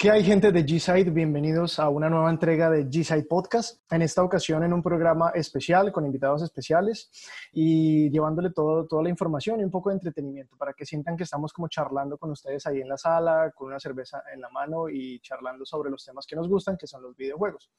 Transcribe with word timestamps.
¿Qué 0.00 0.10
hay 0.10 0.24
gente 0.24 0.50
de 0.50 0.64
G-Side? 0.64 1.10
Bienvenidos 1.10 1.78
a 1.78 1.90
una 1.90 2.08
nueva 2.08 2.30
entrega 2.30 2.70
de 2.70 2.86
G-Side 2.86 3.24
Podcast. 3.24 3.82
En 3.92 4.00
esta 4.00 4.24
ocasión 4.24 4.64
en 4.64 4.72
un 4.72 4.82
programa 4.82 5.28
especial 5.34 5.92
con 5.92 6.06
invitados 6.06 6.42
especiales 6.42 7.10
y 7.52 8.08
llevándole 8.08 8.48
todo, 8.48 8.86
toda 8.86 9.02
la 9.02 9.10
información 9.10 9.60
y 9.60 9.64
un 9.64 9.70
poco 9.70 9.90
de 9.90 9.96
entretenimiento 9.96 10.56
para 10.56 10.72
que 10.72 10.86
sientan 10.86 11.18
que 11.18 11.24
estamos 11.24 11.52
como 11.52 11.68
charlando 11.68 12.16
con 12.16 12.30
ustedes 12.30 12.66
ahí 12.66 12.80
en 12.80 12.88
la 12.88 12.96
sala, 12.96 13.52
con 13.54 13.66
una 13.66 13.78
cerveza 13.78 14.22
en 14.32 14.40
la 14.40 14.48
mano 14.48 14.88
y 14.88 15.20
charlando 15.20 15.66
sobre 15.66 15.90
los 15.90 16.02
temas 16.02 16.26
que 16.26 16.34
nos 16.34 16.48
gustan, 16.48 16.78
que 16.78 16.86
son 16.86 17.02
los 17.02 17.14
videojuegos. 17.14 17.70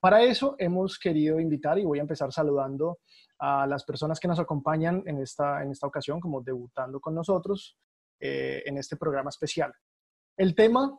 Para 0.00 0.22
eso 0.22 0.56
hemos 0.58 0.98
querido 0.98 1.38
invitar 1.38 1.78
y 1.78 1.84
voy 1.84 1.98
a 1.98 2.02
empezar 2.02 2.32
saludando 2.32 3.00
a 3.38 3.66
las 3.66 3.84
personas 3.84 4.18
que 4.18 4.28
nos 4.28 4.38
acompañan 4.38 5.02
en 5.04 5.18
esta, 5.18 5.62
en 5.62 5.72
esta 5.72 5.86
ocasión, 5.86 6.20
como 6.20 6.40
debutando 6.40 7.00
con 7.00 7.14
nosotros 7.14 7.76
eh, 8.18 8.62
en 8.64 8.78
este 8.78 8.96
programa 8.96 9.28
especial. 9.28 9.74
El 10.38 10.54
tema 10.54 10.98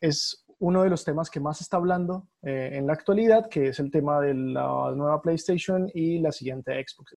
es 0.00 0.44
uno 0.60 0.82
de 0.82 0.90
los 0.90 1.04
temas 1.04 1.30
que 1.30 1.40
más 1.40 1.60
está 1.60 1.76
hablando 1.76 2.28
eh, 2.42 2.70
en 2.72 2.86
la 2.86 2.92
actualidad, 2.92 3.48
que 3.48 3.68
es 3.68 3.78
el 3.78 3.90
tema 3.90 4.20
de 4.20 4.34
la 4.34 4.92
nueva 4.94 5.22
PlayStation 5.22 5.88
y 5.94 6.18
la 6.18 6.32
siguiente 6.32 6.84
Xbox. 6.84 7.14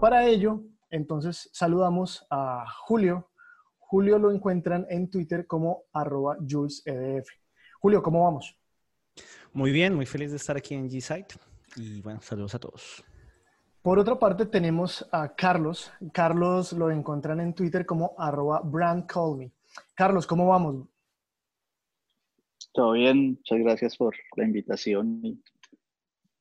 Para 0.00 0.26
ello, 0.26 0.62
entonces 0.90 1.50
saludamos 1.52 2.26
a 2.30 2.64
Julio. 2.86 3.30
Julio 3.78 4.18
lo 4.18 4.30
encuentran 4.30 4.86
en 4.90 5.10
Twitter 5.10 5.46
como 5.46 5.84
arroba 5.92 6.36
JulesEDF. 6.40 7.28
Julio, 7.80 8.02
¿cómo 8.02 8.24
vamos? 8.24 8.56
Muy 9.52 9.72
bien, 9.72 9.94
muy 9.94 10.06
feliz 10.06 10.30
de 10.30 10.36
estar 10.36 10.56
aquí 10.56 10.74
en 10.74 10.88
G-Site 10.88 11.34
y 11.76 12.00
bueno, 12.00 12.20
saludos 12.20 12.54
a 12.54 12.58
todos. 12.58 13.04
Por 13.82 13.98
otra 13.98 14.18
parte 14.18 14.46
tenemos 14.46 15.08
a 15.12 15.34
Carlos. 15.34 15.90
Carlos 16.12 16.72
lo 16.72 16.90
encuentran 16.90 17.40
en 17.40 17.54
Twitter 17.54 17.86
como 17.86 18.14
arroba 18.18 18.60
brandcallme. 18.60 19.52
Carlos, 19.94 20.26
¿cómo 20.26 20.48
vamos? 20.48 20.86
Todo 22.72 22.92
bien, 22.92 23.30
muchas 23.30 23.58
gracias 23.60 23.96
por 23.96 24.14
la 24.36 24.44
invitación 24.44 25.20
y 25.24 25.42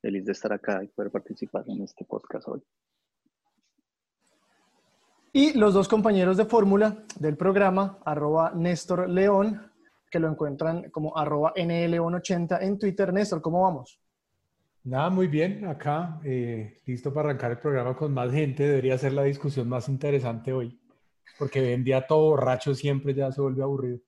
feliz 0.02 0.26
de 0.26 0.32
estar 0.32 0.52
acá 0.52 0.84
y 0.84 0.88
poder 0.88 1.12
participar 1.12 1.64
en 1.68 1.84
este 1.84 2.06
podcast 2.06 2.48
hoy. 2.48 2.62
Y 5.38 5.54
los 5.54 5.76
dos 5.76 5.88
compañeros 5.88 6.36
de 6.36 6.46
fórmula 6.46 6.98
del 7.20 7.38
programa, 7.38 8.00
arroba 8.04 8.54
Néstor 8.56 9.08
León, 9.08 9.72
que 10.10 10.18
lo 10.18 10.28
encuentran 10.28 10.90
como 10.90 11.16
arroba 11.16 11.54
NL180 11.54 12.58
en 12.64 12.80
Twitter. 12.80 13.14
Néstor, 13.14 13.40
¿cómo 13.40 13.62
vamos? 13.62 14.02
Nada, 14.84 15.12
muy 15.12 15.28
bien, 15.28 15.64
acá, 15.68 16.20
eh, 16.24 16.80
listo 16.88 17.14
para 17.14 17.30
arrancar 17.30 17.52
el 17.52 17.60
programa 17.60 17.96
con 17.96 18.16
más 18.16 18.32
gente. 18.32 18.68
Debería 18.68 18.98
ser 18.98 19.14
la 19.14 19.26
discusión 19.26 19.70
más 19.70 19.88
interesante 19.90 20.52
hoy, 20.52 20.82
porque 21.38 21.62
ven 21.62 21.84
día 21.84 22.08
todo 22.08 22.32
borracho 22.32 22.74
siempre 22.74 23.14
ya 23.14 23.32
se 23.32 23.40
vuelve 23.40 23.62
aburrido. 23.62 24.00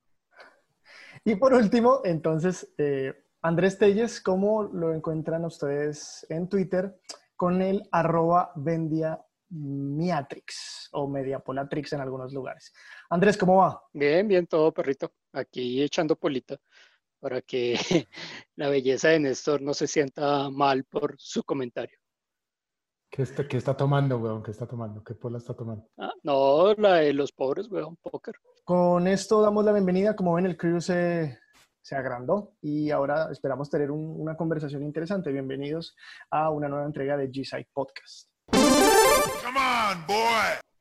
Y 1.23 1.36
por 1.36 1.53
último, 1.53 1.99
entonces, 2.05 2.73
eh, 2.80 3.14
Andrés 3.43 3.77
Telles, 3.77 4.19
¿cómo 4.19 4.64
lo 4.64 4.95
encuentran 4.95 5.45
ustedes 5.45 6.25
en 6.31 6.49
Twitter? 6.49 6.99
Con 7.36 7.61
el 7.61 7.88
arroba 7.91 8.52
Vendia 8.55 9.19
Miatrix 9.50 10.89
o 10.92 11.08
Mediapolatrix 11.08 11.93
en 11.93 12.02
algunos 12.02 12.33
lugares. 12.33 12.73
Andrés, 13.10 13.37
¿cómo 13.37 13.58
va? 13.58 13.82
Bien, 13.93 14.27
bien, 14.27 14.48
todo 14.48 14.73
perrito. 14.73 15.11
Aquí 15.33 15.82
echando 15.82 16.15
polita 16.15 16.58
para 17.20 17.42
que 17.42 17.73
la 18.55 18.70
belleza 18.70 19.10
de 19.10 19.20
Néstor 19.20 19.61
no 19.61 19.73
se 19.73 19.87
sienta 19.87 20.49
mal 20.49 20.83
por 20.86 21.15
su 21.17 21.43
comentario. 21.43 21.98
¿Qué 23.11 23.23
está, 23.23 23.48
qué 23.48 23.58
está 23.58 23.76
tomando, 23.76 24.20
weón? 24.20 24.43
¿Qué 24.43 24.52
está 24.52 24.67
tomando? 24.67 25.04
¿Qué 25.04 25.15
pola 25.15 25.39
está 25.39 25.55
tomando? 25.55 25.89
Ah, 25.98 26.14
no, 26.21 26.73
la 26.76 26.95
de 26.95 27.14
los 27.14 27.31
pobres, 27.31 27.67
weón, 27.70 27.98
póker. 27.98 28.36
Con 28.64 29.08
esto 29.08 29.42
damos 29.42 29.66
la 29.66 29.73
bienvenida. 29.73 30.16
Como 30.16 30.36
ven, 30.36 30.45
el 30.45 30.55
crew 30.55 30.80
se, 30.80 31.39
se 31.81 31.95
agrandó 31.95 32.54
y 32.61 32.92
ahora 32.92 33.30
esperamos 33.31 33.67
tener 33.70 33.89
una 33.89 34.37
conversación 34.37 34.83
interesante. 34.83 35.31
Bienvenidos 35.31 35.95
a 36.30 36.52
una 36.52 36.70
nueva 36.70 36.86
entrega 36.86 37.17
de 37.17 37.31
G-Side 37.31 37.70
Podcast. 37.73 38.30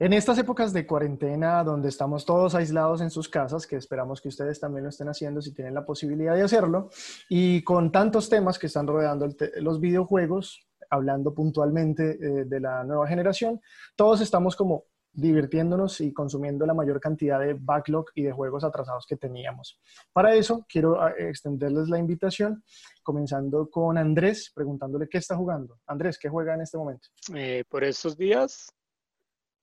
En 0.01 0.13
estas 0.13 0.39
épocas 0.39 0.73
de 0.73 0.87
cuarentena, 0.87 1.65
donde 1.65 1.89
estamos 1.89 2.25
todos 2.25 2.55
aislados 2.55 3.01
en 3.01 3.11
sus 3.11 3.29
casas, 3.29 3.67
que 3.67 3.75
esperamos 3.75 4.21
que 4.21 4.29
ustedes 4.29 4.61
también 4.61 4.85
lo 4.85 4.91
estén 4.91 5.09
haciendo 5.09 5.43
si 5.43 5.53
tienen 5.53 5.75
la 5.75 5.85
posibilidad 5.85 6.37
de 6.37 6.43
hacerlo, 6.43 6.89
y 7.29 7.63
con 7.65 7.91
tantos 7.91 8.29
temas 8.29 8.61
que 8.61 8.69
están 8.69 8.87
rodeando 8.87 9.29
los 9.57 9.81
videojuegos, 9.81 10.69
hablando 10.89 11.35
puntualmente 11.35 12.13
eh, 12.13 12.45
de 12.45 12.61
la 12.61 12.85
nueva 12.85 13.09
generación, 13.09 13.61
todos 13.97 14.21
estamos 14.21 14.55
como 14.55 14.85
divirtiéndonos 15.19 16.01
y 16.01 16.13
consumiendo 16.13 16.65
la 16.65 16.75
mayor 16.75 17.01
cantidad 17.01 17.41
de 17.41 17.55
backlog 17.55 18.07
y 18.15 18.23
de 18.23 18.31
juegos 18.31 18.63
atrasados 18.63 19.05
que 19.05 19.17
teníamos. 19.17 19.81
Para 20.13 20.35
eso, 20.35 20.65
quiero 20.69 21.03
ah, 21.03 21.13
extenderles 21.19 21.89
la 21.89 21.99
invitación, 21.99 22.63
comenzando 23.03 23.69
con 23.69 23.99
Andrés, 23.99 24.53
preguntándole 24.55 25.09
qué 25.09 25.19
está 25.19 25.37
jugando. 25.37 25.81
Andrés, 25.87 26.19
¿qué 26.19 26.29
juega 26.29 26.55
en 26.55 26.61
este 26.61 26.79
momento? 26.79 27.09
Eh, 27.35 27.65
por 27.69 27.83
estos 27.83 28.17
días 28.17 28.73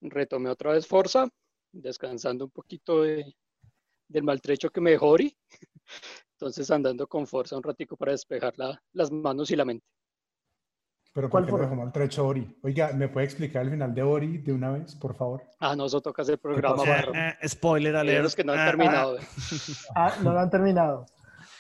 retomé 0.02 0.50
otra 0.50 0.74
vez 0.74 0.86
Forza, 0.86 1.30
descansando 1.72 2.46
un 2.46 2.52
poquito 2.52 3.04
del 3.04 4.24
maltrecho 4.24 4.70
que 4.70 4.82
me 4.82 4.92
dejó 4.92 5.08
Ori. 5.08 5.38
Entonces 6.34 6.70
andando 6.70 7.08
con 7.08 7.26
Forza 7.28 7.56
un 7.56 7.64
ratico 7.64 7.96
para 7.96 8.12
despejar 8.12 8.54
las 8.92 9.10
manos 9.10 9.50
y 9.52 9.56
la 9.56 9.64
mente. 9.64 9.86
Pero 11.16 11.30
¿por 11.30 11.46
qué 11.46 11.52
me 11.54 11.60
dejó 11.60 11.76
maltrecho 11.76 12.28
Ori? 12.28 12.46
Oiga, 12.62 12.92
¿me 12.92 13.08
puede 13.08 13.26
explicar 13.26 13.64
el 13.64 13.72
final 13.72 13.96
de 13.96 14.04
Ori 14.04 14.40
de 14.40 14.52
una 14.52 14.72
vez, 14.72 14.96
por 14.96 15.16
favor? 15.16 15.44
Ah, 15.62 15.74
no, 15.74 15.86
eso 15.86 16.02
toca 16.02 16.24
hacer 16.24 16.38
programa. 16.38 16.84
Eh, 16.84 17.38
eh, 17.42 17.48
spoiler 17.48 17.96
alert. 17.96 18.22
los 18.22 18.36
que 18.36 18.44
no 18.44 18.52
han 18.52 18.60
ah, 18.60 18.66
terminado. 18.66 19.18
Ah, 19.96 20.12
ah, 20.12 20.14
no 20.22 20.34
lo 20.34 20.40
han 20.40 20.50
terminado. 20.50 21.06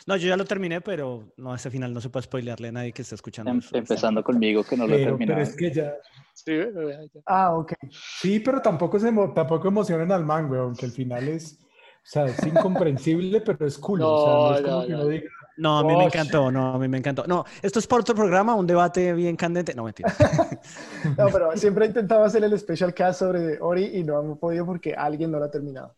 No, 0.08 0.16
yo 0.18 0.28
ya 0.28 0.38
lo 0.38 0.46
terminé, 0.46 0.82
pero 0.82 1.34
no, 1.36 1.56
ese 1.56 1.72
final 1.72 1.92
no 1.92 2.00
se 2.00 2.12
puede 2.12 2.26
spoilearle 2.26 2.68
a 2.68 2.72
nadie 2.72 2.92
que 2.92 3.02
esté 3.02 3.16
escuchando. 3.16 3.50
Em, 3.50 3.60
empezando 3.72 4.24
conmigo, 4.24 4.64
que 4.64 4.78
no 4.78 4.86
lo 4.86 4.94
he 4.94 5.04
terminado. 5.04 5.40
Pero 5.40 5.50
es 5.50 5.56
que 5.56 5.72
ya... 5.72 5.96
Sí, 6.32 6.56
ya. 6.56 7.24
Ah, 7.26 7.56
ok. 7.56 7.74
Sí, 8.22 8.40
pero 8.40 8.62
tampoco, 8.62 9.00
se, 9.00 9.12
tampoco 9.34 9.68
emocionen 9.68 10.12
al 10.12 10.24
man, 10.24 10.54
aunque 10.54 10.86
el 10.86 10.92
final 10.92 11.28
es... 11.28 11.58
O 11.58 12.08
sea, 12.08 12.26
es 12.26 12.38
incomprensible, 12.46 13.42
pero 13.42 13.66
es 13.66 13.80
cool. 13.80 14.02
No, 14.02 14.14
o 14.14 14.54
sea, 14.54 14.62
no 14.62 14.62
es 14.62 14.62
como 14.62 14.86
que 14.86 14.94
uno 14.94 15.08
diga, 15.08 15.30
no, 15.58 15.80
a 15.80 15.84
mí 15.84 15.96
me 15.96 16.06
encantó, 16.06 16.52
no, 16.52 16.74
a 16.74 16.80
mí 16.80 16.88
me 16.88 16.98
encantó. 16.98 17.26
No, 17.28 17.46
esto 17.62 17.80
es 17.80 17.88
por 17.88 18.02
otro 18.02 18.16
programa, 18.16 18.56
un 18.56 18.68
debate 18.68 19.14
bien 19.14 19.36
candente. 19.36 19.74
No, 19.74 19.84
mentira. 19.84 20.14
no, 21.18 21.28
pero 21.32 21.56
siempre 21.56 21.86
he 21.86 21.88
intentado 21.88 22.24
hacer 22.24 22.44
el 22.44 22.58
special 22.60 22.94
cast 22.94 23.20
sobre 23.20 23.60
Ori 23.60 23.92
y 23.94 24.04
no 24.04 24.20
hemos 24.20 24.38
podido 24.38 24.66
porque 24.66 24.94
alguien 24.94 25.32
no 25.32 25.40
lo 25.40 25.46
ha 25.46 25.52
terminado. 25.52 25.96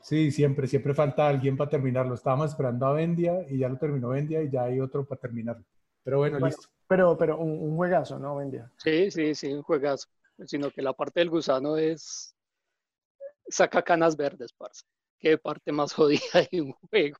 Sí, 0.00 0.30
siempre, 0.30 0.66
siempre 0.66 0.92
falta 0.92 1.26
alguien 1.26 1.56
para 1.56 1.70
terminarlo. 1.70 2.14
Estábamos 2.14 2.50
esperando 2.50 2.86
a 2.86 2.92
Vendia 2.92 3.46
y 3.48 3.58
ya 3.58 3.70
lo 3.70 3.78
terminó 3.78 4.10
Vendia 4.10 4.42
y 4.42 4.50
ya 4.50 4.64
hay 4.64 4.78
otro 4.78 5.06
para 5.06 5.18
terminarlo. 5.20 5.64
Pero 6.02 6.18
bueno, 6.18 6.38
listo. 6.38 6.68
Pero, 6.86 7.16
pero 7.16 7.38
un, 7.38 7.74
juegazo, 7.76 8.18
¿no, 8.18 8.36
Vendia? 8.36 8.70
Sí, 8.76 9.10
sí, 9.10 9.34
sí, 9.34 9.52
un 9.52 9.62
juegazo. 9.62 10.08
Sino 10.44 10.70
que 10.70 10.82
la 10.82 10.92
parte 10.92 11.20
del 11.20 11.30
gusano 11.30 11.78
es 11.78 12.36
saca 13.48 13.82
canas 13.82 14.16
verdes, 14.16 14.52
parce. 14.52 14.82
Qué 15.18 15.38
parte 15.38 15.72
más 15.72 15.92
jodida 15.94 16.46
de 16.50 16.60
un 16.60 16.72
juego. 16.72 17.16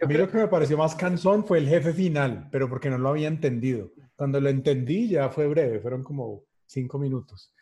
A 0.00 0.06
mí 0.06 0.14
lo 0.14 0.28
que 0.28 0.38
me 0.38 0.48
pareció 0.48 0.78
más 0.78 0.94
cansón 0.94 1.44
fue 1.44 1.58
el 1.58 1.68
jefe 1.68 1.92
final, 1.92 2.48
pero 2.52 2.68
porque 2.68 2.88
no 2.88 2.98
lo 2.98 3.08
había 3.08 3.26
entendido. 3.26 3.90
Cuando 4.14 4.40
lo 4.40 4.48
entendí 4.48 5.08
ya 5.08 5.28
fue 5.28 5.48
breve, 5.48 5.80
fueron 5.80 6.04
como 6.04 6.44
cinco 6.66 6.98
minutos. 6.98 7.52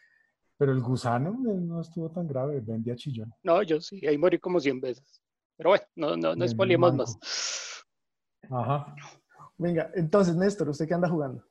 Pero 0.58 0.72
el 0.72 0.80
gusano 0.80 1.30
eh, 1.50 1.60
no 1.60 1.80
estuvo 1.80 2.10
tan 2.10 2.26
grave, 2.26 2.60
vendía 2.60 2.94
chillón. 2.96 3.32
No, 3.42 3.62
yo 3.62 3.80
sí, 3.80 4.06
ahí 4.06 4.18
morí 4.18 4.38
como 4.38 4.60
100 4.60 4.80
veces. 4.80 5.22
Pero 5.56 5.70
bueno, 5.70 5.84
no, 5.94 6.16
no, 6.16 6.36
no 6.36 6.94
más. 6.94 7.18
Ajá. 8.50 8.94
Venga, 9.56 9.90
entonces, 9.94 10.36
Néstor, 10.36 10.68
¿usted 10.68 10.86
qué 10.86 10.94
anda 10.94 11.08
jugando? 11.08 11.42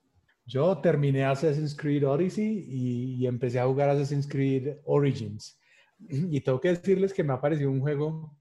Yo 0.46 0.78
terminé 0.78 1.26
Assassin's 1.26 1.76
Creed 1.76 2.08
Odyssey 2.08 2.66
y, 2.68 3.16
y 3.16 3.28
empecé 3.28 3.60
a 3.60 3.66
jugar 3.66 3.90
Assassin's 3.90 4.28
Creed 4.28 4.78
Origins. 4.86 5.60
Y 5.98 6.42
tengo 6.42 6.60
que 6.60 6.70
decirles 6.70 7.14
que 7.14 7.24
me 7.24 7.34
ha 7.34 7.42
parecido 7.42 7.72
un 7.72 7.80
juego 7.80 8.36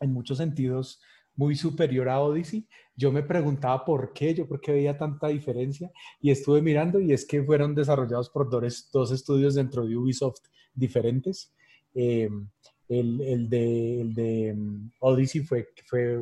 en 0.00 0.12
muchos 0.12 0.38
sentidos 0.38 1.00
muy 1.38 1.54
superior 1.54 2.08
a 2.08 2.20
Odyssey. 2.20 2.68
Yo 2.96 3.12
me 3.12 3.22
preguntaba 3.22 3.84
por 3.84 4.12
qué, 4.12 4.34
yo 4.34 4.46
por 4.46 4.60
qué 4.60 4.72
veía 4.72 4.98
tanta 4.98 5.28
diferencia 5.28 5.90
y 6.20 6.32
estuve 6.32 6.60
mirando 6.60 7.00
y 7.00 7.12
es 7.12 7.24
que 7.24 7.44
fueron 7.44 7.76
desarrollados 7.76 8.28
por 8.28 8.50
dos, 8.50 9.12
estudios 9.12 9.54
dentro 9.54 9.86
de 9.86 9.96
Ubisoft 9.96 10.40
diferentes. 10.74 11.54
Em, 11.94 12.50
el, 12.88 13.20
el, 13.20 13.48
de, 13.48 14.00
el, 14.00 14.14
de, 14.14 14.48
em, 14.48 14.90
Odyssey 14.98 15.42
fue, 15.42 15.68
fue, 15.86 16.18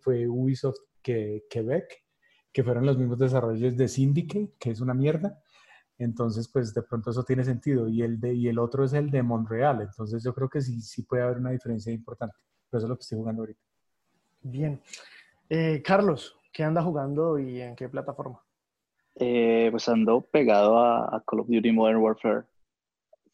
fue 0.00 0.28
Ubisoft 0.28 0.78
que, 1.02 1.44
Quebec, 1.50 2.04
que 2.52 2.62
fueron 2.62 2.86
los 2.86 2.96
mismos 2.96 3.18
desarrollos 3.18 3.76
de 3.76 3.88
Syndicate, 3.88 4.54
que 4.58 4.70
es 4.70 4.80
una 4.80 4.94
mierda. 4.94 5.42
Entonces, 5.98 6.48
pues 6.48 6.72
de 6.72 6.82
pronto 6.82 7.10
eso 7.10 7.24
tiene 7.24 7.42
sentido. 7.44 7.88
Y 7.88 8.02
el, 8.02 8.20
de, 8.20 8.34
y 8.34 8.46
el 8.46 8.58
otro 8.60 8.84
es 8.84 8.92
el 8.92 9.10
de 9.10 9.22
Montreal. 9.22 9.82
Entonces 9.82 10.22
yo 10.22 10.32
creo 10.32 10.48
que 10.48 10.60
sí, 10.60 10.80
sí 10.80 11.02
puede 11.02 11.24
haber 11.24 11.38
una 11.38 11.50
diferencia 11.50 11.92
importante. 11.92 12.36
Pero 12.70 12.78
eso 12.78 12.86
es 12.86 12.90
lo 12.90 12.96
que 12.96 13.02
estoy 13.02 13.18
jugando 13.18 13.42
ahorita. 13.42 13.69
Bien. 14.42 14.80
Eh, 15.48 15.82
Carlos, 15.84 16.36
¿qué 16.52 16.64
anda 16.64 16.82
jugando 16.82 17.38
y 17.38 17.60
en 17.60 17.76
qué 17.76 17.88
plataforma? 17.88 18.40
Eh, 19.16 19.68
pues 19.70 19.88
ando 19.88 20.22
pegado 20.22 20.78
a, 20.78 21.22
Call 21.26 21.40
of 21.40 21.48
Duty 21.48 21.72
Modern 21.72 21.98
Warfare 21.98 22.44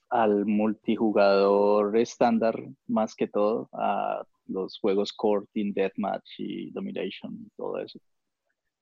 al 0.09 0.47
multijugador 0.47 1.97
estándar 1.97 2.61
más 2.87 3.15
que 3.15 3.29
todo, 3.29 3.69
a 3.73 4.25
los 4.47 4.79
juegos 4.79 5.13
Core, 5.13 5.47
Team 5.53 5.73
Deathmatch 5.73 6.39
y 6.39 6.71
Domination, 6.71 7.51
todo 7.57 7.79
eso. 7.79 8.01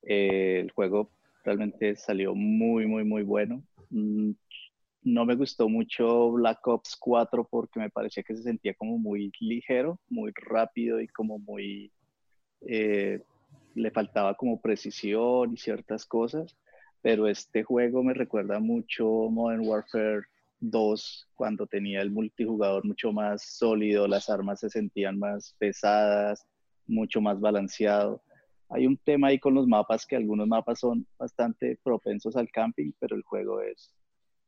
Eh, 0.02 0.60
el 0.60 0.70
juego 0.70 1.10
realmente 1.44 1.96
salió 1.96 2.34
muy, 2.34 2.86
muy, 2.86 3.04
muy 3.04 3.22
bueno. 3.22 3.62
Mm, 3.90 4.32
no 5.02 5.26
me 5.26 5.34
gustó 5.34 5.68
mucho 5.68 6.32
Black 6.32 6.66
Ops 6.66 6.96
4 6.96 7.46
porque 7.50 7.78
me 7.78 7.90
parecía 7.90 8.22
que 8.22 8.36
se 8.36 8.42
sentía 8.42 8.74
como 8.74 8.98
muy 8.98 9.30
ligero, 9.40 10.00
muy 10.08 10.32
rápido 10.34 11.00
y 11.00 11.08
como 11.08 11.38
muy... 11.38 11.92
Eh, 12.66 13.20
le 13.74 13.90
faltaba 13.90 14.34
como 14.34 14.60
precisión 14.60 15.52
y 15.52 15.56
ciertas 15.56 16.06
cosas, 16.06 16.56
pero 17.02 17.26
este 17.26 17.64
juego 17.64 18.02
me 18.02 18.14
recuerda 18.14 18.60
mucho 18.60 19.04
Modern 19.04 19.66
Warfare 19.66 20.22
2 20.60 21.28
cuando 21.34 21.66
tenía 21.66 22.00
el 22.00 22.10
multijugador 22.10 22.84
mucho 22.84 23.12
más 23.12 23.42
sólido, 23.42 24.08
las 24.08 24.30
armas 24.30 24.60
se 24.60 24.70
sentían 24.70 25.18
más 25.18 25.54
pesadas, 25.58 26.46
mucho 26.86 27.20
más 27.20 27.40
balanceado. 27.40 28.22
Hay 28.68 28.86
un 28.86 28.96
tema 28.96 29.28
ahí 29.28 29.38
con 29.38 29.54
los 29.54 29.66
mapas 29.66 30.06
que 30.06 30.16
algunos 30.16 30.48
mapas 30.48 30.80
son 30.80 31.06
bastante 31.18 31.78
propensos 31.82 32.36
al 32.36 32.50
camping, 32.50 32.92
pero 32.98 33.14
el 33.14 33.22
juego 33.22 33.60
es, 33.60 33.94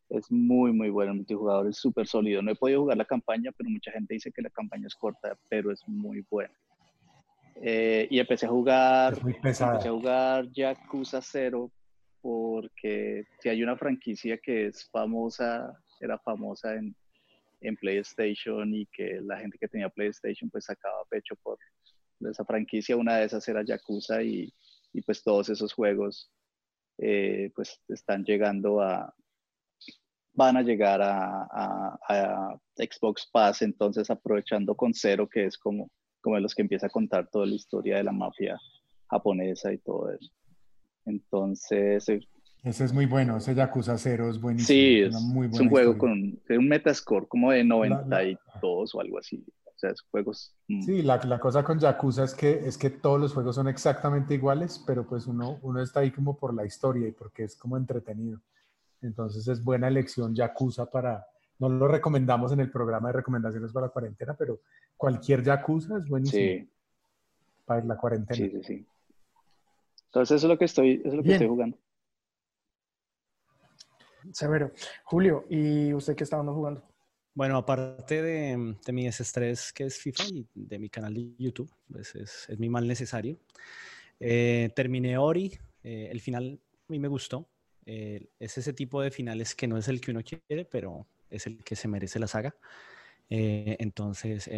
es 0.09 0.31
muy, 0.31 0.73
muy 0.73 0.91
bueno. 0.91 1.13
El 1.13 1.19
multijugador 1.19 1.69
es 1.69 1.77
súper 1.77 2.07
sólido. 2.07 2.43
No 2.43 2.51
he 2.51 2.57
podido 2.57 2.81
jugar 2.81 2.97
la 2.97 3.05
campaña, 3.05 3.53
pero 3.57 3.71
mucha 3.71 3.93
gente 3.93 4.15
dice 4.15 4.33
que 4.33 4.43
la 4.43 4.51
campaña 4.51 4.87
es 4.87 4.95
corta, 4.95 5.39
pero 5.49 5.71
es 5.71 5.87
muy 5.87 6.25
buena. 6.31 6.55
Eh, 7.63 8.07
y 8.11 8.19
empecé 8.19 8.47
a 8.47 8.51
jugar, 8.51 9.19
empecé 9.27 9.65
a 9.65 9.81
jugar 9.81 10.47
Yakuza 10.53 11.23
0 11.23 11.71
porque 12.21 13.25
si 13.41 13.49
hay 13.49 13.63
una 13.63 13.77
franquicia 13.77 14.37
que 14.39 14.67
es 14.67 14.89
famosa 14.91 15.73
era 16.01 16.19
famosa 16.19 16.75
en, 16.75 16.95
en 17.61 17.77
PlayStation 17.77 18.75
y 18.75 18.87
que 18.87 19.21
la 19.23 19.39
gente 19.39 19.59
que 19.59 19.69
tenía 19.69 19.89
PlayStation 19.89 20.51
pues 20.51 20.67
sacaba 20.67 21.05
pecho 21.09 21.35
por 21.43 21.59
esa 22.21 22.45
franquicia. 22.45 22.97
Una 22.97 23.17
de 23.17 23.25
esas 23.25 23.47
era 23.49 23.65
Yakuza 23.65 24.23
y, 24.23 24.53
y 24.93 25.03
pues 25.03 25.23
todos 25.23 25.49
esos 25.49 25.73
juegos 25.73 26.31
eh, 26.99 27.51
pues 27.55 27.81
están 27.89 28.25
llegando 28.25 28.81
a, 28.81 29.15
van 30.33 30.57
a 30.57 30.63
llegar 30.63 31.01
a, 31.03 31.47
a, 31.51 31.99
a, 32.09 32.59
Xbox 32.77 33.29
Pass, 33.33 33.63
entonces 33.63 34.11
aprovechando 34.11 34.75
con 34.75 34.93
Cero, 34.93 35.29
que 35.29 35.47
es 35.47 35.57
como, 35.59 35.91
como 36.27 36.35
de 36.35 36.43
los 36.43 36.57
que 36.57 36.63
empieza 36.63 36.89
a 36.89 36.91
contar 36.91 37.29
toda 37.31 37.47
la 37.47 37.55
historia 37.55 37.99
de 37.99 38.03
la 38.03 38.11
mafia 38.11 38.59
japonesa 39.09 39.73
y 39.73 39.79
todo 39.79 40.11
eso. 40.11 40.29
Entonces, 41.05 42.09
eh, 42.09 42.21
ese 42.65 42.85
es 42.85 42.93
muy 42.93 43.07
bueno, 43.07 43.37
ese 43.37 43.55
Yakuza 43.55 43.97
0 43.97 44.29
es 44.31 44.41
buenísimo. 44.41 44.67
Sí, 44.67 45.03
es, 45.03 45.15
un 45.15 45.71
juego 45.71 45.97
con 45.97 46.11
un 46.11 46.69
metascore 46.69 47.29
como 47.29 47.53
de 47.53 47.63
92 47.63 48.93
o 48.93 49.01
algo 49.01 49.21
así. 49.21 49.47
O 49.67 49.79
sea, 49.79 49.91
es 49.91 50.01
juegos... 50.01 50.53
Mm. 50.67 50.83
Sí, 50.83 51.03
la, 51.03 51.19
la, 51.19 51.39
cosa 51.39 51.63
con 51.63 51.79
Yakuza 51.79 52.25
es 52.25 52.35
que, 52.35 52.51
es 52.67 52.77
que 52.77 52.91
todos 52.91 53.21
los 53.21 53.33
juegos 53.33 53.55
son 53.55 53.69
exactamente 53.69 54.35
iguales, 54.35 54.83
pero 54.85 55.07
pues 55.07 55.29
uno, 55.29 55.61
uno 55.63 55.81
está 55.81 56.01
ahí 56.01 56.11
como 56.11 56.37
por 56.37 56.53
la 56.53 56.67
historia 56.67 57.07
y 57.07 57.13
porque 57.13 57.45
es 57.45 57.55
como 57.55 57.77
entretenido. 57.77 58.41
Entonces 59.01 59.47
es 59.47 59.63
buena 59.63 59.87
elección 59.87 60.35
Yakuza 60.35 60.91
para... 60.91 61.25
No 61.59 61.69
lo 61.69 61.89
recomendamos 61.89 62.53
en 62.53 62.61
el 62.61 62.71
programa 62.71 63.09
de 63.09 63.15
recomendaciones 63.15 63.73
para 63.73 63.87
la 63.87 63.93
cuarentena, 63.93 64.35
pero 64.35 64.61
cualquier 64.97 65.43
Yakuza 65.43 65.99
es 65.99 66.07
buenísimo. 66.07 66.43
Sí. 66.43 66.71
Para 67.65 67.85
la 67.85 67.97
cuarentena. 67.97 68.37
Sí, 68.37 68.51
sí, 68.51 68.63
sí. 68.63 68.87
Entonces 70.07 70.37
eso 70.37 70.47
es 70.47 70.51
lo 70.51 70.59
que 70.59 70.65
estoy, 70.67 71.01
eso 71.01 71.09
es 71.09 71.15
lo 71.15 71.23
que 71.23 71.33
estoy 71.33 71.49
jugando. 71.49 71.79
Severo. 74.33 74.73
Julio, 75.05 75.45
¿y 75.49 75.93
usted 75.93 76.17
qué 76.17 76.25
está 76.25 76.43
jugando? 76.43 76.83
Bueno, 77.35 77.59
aparte 77.59 78.23
de, 78.23 78.77
de, 78.85 78.93
mi 78.93 79.05
desestrés 79.05 79.73
que 79.73 79.85
es 79.85 79.99
FIFA 79.99 80.25
y 80.25 80.47
de 80.55 80.79
mi 80.79 80.89
canal 80.89 81.13
de 81.13 81.35
YouTube, 81.39 81.71
pues 81.93 82.15
es, 82.15 82.49
es 82.49 82.59
mi 82.59 82.69
mal 82.69 82.89
necesario. 82.89 83.37
Eh, 84.19 84.71
terminé 84.75 85.19
Ori, 85.19 85.53
eh, 85.83 86.09
el 86.11 86.21
final 86.21 86.59
a 86.89 86.93
mí 86.93 86.99
me 86.99 87.09
gustó. 87.09 87.47
Eh, 87.85 88.29
es 88.41 88.59
ese 88.59 88.73
tipo 88.73 89.03
de 89.03 89.11
finales 89.11 89.55
que 89.55 89.69
no 89.69 89.77
es 89.77 89.89
el 89.89 90.01
que 90.01 90.11
uno 90.11 90.23
quiere, 90.23 90.65
pero 90.65 91.07
es 91.31 91.47
el 91.47 91.63
que 91.65 91.77
se 91.77 91.89
merece 91.89 92.19
la 92.19 92.29
saga. 92.29 92.55
entonces, 93.29 94.51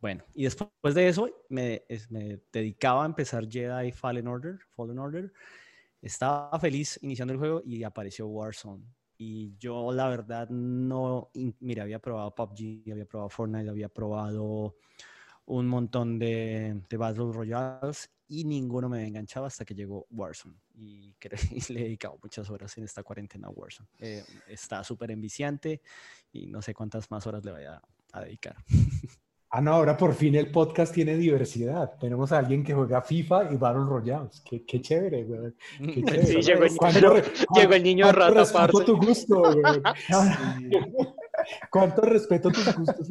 bueno, 0.00 0.24
y 0.34 0.44
después 0.44 0.94
de 0.94 1.08
eso 1.08 1.28
me, 1.48 1.84
me, 2.08 2.40
dedicaba 2.52 3.02
a 3.02 3.06
empezar 3.06 3.48
Jedi 3.48 3.92
Fallen 3.92 4.26
Order, 4.26 4.58
Fallen 4.70 4.98
Order. 4.98 5.32
Estaba 6.02 6.58
feliz 6.58 6.98
iniciando 7.02 7.34
el 7.34 7.38
juego 7.38 7.62
y 7.64 7.82
apareció 7.84 8.26
Warzone 8.26 8.84
y 9.22 9.54
yo 9.58 9.92
la 9.92 10.08
verdad 10.08 10.48
no, 10.48 11.30
mira, 11.60 11.82
había 11.82 11.98
probado 11.98 12.34
PUBG, 12.34 12.90
había 12.90 13.04
probado 13.04 13.28
Fortnite, 13.28 13.68
había 13.68 13.90
probado 13.90 14.76
un 15.50 15.66
montón 15.66 16.18
de, 16.18 16.80
de 16.88 16.96
Battle 16.96 17.32
Royales 17.32 18.10
y 18.28 18.44
ninguno 18.44 18.88
me 18.88 19.04
enganchaba 19.04 19.48
hasta 19.48 19.64
que 19.64 19.74
llegó 19.74 20.06
Warzone. 20.10 20.56
Y, 20.80 21.14
le 21.72 21.80
he 21.80 21.84
dedicado 21.84 22.18
muchas 22.22 22.48
horas 22.48 22.76
en 22.78 22.84
esta 22.84 23.02
cuarentena 23.02 23.48
a 23.48 23.50
Warzone. 23.50 23.88
Eh, 23.98 24.24
está 24.48 24.82
súper 24.82 25.10
enviciante 25.10 25.82
y 26.32 26.46
no 26.46 26.62
sé 26.62 26.72
cuántas 26.72 27.10
más 27.10 27.26
horas 27.26 27.44
le 27.44 27.52
voy 27.52 27.64
a, 27.64 27.82
a 28.12 28.20
dedicar. 28.22 28.56
Ah, 29.52 29.60
no, 29.60 29.72
ahora 29.72 29.96
por 29.96 30.14
fin 30.14 30.36
el 30.36 30.52
podcast 30.52 30.94
tiene 30.94 31.16
diversidad. 31.16 31.98
Tenemos 31.98 32.30
a 32.30 32.38
alguien 32.38 32.62
que 32.62 32.72
juega 32.72 33.02
FIFA 33.02 33.52
y 33.52 33.56
Battle 33.56 33.82
Royales. 33.82 34.40
Qué, 34.48 34.64
qué 34.64 34.80
chévere, 34.80 35.24
güey. 35.24 35.52
Qué 35.76 36.04
chévere. 36.04 36.24
Sí, 36.24 36.40
llegó, 36.40 37.16
el, 37.16 37.24
llegó 37.56 37.72
el 37.74 37.82
niño 37.82 38.06
de 38.06 38.12
rata, 38.12 38.44
parce. 38.52 38.84
tu 38.84 38.96
gusto, 38.96 39.42
güey. 39.42 39.82
¿Cuánto 41.70 42.02
respeto 42.02 42.50
tus 42.50 42.76
gustos? 42.76 43.10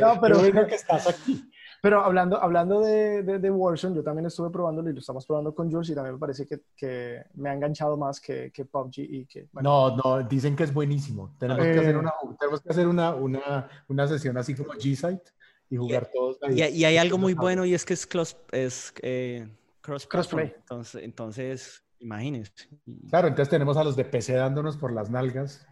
No, 0.00 0.20
pero 0.20 0.38
bueno 0.38 0.66
que 0.66 0.74
estás 0.74 1.08
aquí. 1.08 1.50
Pero 1.84 2.02
hablando, 2.02 2.42
hablando 2.42 2.80
de, 2.80 3.22
de, 3.22 3.38
de, 3.38 3.50
Warzone, 3.50 3.96
yo 3.96 4.02
también 4.02 4.24
estuve 4.24 4.48
probándolo 4.48 4.88
y 4.88 4.94
lo 4.94 5.00
estamos 5.00 5.26
probando 5.26 5.54
con 5.54 5.70
Jules 5.70 5.90
y 5.90 5.94
también 5.94 6.14
me 6.14 6.18
parece 6.18 6.46
que, 6.46 6.62
que 6.74 7.26
me 7.34 7.50
ha 7.50 7.52
enganchado 7.52 7.98
más 7.98 8.22
que, 8.22 8.50
que 8.50 8.64
PUBG 8.64 8.98
y 9.00 9.26
que... 9.26 9.48
Bueno. 9.52 9.90
No, 9.90 9.96
no, 9.96 10.22
dicen 10.26 10.56
que 10.56 10.62
es 10.62 10.72
buenísimo. 10.72 11.36
Tenemos 11.38 11.62
eh... 11.62 11.72
que 11.72 11.80
hacer, 11.80 11.96
una, 11.98 12.14
tenemos 12.40 12.62
que 12.62 12.70
hacer 12.70 12.88
una, 12.88 13.14
una, 13.14 13.68
una 13.88 14.08
sesión 14.08 14.38
así 14.38 14.54
como 14.54 14.72
G-Site 14.72 15.30
y 15.68 15.76
jugar 15.76 16.08
y, 16.10 16.16
todos. 16.16 16.38
Ahí. 16.42 16.58
Y, 16.58 16.64
y, 16.80 16.84
hay 16.86 16.96
algo 16.96 17.18
muy 17.18 17.34
bueno 17.34 17.66
y 17.66 17.74
es 17.74 17.84
que 17.84 17.92
es, 17.92 18.06
close, 18.06 18.34
es 18.52 18.94
eh, 19.02 19.46
cross 19.82 20.06
crossplay. 20.06 20.54
Entonces, 20.56 21.02
entonces 21.04 21.83
Imagínense. 22.00 22.68
Claro, 23.08 23.28
entonces 23.28 23.50
tenemos 23.50 23.76
a 23.76 23.84
los 23.84 23.96
de 23.96 24.04
PC 24.04 24.34
dándonos 24.34 24.76
por 24.76 24.92
las 24.92 25.10
nalgas. 25.10 25.66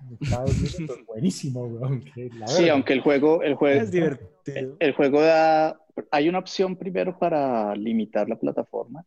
buenísimo, 1.06 2.00
Sí, 2.46 2.68
aunque 2.68 2.94
el 2.94 3.00
juego, 3.00 3.42
el 3.42 3.54
juego, 3.54 3.82
es 3.82 3.90
divertido. 3.90 4.76
El, 4.80 4.92
juego 4.92 5.20
da, 5.20 5.78
hay 6.10 6.28
una 6.28 6.38
opción 6.38 6.76
primero 6.76 7.18
para 7.18 7.74
limitar 7.76 8.28
la 8.28 8.36
plataforma 8.36 9.04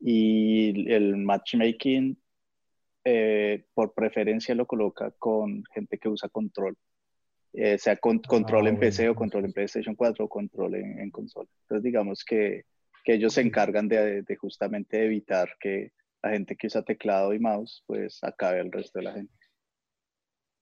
y 0.00 0.90
el 0.92 1.16
matchmaking 1.16 2.18
eh, 3.04 3.64
por 3.74 3.94
preferencia 3.94 4.54
lo 4.54 4.66
coloca 4.66 5.12
con 5.18 5.62
gente 5.72 5.98
que 5.98 6.08
usa 6.08 6.28
control. 6.28 6.76
Eh, 7.52 7.78
sea 7.78 7.96
con, 7.96 8.18
control 8.18 8.66
ah, 8.66 8.68
en 8.68 8.78
PC 8.78 9.08
o 9.08 9.14
control 9.14 9.46
en 9.46 9.52
PlayStation 9.52 9.94
4 9.94 10.24
o 10.24 10.28
control 10.28 10.74
en, 10.74 11.00
en 11.00 11.10
consola. 11.10 11.48
Entonces 11.62 11.84
digamos 11.84 12.24
que, 12.24 12.64
que 13.04 13.14
ellos 13.14 13.32
se 13.32 13.40
encargan 13.42 13.88
de, 13.88 14.22
de 14.22 14.36
justamente 14.36 15.04
evitar 15.04 15.48
que 15.60 15.92
la 16.22 16.30
gente 16.30 16.56
que 16.56 16.66
usa 16.66 16.82
teclado 16.82 17.32
y 17.32 17.38
mouse, 17.38 17.84
pues 17.86 18.22
acabe 18.22 18.60
el 18.60 18.72
resto 18.72 18.98
de 18.98 19.04
la 19.04 19.12
gente. 19.12 19.34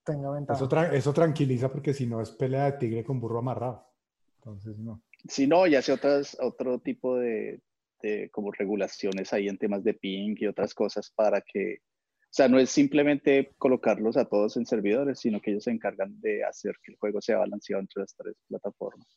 Tenga 0.04 0.30
ventaja. 0.30 0.58
Eso, 0.58 0.68
tra 0.68 0.94
eso 0.94 1.12
tranquiliza 1.12 1.70
porque 1.70 1.94
si 1.94 2.06
no 2.06 2.20
es 2.20 2.30
pelea 2.30 2.64
de 2.64 2.78
tigre 2.78 3.04
con 3.04 3.20
burro 3.20 3.38
amarrado. 3.38 3.90
Entonces, 4.36 4.78
no. 4.78 5.02
Si 5.26 5.46
no, 5.46 5.66
y 5.66 5.74
hace 5.74 5.92
otras, 5.92 6.36
otro 6.40 6.78
tipo 6.78 7.16
de, 7.16 7.62
de, 8.02 8.30
como 8.30 8.52
regulaciones 8.52 9.32
ahí 9.32 9.48
en 9.48 9.56
temas 9.56 9.82
de 9.82 9.94
ping 9.94 10.36
y 10.38 10.46
otras 10.46 10.74
cosas 10.74 11.10
para 11.10 11.40
que, 11.40 11.78
o 11.80 12.28
sea, 12.30 12.48
no 12.48 12.58
es 12.58 12.68
simplemente 12.68 13.54
colocarlos 13.56 14.18
a 14.18 14.26
todos 14.26 14.58
en 14.58 14.66
servidores, 14.66 15.20
sino 15.20 15.40
que 15.40 15.52
ellos 15.52 15.64
se 15.64 15.70
encargan 15.70 16.20
de 16.20 16.44
hacer 16.44 16.74
que 16.82 16.92
el 16.92 16.98
juego 16.98 17.22
sea 17.22 17.38
balanceado 17.38 17.80
entre 17.80 18.02
las 18.02 18.14
tres 18.14 18.36
plataformas. 18.46 19.08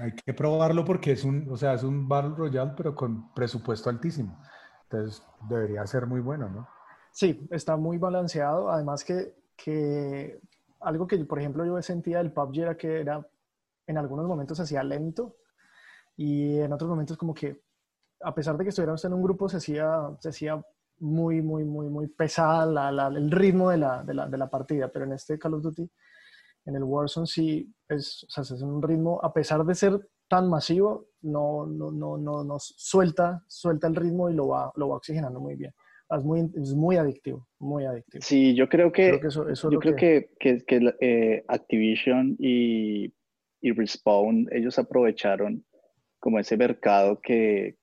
Hay 0.00 0.12
que 0.12 0.34
probarlo 0.34 0.84
porque 0.84 1.12
es 1.12 1.24
un, 1.24 1.46
o 1.50 1.56
sea, 1.56 1.74
es 1.74 1.82
un 1.82 2.08
Battle 2.08 2.34
Royale, 2.36 2.72
pero 2.76 2.94
con 2.94 3.32
presupuesto 3.34 3.88
altísimo. 3.88 4.42
Entonces, 4.84 5.22
debería 5.48 5.86
ser 5.86 6.06
muy 6.06 6.20
bueno, 6.20 6.48
¿no? 6.48 6.68
Sí, 7.12 7.46
está 7.50 7.76
muy 7.76 7.98
balanceado. 7.98 8.70
Además 8.70 9.04
que, 9.04 9.34
que 9.56 10.40
algo 10.80 11.06
que, 11.06 11.18
por 11.24 11.38
ejemplo, 11.38 11.64
yo 11.64 11.80
sentía 11.82 12.18
del 12.18 12.32
PUBG 12.32 12.58
era 12.58 12.76
que 12.76 13.00
era, 13.00 13.26
en 13.86 13.98
algunos 13.98 14.26
momentos 14.26 14.56
se 14.56 14.64
hacía 14.64 14.82
lento 14.82 15.36
y 16.16 16.58
en 16.58 16.72
otros 16.72 16.90
momentos 16.90 17.16
como 17.16 17.34
que, 17.34 17.62
a 18.22 18.34
pesar 18.34 18.56
de 18.56 18.64
que 18.64 18.70
estuviéramos 18.70 19.04
en 19.04 19.12
un 19.12 19.22
grupo, 19.22 19.48
se 19.48 19.58
hacía, 19.58 20.10
se 20.18 20.30
hacía 20.30 20.62
muy, 20.98 21.40
muy, 21.40 21.64
muy, 21.64 21.88
muy 21.88 22.06
pesada 22.08 22.90
la, 22.90 23.08
el 23.08 23.30
ritmo 23.30 23.70
de 23.70 23.78
la, 23.78 24.02
de, 24.02 24.14
la, 24.14 24.28
de 24.28 24.36
la, 24.36 24.50
partida, 24.50 24.88
pero 24.88 25.06
en 25.06 25.12
este 25.12 25.38
Call 25.38 25.54
of 25.54 25.62
Duty, 25.62 25.90
en 26.64 26.76
el 26.76 26.84
Warzone 26.84 27.26
sí 27.26 27.72
es, 27.88 28.24
o 28.24 28.30
sea, 28.30 28.42
es 28.42 28.62
un 28.62 28.82
ritmo, 28.82 29.20
a 29.22 29.32
pesar 29.32 29.64
de 29.64 29.74
ser 29.74 30.00
tan 30.28 30.48
masivo, 30.48 31.08
no, 31.22 31.66
no, 31.66 31.90
no, 31.90 32.16
no, 32.16 32.44
no 32.44 32.56
suelta, 32.58 33.42
suelta 33.48 33.86
el 33.88 33.96
ritmo 33.96 34.30
y 34.30 34.34
lo 34.34 34.48
va, 34.48 34.72
lo 34.76 34.88
va 34.88 34.96
oxigenando 34.96 35.40
muy 35.40 35.56
bien. 35.56 35.72
Es 36.10 36.24
muy, 36.24 36.50
es 36.56 36.74
muy 36.74 36.96
adictivo, 36.96 37.46
muy 37.58 37.84
adictivo. 37.84 38.22
Sí, 38.22 38.54
yo 38.54 38.68
creo 38.68 38.90
que, 38.90 39.20
yo 39.22 39.78
creo 39.78 39.96
que, 39.96 40.30
que, 40.40 40.64
que 40.64 40.94
eh, 41.00 41.44
Activision 41.46 42.36
y, 42.38 43.12
y 43.60 43.72
Respawn, 43.72 44.48
ellos 44.50 44.78
aprovecharon 44.78 45.64
como 46.18 46.38
ese 46.38 46.56
mercado 46.56 47.20
que, 47.20 47.76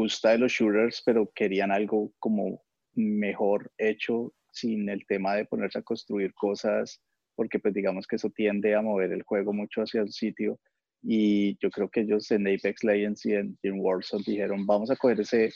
gusta 0.00 0.30
de 0.30 0.38
los 0.38 0.52
shooters, 0.52 1.02
pero 1.04 1.30
querían 1.34 1.70
algo 1.70 2.12
como 2.18 2.62
mejor 2.94 3.70
hecho 3.78 4.32
sin 4.52 4.88
el 4.88 5.06
tema 5.06 5.34
de 5.34 5.44
ponerse 5.44 5.78
a 5.78 5.82
construir 5.82 6.32
cosas, 6.34 7.00
porque 7.40 7.58
pues 7.58 7.72
digamos 7.72 8.06
que 8.06 8.16
eso 8.16 8.28
tiende 8.28 8.74
a 8.74 8.82
mover 8.82 9.12
el 9.12 9.22
juego 9.22 9.54
mucho 9.54 9.80
hacia 9.80 10.02
el 10.02 10.12
sitio. 10.12 10.60
Y 11.02 11.56
yo 11.56 11.70
creo 11.70 11.88
que 11.88 12.00
ellos 12.00 12.30
en 12.32 12.46
Apex 12.46 12.84
Legends 12.84 13.24
y 13.24 13.32
en, 13.32 13.56
Warzone 13.62 14.24
dijeron, 14.26 14.66
vamos 14.66 14.90
a 14.90 14.96
coger 14.96 15.20
ese 15.20 15.50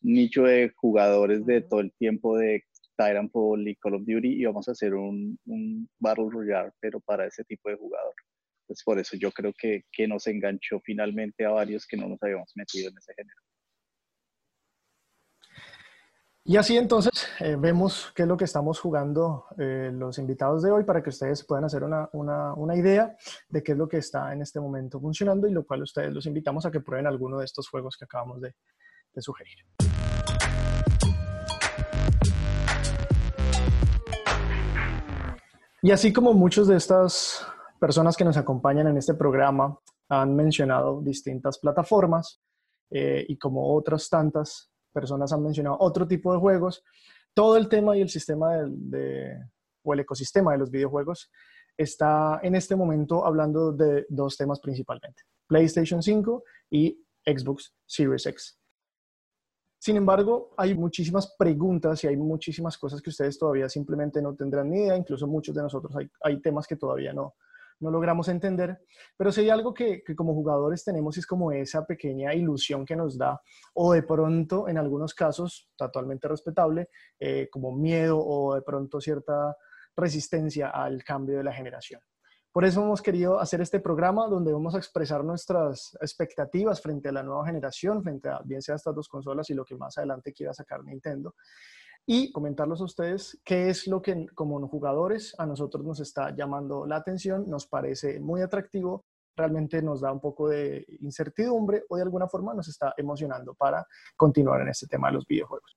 nicho 0.00 0.44
de 0.44 0.72
jugadores 0.76 1.44
de 1.44 1.60
todo 1.60 1.80
el 1.80 1.92
tiempo 1.98 2.38
de 2.38 2.64
Titanfall 2.96 3.68
y 3.68 3.76
Call 3.76 3.96
of 3.96 4.06
Duty 4.06 4.28
y 4.28 4.46
vamos 4.46 4.66
a 4.66 4.72
hacer 4.72 4.94
un, 4.94 5.38
un 5.44 5.86
Battle 5.98 6.28
Royale, 6.30 6.72
pero 6.80 7.00
para 7.00 7.26
ese 7.26 7.44
tipo 7.44 7.68
de 7.68 7.76
jugador. 7.76 8.14
Pues 8.66 8.82
por 8.82 8.98
eso 8.98 9.14
yo 9.18 9.30
creo 9.30 9.52
que, 9.52 9.82
que 9.92 10.08
nos 10.08 10.26
enganchó 10.28 10.80
finalmente 10.80 11.44
a 11.44 11.50
varios 11.50 11.86
que 11.86 11.98
no 11.98 12.08
nos 12.08 12.22
habíamos 12.22 12.50
metido 12.54 12.88
en 12.88 12.96
ese 12.96 13.12
género. 13.12 13.36
Y 16.48 16.56
así 16.58 16.76
entonces 16.76 17.26
eh, 17.40 17.56
vemos 17.58 18.12
qué 18.14 18.22
es 18.22 18.28
lo 18.28 18.36
que 18.36 18.44
estamos 18.44 18.78
jugando 18.78 19.46
eh, 19.58 19.90
los 19.92 20.16
invitados 20.16 20.62
de 20.62 20.70
hoy 20.70 20.84
para 20.84 21.02
que 21.02 21.10
ustedes 21.10 21.44
puedan 21.44 21.64
hacer 21.64 21.82
una, 21.82 22.08
una, 22.12 22.54
una, 22.54 22.76
idea 22.76 23.16
de 23.48 23.64
qué 23.64 23.72
es 23.72 23.78
lo 23.78 23.88
que 23.88 23.96
está 23.96 24.32
en 24.32 24.42
este 24.42 24.60
momento 24.60 25.00
funcionando 25.00 25.48
y 25.48 25.50
lo 25.50 25.66
cual 25.66 25.82
ustedes 25.82 26.12
los 26.12 26.24
invitamos 26.24 26.64
a 26.64 26.70
que 26.70 26.78
prueben 26.78 27.08
alguno 27.08 27.40
de 27.40 27.46
estos 27.46 27.68
juegos 27.68 27.96
que 27.96 28.04
acabamos 28.04 28.40
de, 28.40 28.54
sugerir. 29.18 29.56
Y 35.82 35.90
así 35.90 36.12
como 36.12 36.32
muchos 36.32 36.68
de 36.68 36.76
estas 36.76 37.44
personas 37.80 38.16
que 38.16 38.24
nos 38.24 38.36
acompañan 38.36 38.86
en 38.86 38.98
este 38.98 39.14
programa 39.14 39.80
han 40.08 40.36
mencionado 40.36 41.00
distintas 41.02 41.58
plataformas 41.58 42.40
eh, 42.90 43.24
y 43.26 43.36
como 43.36 43.74
otras 43.74 44.08
tantas 44.08 44.70
personas 44.96 45.30
han 45.30 45.42
mencionado 45.42 45.76
otro 45.78 46.08
tipo 46.08 46.32
de 46.32 46.38
juegos. 46.38 46.82
Todo 47.34 47.58
el 47.58 47.68
tema 47.68 47.94
y 47.94 48.00
el 48.00 48.08
sistema 48.08 48.56
de, 48.66 49.36
o 49.82 49.92
el 49.92 50.00
ecosistema 50.00 50.52
de 50.52 50.58
los 50.58 50.70
videojuegos 50.70 51.30
está 51.76 52.40
en 52.42 52.54
este 52.54 52.74
momento 52.74 53.26
hablando 53.26 53.72
de 53.72 54.06
dos 54.08 54.38
temas 54.38 54.58
principalmente, 54.58 55.22
PlayStation 55.46 56.02
5 56.02 56.42
y 56.70 56.98
Xbox 57.26 57.74
Series 57.84 58.24
X. 58.24 58.58
Sin 59.78 59.96
embargo, 59.96 60.54
hay 60.56 60.74
muchísimas 60.74 61.34
preguntas 61.38 62.02
y 62.02 62.06
hay 62.06 62.16
muchísimas 62.16 62.78
cosas 62.78 63.02
que 63.02 63.10
ustedes 63.10 63.38
todavía 63.38 63.68
simplemente 63.68 64.22
no 64.22 64.34
tendrán 64.34 64.70
ni 64.70 64.78
idea, 64.78 64.96
incluso 64.96 65.26
muchos 65.26 65.54
de 65.54 65.62
nosotros 65.62 65.94
hay, 65.94 66.08
hay 66.22 66.40
temas 66.40 66.66
que 66.66 66.76
todavía 66.76 67.12
no, 67.12 67.34
no 67.80 67.90
logramos 67.90 68.28
entender, 68.28 68.78
pero 69.16 69.32
si 69.32 69.42
hay 69.42 69.50
algo 69.50 69.74
que, 69.74 70.02
como 70.16 70.34
jugadores 70.34 70.84
tenemos 70.84 71.16
es 71.18 71.26
como 71.26 71.52
esa 71.52 71.84
pequeña 71.84 72.34
ilusión 72.34 72.84
que 72.84 72.96
nos 72.96 73.18
da, 73.18 73.40
o 73.74 73.92
de 73.92 74.02
pronto 74.02 74.68
en 74.68 74.78
algunos 74.78 75.14
casos, 75.14 75.70
totalmente 75.76 76.28
respetable, 76.28 76.88
eh, 77.18 77.48
como 77.50 77.72
miedo 77.72 78.18
o 78.18 78.54
de 78.54 78.62
pronto 78.62 79.00
cierta 79.00 79.56
resistencia 79.96 80.70
al 80.70 81.02
cambio 81.04 81.38
de 81.38 81.44
la 81.44 81.52
generación. 81.52 82.00
Por 82.52 82.64
eso 82.64 82.82
hemos 82.82 83.02
querido 83.02 83.38
hacer 83.38 83.60
este 83.60 83.80
programa 83.80 84.26
donde 84.28 84.50
vamos 84.50 84.74
a 84.74 84.78
expresar 84.78 85.22
nuestras 85.22 85.94
expectativas 86.00 86.80
frente 86.80 87.10
a 87.10 87.12
la 87.12 87.22
nueva 87.22 87.44
generación, 87.44 88.02
frente 88.02 88.30
a 88.30 88.40
bien 88.42 88.62
sea 88.62 88.76
estas 88.76 88.94
dos 88.94 89.08
consolas 89.08 89.50
y 89.50 89.54
lo 89.54 89.62
que 89.62 89.76
más 89.76 89.98
adelante 89.98 90.32
quiera 90.32 90.54
sacar 90.54 90.82
Nintendo 90.82 91.34
y 92.06 92.30
comentarlos 92.30 92.80
a 92.80 92.84
ustedes 92.84 93.40
qué 93.44 93.68
es 93.68 93.88
lo 93.88 94.00
que 94.00 94.26
como 94.34 94.66
jugadores 94.68 95.34
a 95.38 95.44
nosotros 95.44 95.84
nos 95.84 96.00
está 96.00 96.34
llamando 96.34 96.86
la 96.86 96.96
atención, 96.96 97.50
nos 97.50 97.66
parece 97.66 98.20
muy 98.20 98.42
atractivo, 98.42 99.04
realmente 99.36 99.82
nos 99.82 100.00
da 100.00 100.12
un 100.12 100.20
poco 100.20 100.48
de 100.48 100.86
incertidumbre 101.00 101.84
o 101.88 101.96
de 101.96 102.02
alguna 102.02 102.28
forma 102.28 102.54
nos 102.54 102.68
está 102.68 102.94
emocionando 102.96 103.54
para 103.54 103.84
continuar 104.16 104.62
en 104.62 104.68
este 104.68 104.86
tema 104.86 105.08
de 105.08 105.14
los 105.14 105.26
videojuegos. 105.26 105.76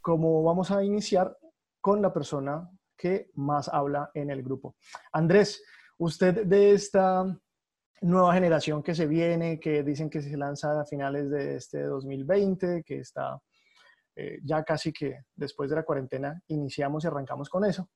Como 0.00 0.42
vamos 0.42 0.70
a 0.70 0.82
iniciar 0.82 1.36
con 1.80 2.00
la 2.00 2.12
persona 2.12 2.68
que 2.96 3.30
más 3.34 3.68
habla 3.68 4.10
en 4.14 4.30
el 4.30 4.42
grupo. 4.42 4.76
Andrés, 5.12 5.62
usted 5.98 6.46
de 6.46 6.72
esta 6.72 7.24
nueva 8.00 8.34
generación 8.34 8.82
que 8.82 8.94
se 8.94 9.06
viene, 9.06 9.60
que 9.60 9.82
dicen 9.82 10.08
que 10.08 10.22
se 10.22 10.36
lanza 10.36 10.80
a 10.80 10.84
finales 10.86 11.30
de 11.30 11.56
este 11.56 11.82
2020, 11.82 12.82
que 12.82 12.98
está 13.00 13.38
eh, 14.16 14.38
ya 14.44 14.62
casi 14.62 14.92
que 14.92 15.24
después 15.34 15.70
de 15.70 15.76
la 15.76 15.84
cuarentena 15.84 16.40
iniciamos 16.48 17.04
y 17.04 17.06
arrancamos 17.08 17.48
con 17.48 17.64
eso. 17.64 17.90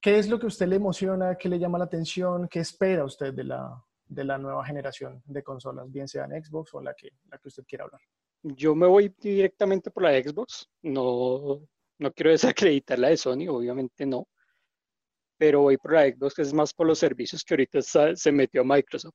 ¿Qué 0.00 0.18
es 0.18 0.28
lo 0.28 0.38
que 0.38 0.46
a 0.46 0.48
usted 0.48 0.66
le 0.66 0.76
emociona? 0.76 1.36
¿Qué 1.36 1.48
le 1.48 1.58
llama 1.58 1.78
la 1.78 1.84
atención? 1.84 2.48
¿Qué 2.48 2.60
espera 2.60 3.04
usted 3.04 3.34
de 3.34 3.44
la, 3.44 3.84
de 4.06 4.24
la 4.24 4.38
nueva 4.38 4.64
generación 4.64 5.22
de 5.26 5.42
consolas, 5.42 5.90
bien 5.90 6.08
sea 6.08 6.24
en 6.24 6.42
Xbox 6.42 6.72
o 6.74 6.80
la 6.80 6.94
que, 6.94 7.10
la 7.28 7.38
que 7.38 7.48
usted 7.48 7.64
quiera 7.66 7.84
hablar? 7.84 8.00
Yo 8.42 8.74
me 8.74 8.86
voy 8.86 9.14
directamente 9.20 9.90
por 9.90 10.04
la 10.04 10.12
Xbox. 10.12 10.68
No, 10.82 11.60
no 11.98 12.12
quiero 12.12 12.30
desacreditar 12.30 12.98
la 12.98 13.08
de 13.08 13.16
Sony, 13.16 13.48
obviamente 13.48 14.06
no. 14.06 14.26
Pero 15.36 15.62
voy 15.62 15.76
por 15.76 15.92
la 15.92 16.08
Xbox, 16.08 16.34
que 16.34 16.42
es 16.42 16.52
más 16.54 16.72
por 16.72 16.86
los 16.86 16.98
servicios 16.98 17.44
que 17.44 17.54
ahorita 17.54 17.80
se 18.14 18.32
metió 18.32 18.64
Microsoft. 18.64 19.14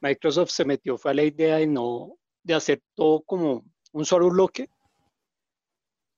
Microsoft 0.00 0.50
se 0.50 0.64
metió, 0.64 0.98
fue 0.98 1.10
a 1.10 1.14
la 1.14 1.22
idea 1.22 1.56
de 1.56 1.66
no, 1.66 2.16
de 2.42 2.54
hacer 2.54 2.80
todo 2.94 3.22
como 3.22 3.64
un 3.92 4.04
solo 4.04 4.30
bloque 4.30 4.68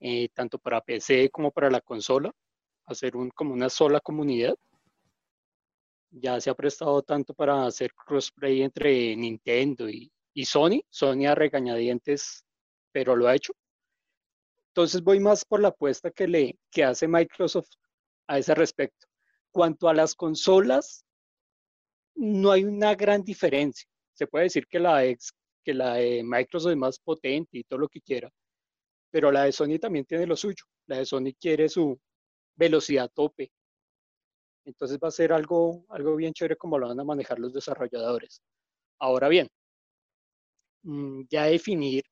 eh, 0.05 0.29
tanto 0.35 0.59
para 0.59 0.81
PC 0.81 1.31
como 1.31 1.53
para 1.53 1.71
la 1.71 1.81
consola, 1.81 2.33
hacer 2.87 3.17
un, 3.17 3.31
como 3.31 3.55
una 3.55 3.71
sola 3.71 4.01
comunidad. 4.01 4.57
Ya 6.11 6.41
se 6.41 6.51
ha 6.51 6.55
prestado 6.55 7.03
tanto 7.03 7.35
para 7.35 7.67
hacer 7.67 7.93
crossplay 7.95 8.63
entre 8.63 9.15
Nintendo 9.15 9.89
y, 9.89 10.11
y 10.35 10.45
Sony. 10.45 10.83
Sony 10.91 11.27
a 11.27 11.37
regañadientes, 11.37 12.45
pero 12.91 13.15
lo 13.15 13.29
ha 13.29 13.37
hecho. 13.37 13.53
Entonces 14.71 15.03
voy 15.03 15.21
más 15.21 15.45
por 15.45 15.61
la 15.61 15.69
apuesta 15.69 16.11
que, 16.11 16.27
le, 16.27 16.59
que 16.71 16.83
hace 16.83 17.07
Microsoft 17.07 17.71
a 18.27 18.39
ese 18.39 18.57
respecto. 18.57 19.07
Cuanto 19.53 19.89
a 19.89 19.95
las 19.95 20.17
consolas, 20.17 21.05
no 22.17 22.51
hay 22.51 22.65
una 22.65 22.97
gran 22.97 23.23
diferencia. 23.23 23.89
Se 24.15 24.27
puede 24.27 24.45
decir 24.45 24.67
que 24.67 24.81
la, 24.81 25.05
ex, 25.05 25.33
que 25.63 25.75
la 25.75 25.95
de 25.95 26.25
Microsoft 26.25 26.73
es 26.73 26.77
más 26.77 26.99
potente 26.99 27.59
y 27.59 27.65
todo 27.65 27.79
lo 27.79 27.89
que 27.89 28.01
quiera, 28.01 28.33
pero 29.12 29.31
la 29.31 29.45
de 29.45 29.52
Sony 29.52 29.78
también 29.78 30.07
tiene 30.07 30.26
lo 30.26 30.37
suyo. 30.37 30.64
La 30.87 30.97
de 30.97 31.07
Sony 31.07 31.35
quiere 31.38 31.69
su 31.69 32.00
velocidad 32.57 33.11
tope. 33.14 33.52
Entonces 34.64 34.99
va 34.99 35.09
a 35.09 35.11
ser 35.12 35.33
algo, 35.33 35.85
algo 35.90 36.16
bien 36.16 36.33
chévere 36.33 36.57
como 36.57 36.78
lo 36.78 36.88
van 36.88 36.99
a 36.99 37.04
manejar 37.04 37.38
los 37.38 37.52
desarrolladores. 37.52 38.40
Ahora 38.99 39.28
bien, 39.28 39.49
mm, 40.85 41.25
ya 41.28 41.45
definir 41.45 42.04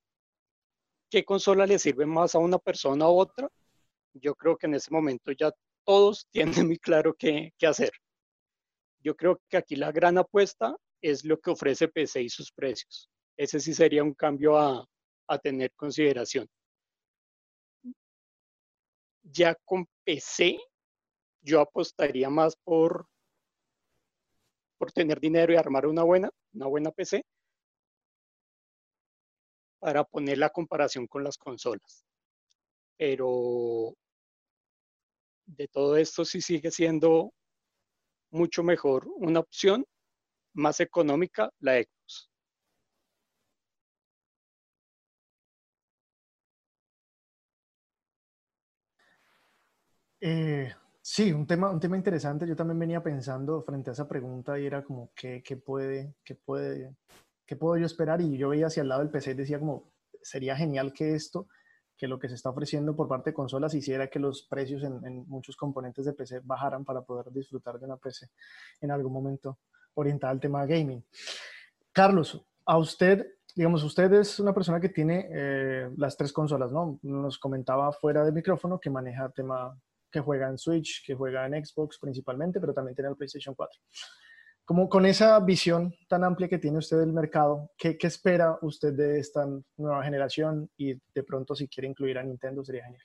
qué 1.11 1.25
consola 1.25 1.67
le 1.67 1.79
sirve 1.79 2.07
más 2.07 2.35
a 2.35 2.39
una 2.39 2.59
persona 2.59 3.09
u 3.09 3.19
otra, 3.19 3.49
yo 4.15 4.35
creo 4.35 4.57
que 4.59 4.67
en 4.67 4.75
ese 4.75 4.91
momento 4.91 5.33
ya 5.33 5.53
todos 5.85 6.27
tienen 6.65 6.67
muy 6.67 6.79
claro 6.79 7.15
qué, 7.15 7.53
qué 7.59 7.67
hacer. 7.67 7.93
Yo 9.03 9.17
creo 9.17 9.41
que 9.49 9.57
aquí 9.57 9.77
la 9.77 9.93
gran 9.93 10.19
apuesta 10.19 10.77
es 11.01 11.25
lo 11.25 11.41
que 11.41 11.51
ofrece 11.51 11.89
PC 11.89 12.23
y 12.23 12.29
sus 12.29 12.53
precios. 12.53 13.09
Ese 13.39 13.59
sí 13.61 13.73
sería 13.73 14.05
un 14.05 14.13
cambio 14.13 14.59
a, 14.59 14.87
a 15.29 15.39
tener 15.39 15.73
consideración 15.75 16.47
ya 19.23 19.55
con 19.65 19.87
PC, 20.05 20.59
yo 21.43 21.61
apostaría 21.61 22.31
más 22.31 22.57
por, 22.57 23.07
por 24.79 24.93
tener 24.93 25.21
dinero 25.21 25.53
y 25.53 25.57
armar 25.57 25.87
una 25.87 26.03
buena, 26.03 26.31
una 26.53 26.67
buena 26.67 26.91
PC 26.91 27.25
para 29.79 30.05
poner 30.05 30.39
la 30.39 30.51
comparación 30.51 31.07
con 31.07 31.25
las 31.25 31.39
consolas. 31.39 32.05
Pero 32.97 33.95
de 35.47 35.69
todo 35.69 35.97
esto 35.97 36.25
sí 36.25 36.41
sigue 36.41 36.71
siendo 36.71 37.33
mucho 38.31 38.63
mejor 38.63 39.09
una 39.17 39.41
opción 39.41 39.85
más 40.55 40.81
económica 40.81 41.51
la 41.61 41.75
Xbox. 41.75 42.00
Eh, 50.21 50.71
sí, 51.01 51.33
un 51.33 51.47
tema, 51.47 51.71
un 51.71 51.81
tema 51.81 51.97
interesante. 51.97 52.47
Yo 52.47 52.57
también 52.57 52.79
venía 52.79 53.03
pensando 53.03 53.63
frente 53.63 53.91
a 53.91 53.93
esa 53.93 54.09
pregunta 54.09 54.59
y 54.59 54.67
era 54.67 54.85
como, 54.85 55.11
¿qué, 55.15 55.43
qué 55.43 55.57
puede, 55.57 56.15
qué, 56.25 56.35
puede, 56.35 56.97
¿qué 57.47 57.57
puedo 57.57 57.77
yo 57.79 57.87
esperar? 57.87 58.21
Y 58.21 58.37
yo 58.37 58.51
veía 58.51 58.67
hacia 58.67 58.83
el 58.83 58.89
lado 58.89 59.01
del 59.01 59.11
PC 59.11 59.33
y 59.33 59.35
decía 59.35 59.59
como, 59.59 59.93
sería 60.23 60.57
genial 60.57 60.93
que 60.93 61.15
esto, 61.15 61.49
que 61.97 62.07
lo 62.07 62.19
que 62.19 62.29
se 62.29 62.35
está 62.35 62.51
ofreciendo 62.51 62.95
por 62.95 63.09
parte 63.09 63.31
de 63.31 63.35
consolas 63.35 63.75
hiciera 63.75 64.09
que 64.09 64.19
los 64.19 64.43
precios 64.43 64.83
en, 64.85 65.05
en, 65.05 65.29
muchos 65.29 65.57
componentes 65.57 66.05
de 66.05 66.13
PC 66.13 66.41
bajaran 66.45 66.85
para 66.85 67.03
poder 67.03 67.33
disfrutar 67.33 67.79
de 67.79 67.87
una 67.87 67.97
PC 67.97 68.29
en 68.81 68.91
algún 68.91 69.13
momento 69.13 69.59
orientada 69.95 70.33
al 70.33 70.41
tema 70.41 70.65
gaming. 70.67 71.05
Carlos, 71.93 72.43
a 72.65 72.79
usted, 72.79 73.27
digamos, 73.55 73.83
usted 73.83 74.13
es 74.15 74.39
una 74.39 74.55
persona 74.55 74.81
que 74.81 74.89
tiene 74.89 75.29
eh, 75.31 75.91
las 75.97 76.17
tres 76.17 76.33
consolas, 76.33 76.73
¿no? 76.73 76.99
Nos 77.03 77.39
comentaba 77.39 77.93
fuera 77.93 78.25
del 78.25 78.33
micrófono 78.35 78.79
que 78.79 78.91
maneja 78.91 79.29
tema 79.31 79.77
que 80.11 80.21
juega 80.21 80.49
en 80.49 80.59
Switch, 80.59 81.05
que 81.05 81.15
juega 81.15 81.47
en 81.47 81.65
Xbox 81.65 81.99
principalmente, 81.99 82.61
pero 82.61 82.75
también 82.75 82.95
tiene 82.95 83.11
el 83.11 83.17
PlayStation 83.17 83.55
4. 83.55 83.81
Como 84.65 84.89
con 84.89 85.05
esa 85.07 85.39
visión 85.41 85.93
tan 86.09 86.23
amplia 86.23 86.49
que 86.49 86.59
tiene 86.59 86.79
usted 86.79 86.99
del 86.99 87.13
mercado, 87.13 87.71
¿qué, 87.77 87.99
espera 88.03 88.57
usted 88.63 88.93
de 88.93 89.19
esta 89.19 89.47
nueva 89.77 90.05
generación? 90.05 90.71
Y 90.77 90.95
de 90.95 91.23
pronto, 91.25 91.55
si 91.55 91.67
quiere 91.67 91.89
incluir 91.89 92.19
a 92.19 92.23
Nintendo, 92.23 92.65
sería 92.65 92.85
genial. 92.85 93.03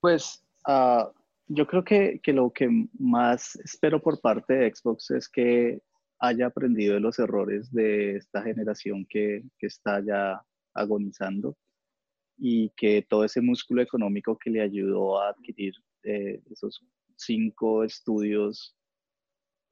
Pues 0.00 0.44
uh, 0.68 1.10
yo 1.48 1.66
creo 1.66 1.82
que, 1.82 2.20
lo 2.26 2.52
que 2.52 2.68
más 2.98 3.56
espero 3.56 4.00
por 4.00 4.20
parte 4.20 4.54
de 4.54 4.72
Xbox 4.72 5.10
es 5.10 5.28
que 5.28 5.80
haya 6.20 6.46
aprendido 6.46 6.94
de 6.94 7.00
los 7.00 7.18
errores 7.18 7.72
de 7.72 8.16
esta 8.16 8.42
generación 8.42 9.06
que 9.06 9.42
está 9.60 10.00
ya 10.00 10.40
agonizando 10.74 11.56
y 12.38 12.70
que 12.70 13.02
todo 13.02 13.24
ese 13.24 13.40
músculo 13.40 13.82
económico 13.82 14.38
que 14.38 14.50
le 14.50 14.62
ayudó 14.62 15.20
a 15.20 15.30
adquirir 15.30 15.74
eh, 16.02 16.40
esos 16.50 16.84
cinco 17.16 17.84
estudios 17.84 18.76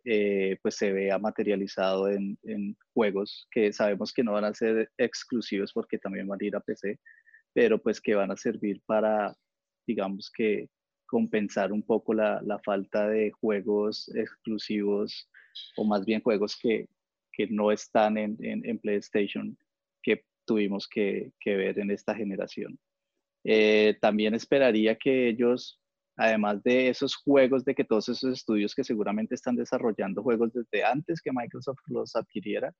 eh, 0.05 0.59
pues 0.63 0.77
se 0.77 0.93
vea 0.93 1.19
materializado 1.19 2.09
en, 2.09 2.39
en, 2.45 2.77
juegos 2.95 3.49
que 3.51 3.73
sabemos 3.73 4.13
que 4.13 4.23
no 4.23 4.33
van 4.33 4.45
a 4.45 4.55
ser 4.55 4.91
exclusivos 4.97 5.73
porque 5.73 5.99
también 5.99 6.29
van 6.29 6.39
a 6.41 6.45
ir 6.45 6.57
a 6.57 6.61
PC, 6.61 7.01
pero 7.53 7.83
pues 7.83 8.01
que 8.01 8.15
van 8.15 8.31
a 8.31 8.37
servir 8.37 8.81
para, 8.87 9.37
digamos 9.87 10.31
que, 10.31 10.69
compensar 11.07 11.73
un 11.73 11.83
poco 11.83 12.15
la, 12.15 12.41
la 12.43 12.59
falta 12.59 13.09
de 13.09 13.31
juegos 13.31 14.09
exclusivos 14.15 15.31
o 15.77 15.85
más 15.85 16.05
bien 16.05 16.21
juegos 16.21 16.59
que, 16.61 16.89
que 17.33 17.47
no 17.47 17.71
están 17.71 18.19
en, 18.19 18.37
en, 18.41 18.69
en, 18.69 18.79
PlayStation 18.79 19.57
que 20.03 20.25
tuvimos 20.45 20.89
que, 20.89 21.33
que 21.41 21.57
ver 21.57 21.79
en 21.79 21.91
esta 21.91 22.15
generación. 22.15 22.79
Eh, 23.45 23.97
también 24.01 24.35
esperaría 24.35 24.97
que 24.97 25.29
ellos, 25.29 25.81
además 26.17 26.63
de 26.63 26.89
esos 26.89 27.17
juegos, 27.17 27.65
de 27.65 27.75
que 27.75 27.85
todos 27.85 28.09
esos 28.09 28.33
estudios 28.33 28.75
que 28.75 28.85
seguramente 28.85 29.35
están 29.35 29.57
desarrollando 29.57 30.23
juegos 30.23 30.53
desde 30.53 30.85
antes 30.85 31.21
que 31.21 31.33
Microsoft 31.33 31.81
los 31.89 32.17
adquiriera, 32.17 32.73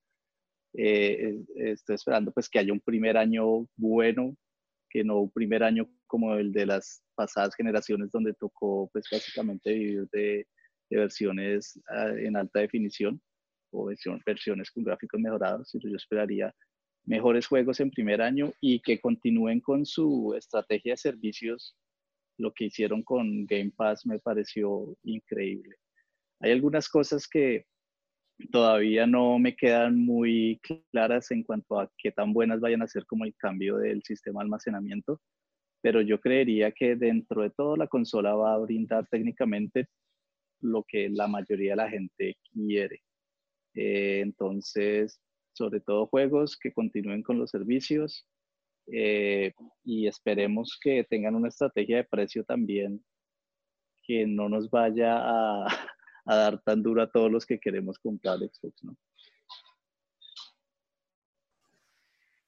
eh, 0.75 1.39
estoy 1.57 1.95
esperando 1.95 2.33
pues 2.33 2.49
que 2.49 2.59
haya 2.59 2.73
un 2.73 2.81
primer 2.81 3.17
año 3.17 3.67
bueno, 3.77 4.37
que 4.91 5.05
no 5.05 5.21
un 5.21 5.31
primer 5.31 5.63
año 5.63 5.89
como 6.07 6.35
el 6.35 6.53
de 6.53 6.67
las 6.67 7.03
pasadas 7.15 7.55
generaciones 7.55 8.11
donde 8.11 8.35
tocó 8.35 8.89
pues 8.93 9.07
básicamente 9.11 9.73
vivir 9.73 10.09
de, 10.13 10.47
versiones 10.89 11.81
ah, 11.89 12.13
en 12.17 12.37
alta 12.37 12.61
definición 12.61 13.21
o 13.73 13.91
versiones 14.25 14.71
con 14.71 14.85
gráficos 14.85 15.21
mejorados, 15.21 15.71
yo 15.73 15.97
esperaría 15.97 16.55
mejores 17.05 17.47
juegos 17.47 17.81
en 17.81 17.91
primer 17.91 18.21
año 18.21 18.53
y 18.61 18.81
que 18.81 19.01
continúen 19.01 19.61
con 19.61 19.87
su 19.87 20.35
estrategia 20.37 20.93
de 20.93 20.99
servicios. 20.99 21.75
Lo 22.39 22.53
que 22.53 22.67
hicieron 22.67 23.03
con 23.03 23.47
Game 23.47 23.73
Pass 23.77 24.07
me 24.07 24.19
pareció 24.19 24.97
increíble. 25.05 25.77
Hay 26.41 26.53
algunas 26.53 26.89
cosas 26.89 27.27
que 27.27 27.67
todavía 28.53 29.07
no 29.07 29.39
me 29.39 29.57
quedan 29.57 29.99
muy 29.99 30.61
claras 30.93 31.31
en 31.31 31.43
cuanto 31.43 31.81
a 31.81 31.91
qué 31.97 32.13
tan 32.13 32.33
buenas 32.33 32.61
vayan 32.61 32.83
a 32.83 32.87
ser 32.87 33.07
como 33.07 33.25
el 33.25 33.35
cambio 33.37 33.79
del 33.79 34.03
sistema 34.03 34.41
de 34.41 34.45
almacenamiento, 34.45 35.21
pero 35.83 36.03
yo 36.03 36.21
creería 36.21 36.73
que 36.73 36.97
dentro 36.97 37.43
de 37.43 37.51
todo 37.51 37.77
la 37.77 37.87
consola 37.87 38.35
va 38.35 38.55
a 38.55 38.59
brindar 38.59 39.07
técnicamente 39.09 39.89
lo 40.61 40.85
que 40.87 41.09
la 41.09 41.29
mayoría 41.29 41.73
de 41.73 41.77
la 41.77 41.89
gente 41.89 42.37
quiere. 42.53 43.01
Eh, 43.75 44.21
entonces, 44.23 45.21
sobre 45.53 45.81
todo 45.81 46.07
juegos 46.07 46.57
que 46.57 46.73
continúen 46.73 47.23
con 47.23 47.39
los 47.39 47.51
servicios 47.51 48.27
eh, 48.93 49.53
y 49.85 50.07
esperemos 50.07 50.79
que 50.81 51.05
tengan 51.05 51.35
una 51.35 51.49
estrategia 51.49 51.99
de 51.99 52.05
precio 52.05 52.45
también 52.45 53.05
que 54.03 54.27
no 54.27 54.49
nos 54.49 54.71
vaya 54.71 55.19
a, 55.19 55.67
a 56.25 56.37
dar 56.37 56.61
tan 56.63 56.83
duro 56.83 57.03
a 57.03 57.11
todos 57.11 57.31
los 57.31 57.45
que 57.45 57.59
queremos 57.59 57.99
comprar 57.99 58.39
Xbox, 58.39 58.85
¿no? 58.85 58.97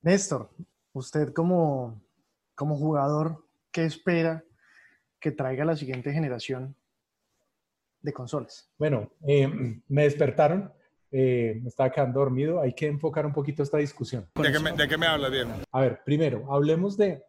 Néstor, 0.01 0.51
usted 0.93 1.33
como, 1.33 2.01
como 2.55 2.77
jugador, 2.77 3.45
¿qué 3.73 3.85
espera 3.85 4.45
que 5.21 5.33
traiga 5.33 5.65
la 5.65 5.77
siguiente 5.77 6.13
generación 6.13 6.77
de 8.01 8.13
consolas? 8.13 8.71
Bueno, 8.79 9.11
eh, 9.27 9.81
me 9.89 10.03
despertaron, 10.05 10.73
eh, 11.11 11.59
me 11.63 11.69
estaba 11.69 11.91
quedando 11.91 12.21
dormido, 12.21 12.61
hay 12.61 12.75
que 12.75 12.87
enfocar 12.87 13.25
un 13.25 13.33
poquito 13.33 13.63
esta 13.63 13.79
discusión. 13.79 14.29
¿De 14.35 14.53
qué 14.53 14.59
me, 14.59 14.73
de 14.73 14.89
qué 14.89 14.99
me 14.99 15.07
habla, 15.07 15.31
Diego? 15.31 15.51
A 15.73 15.81
ver, 15.81 16.01
primero, 16.05 16.53
hablemos 16.53 16.97
de, 16.97 17.23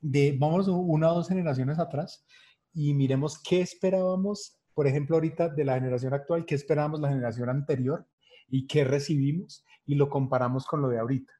de, 0.00 0.36
vamos 0.38 0.68
una 0.68 1.12
o 1.12 1.16
dos 1.16 1.28
generaciones 1.28 1.78
atrás 1.78 2.24
y 2.72 2.94
miremos 2.94 3.42
qué 3.42 3.60
esperábamos, 3.60 4.58
por 4.74 4.86
ejemplo, 4.86 5.16
ahorita 5.16 5.48
de 5.48 5.64
la 5.64 5.74
generación 5.74 6.14
actual, 6.14 6.44
qué 6.46 6.54
esperábamos 6.54 7.00
la 7.00 7.08
generación 7.08 7.48
anterior 7.48 8.06
y 8.48 8.66
qué 8.66 8.84
recibimos 8.84 9.64
y 9.84 9.96
lo 9.96 10.08
comparamos 10.08 10.66
con 10.66 10.80
lo 10.80 10.88
de 10.88 10.98
ahorita. 10.98 11.32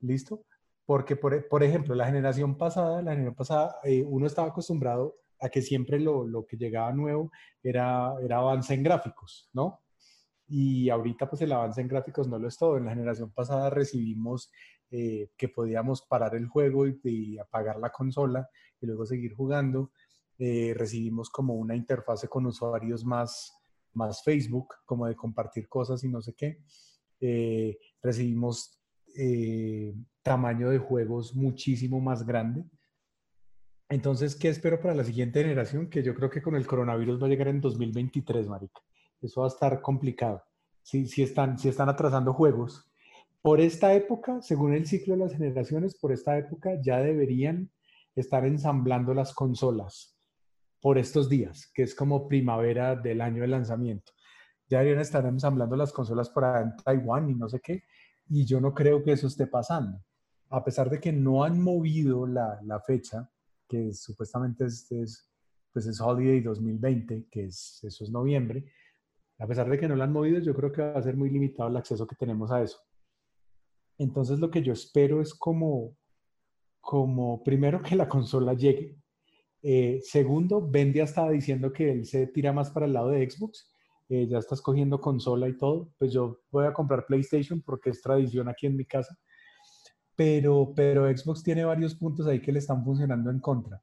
¿Listo? 0.00 0.44
Porque, 0.84 1.16
por, 1.16 1.48
por 1.48 1.64
ejemplo, 1.64 1.96
la 1.96 2.06
generación 2.06 2.56
pasada, 2.56 3.02
la 3.02 3.10
generación 3.10 3.34
pasada, 3.34 3.76
eh, 3.82 4.04
uno 4.06 4.26
estaba 4.26 4.48
acostumbrado 4.48 5.16
a 5.40 5.48
que 5.48 5.62
siempre 5.62 5.98
lo, 5.98 6.26
lo, 6.26 6.46
que 6.46 6.56
llegaba 6.56 6.92
nuevo 6.92 7.32
era, 7.62 8.14
era 8.22 8.38
avance 8.38 8.72
en 8.72 8.82
gráficos, 8.84 9.50
¿no? 9.52 9.80
Y 10.48 10.88
ahorita 10.90 11.28
pues 11.28 11.42
el 11.42 11.52
avance 11.52 11.80
en 11.80 11.88
gráficos 11.88 12.28
no 12.28 12.38
lo 12.38 12.48
es 12.48 12.56
todo. 12.56 12.76
En 12.76 12.84
la 12.84 12.92
generación 12.92 13.30
pasada 13.30 13.70
recibimos 13.70 14.50
eh, 14.90 15.30
que 15.36 15.48
podíamos 15.48 16.02
parar 16.02 16.36
el 16.36 16.46
juego 16.46 16.86
y, 16.86 17.38
apagar 17.38 17.78
la 17.78 17.90
consola 17.90 18.48
y 18.80 18.86
luego 18.86 19.04
seguir 19.04 19.34
jugando. 19.34 19.90
Eh, 20.38 20.74
recibimos 20.76 21.30
como 21.30 21.54
una 21.54 21.74
interfase 21.74 22.28
con 22.28 22.46
usuarios 22.46 23.04
más, 23.04 23.52
más 23.94 24.22
Facebook, 24.22 24.74
como 24.84 25.06
de 25.06 25.16
compartir 25.16 25.68
cosas 25.68 26.04
y 26.04 26.08
no 26.08 26.22
sé 26.22 26.34
qué. 26.34 26.62
Eh, 27.20 27.78
recibimos 28.02 28.80
tamaño 30.22 30.68
de 30.68 30.78
juegos 30.78 31.34
muchísimo 31.34 32.00
más 32.00 32.26
grande. 32.26 32.64
Entonces, 33.88 34.36
¿qué 34.36 34.48
espero 34.48 34.78
para 34.78 34.94
la 34.94 35.04
siguiente 35.04 35.40
generación? 35.40 35.88
Que 35.88 36.02
yo 36.02 36.14
creo 36.14 36.28
que 36.28 36.42
con 36.42 36.54
el 36.54 36.66
coronavirus 36.66 37.22
va 37.22 37.26
a 37.26 37.30
llegar 37.30 37.48
en 37.48 37.60
2023, 37.60 38.46
marica. 38.46 38.80
Eso 39.26 39.40
va 39.40 39.48
a 39.48 39.50
estar 39.50 39.82
complicado. 39.82 40.42
Si, 40.82 41.06
si, 41.06 41.22
están, 41.22 41.58
si 41.58 41.68
están 41.68 41.88
atrasando 41.88 42.32
juegos. 42.32 42.88
Por 43.42 43.60
esta 43.60 43.92
época, 43.92 44.40
según 44.40 44.72
el 44.72 44.86
ciclo 44.86 45.14
de 45.14 45.20
las 45.20 45.32
generaciones, 45.32 45.98
por 45.98 46.12
esta 46.12 46.38
época 46.38 46.80
ya 46.80 46.98
deberían 46.98 47.70
estar 48.14 48.46
ensamblando 48.46 49.14
las 49.14 49.34
consolas 49.34 50.16
por 50.80 50.96
estos 50.96 51.28
días, 51.28 51.70
que 51.74 51.82
es 51.82 51.94
como 51.94 52.28
primavera 52.28 52.94
del 52.94 53.20
año 53.20 53.42
de 53.42 53.48
lanzamiento. 53.48 54.12
Ya 54.68 54.78
deberían 54.78 55.02
estar 55.02 55.26
ensamblando 55.26 55.74
las 55.74 55.92
consolas 55.92 56.30
para 56.30 56.62
en 56.62 56.76
Taiwán 56.76 57.28
y 57.28 57.34
no 57.34 57.48
sé 57.48 57.60
qué. 57.60 57.82
Y 58.28 58.44
yo 58.44 58.60
no 58.60 58.72
creo 58.74 59.02
que 59.02 59.12
eso 59.12 59.26
esté 59.26 59.48
pasando. 59.48 60.00
A 60.50 60.62
pesar 60.62 60.88
de 60.88 61.00
que 61.00 61.12
no 61.12 61.42
han 61.42 61.60
movido 61.60 62.26
la, 62.28 62.60
la 62.62 62.80
fecha, 62.80 63.28
que 63.68 63.92
supuestamente 63.92 64.66
es, 64.66 64.90
es, 64.92 65.28
pues 65.72 65.86
es 65.86 66.00
Holiday 66.00 66.40
2020, 66.42 67.26
que 67.28 67.46
es, 67.46 67.80
eso 67.82 68.04
es 68.04 68.10
noviembre, 68.10 68.64
a 69.38 69.46
pesar 69.46 69.68
de 69.68 69.78
que 69.78 69.88
no 69.88 69.96
lo 69.96 70.04
han 70.04 70.12
movido, 70.12 70.40
yo 70.40 70.54
creo 70.54 70.72
que 70.72 70.82
va 70.82 70.98
a 70.98 71.02
ser 71.02 71.16
muy 71.16 71.30
limitado 71.30 71.68
el 71.68 71.76
acceso 71.76 72.06
que 72.06 72.16
tenemos 72.16 72.50
a 72.50 72.62
eso. 72.62 72.78
Entonces 73.98 74.38
lo 74.38 74.50
que 74.50 74.62
yo 74.62 74.72
espero 74.72 75.20
es 75.20 75.34
como, 75.34 75.96
como 76.80 77.42
primero 77.42 77.82
que 77.82 77.96
la 77.96 78.08
consola 78.08 78.54
llegue. 78.54 78.96
Eh, 79.62 80.00
segundo, 80.02 80.66
Bendy 80.66 81.00
estaba 81.00 81.30
diciendo 81.30 81.72
que 81.72 81.90
él 81.90 82.06
se 82.06 82.26
tira 82.28 82.52
más 82.52 82.70
para 82.70 82.86
el 82.86 82.92
lado 82.92 83.08
de 83.08 83.28
Xbox. 83.28 83.72
Eh, 84.08 84.26
ya 84.28 84.38
está 84.38 84.54
escogiendo 84.54 85.00
consola 85.00 85.48
y 85.48 85.56
todo. 85.56 85.90
Pues 85.98 86.12
yo 86.12 86.40
voy 86.50 86.66
a 86.66 86.72
comprar 86.72 87.06
PlayStation 87.06 87.60
porque 87.62 87.90
es 87.90 88.00
tradición 88.00 88.48
aquí 88.48 88.66
en 88.66 88.76
mi 88.76 88.84
casa 88.84 89.18
pero, 90.16 90.72
pero 90.74 91.14
Xbox 91.14 91.42
tiene 91.42 91.64
varios 91.64 91.94
puntos 91.94 92.26
ahí 92.26 92.40
que 92.40 92.50
le 92.50 92.58
están 92.58 92.82
funcionando 92.82 93.30
en 93.30 93.38
contra. 93.38 93.80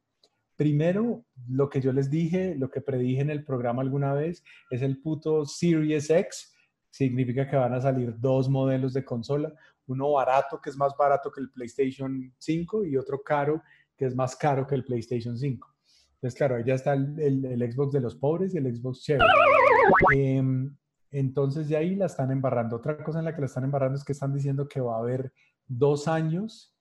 Primero, 0.55 1.25
lo 1.47 1.69
que 1.69 1.81
yo 1.81 1.91
les 1.91 2.09
dije, 2.09 2.55
lo 2.55 2.69
que 2.69 2.81
predije 2.81 3.21
en 3.21 3.29
el 3.29 3.43
programa 3.43 3.81
alguna 3.81 4.13
vez, 4.13 4.43
es 4.69 4.81
el 4.81 5.01
puto 5.01 5.45
Series 5.45 6.09
X. 6.09 6.53
Significa 6.89 7.49
que 7.49 7.55
van 7.55 7.73
a 7.73 7.81
salir 7.81 8.13
dos 8.19 8.49
modelos 8.49 8.93
de 8.93 9.03
consola, 9.03 9.53
uno 9.87 10.11
barato, 10.11 10.61
que 10.61 10.69
es 10.69 10.77
más 10.77 10.93
barato 10.97 11.31
que 11.31 11.41
el 11.41 11.51
PlayStation 11.51 12.33
5, 12.37 12.85
y 12.85 12.97
otro 12.97 13.21
caro, 13.23 13.61
que 13.97 14.05
es 14.05 14.15
más 14.15 14.35
caro 14.35 14.67
que 14.67 14.75
el 14.75 14.85
PlayStation 14.85 15.37
5. 15.37 15.67
Entonces, 16.15 16.37
claro, 16.37 16.55
ahí 16.55 16.63
ya 16.65 16.75
está 16.75 16.93
el, 16.93 17.71
Xbox 17.71 17.91
de 17.91 17.99
los 17.99 18.15
pobres 18.15 18.53
y 18.53 18.57
el 18.57 18.73
Xbox 18.73 19.01
chévere. 19.01 19.25
Eh, 20.15 20.41
entonces, 21.11 21.67
de 21.67 21.77
ahí 21.77 21.95
la 21.95 22.05
están 22.05 22.31
embarrando. 22.31 22.77
Otra 22.77 23.03
cosa 23.03 23.19
en 23.19 23.25
la 23.25 23.35
que 23.35 23.41
la 23.41 23.47
están 23.47 23.63
embarrando 23.65 23.97
es 23.97 24.03
que 24.03 24.13
están 24.13 24.33
diciendo 24.33 24.67
que 24.67 24.81
va 24.81 24.95
a 24.95 24.99
haber 24.99 25.33
dos 25.67 26.07
años 26.07 26.75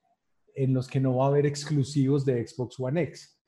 en 0.54 0.74
los 0.74 0.88
que 0.88 1.00
no 1.00 1.16
va 1.16 1.26
a 1.26 1.28
haber 1.28 1.46
exclusivos 1.46 2.24
de 2.24 2.46
Xbox 2.46 2.78
One 2.78 3.02
X. 3.02 3.38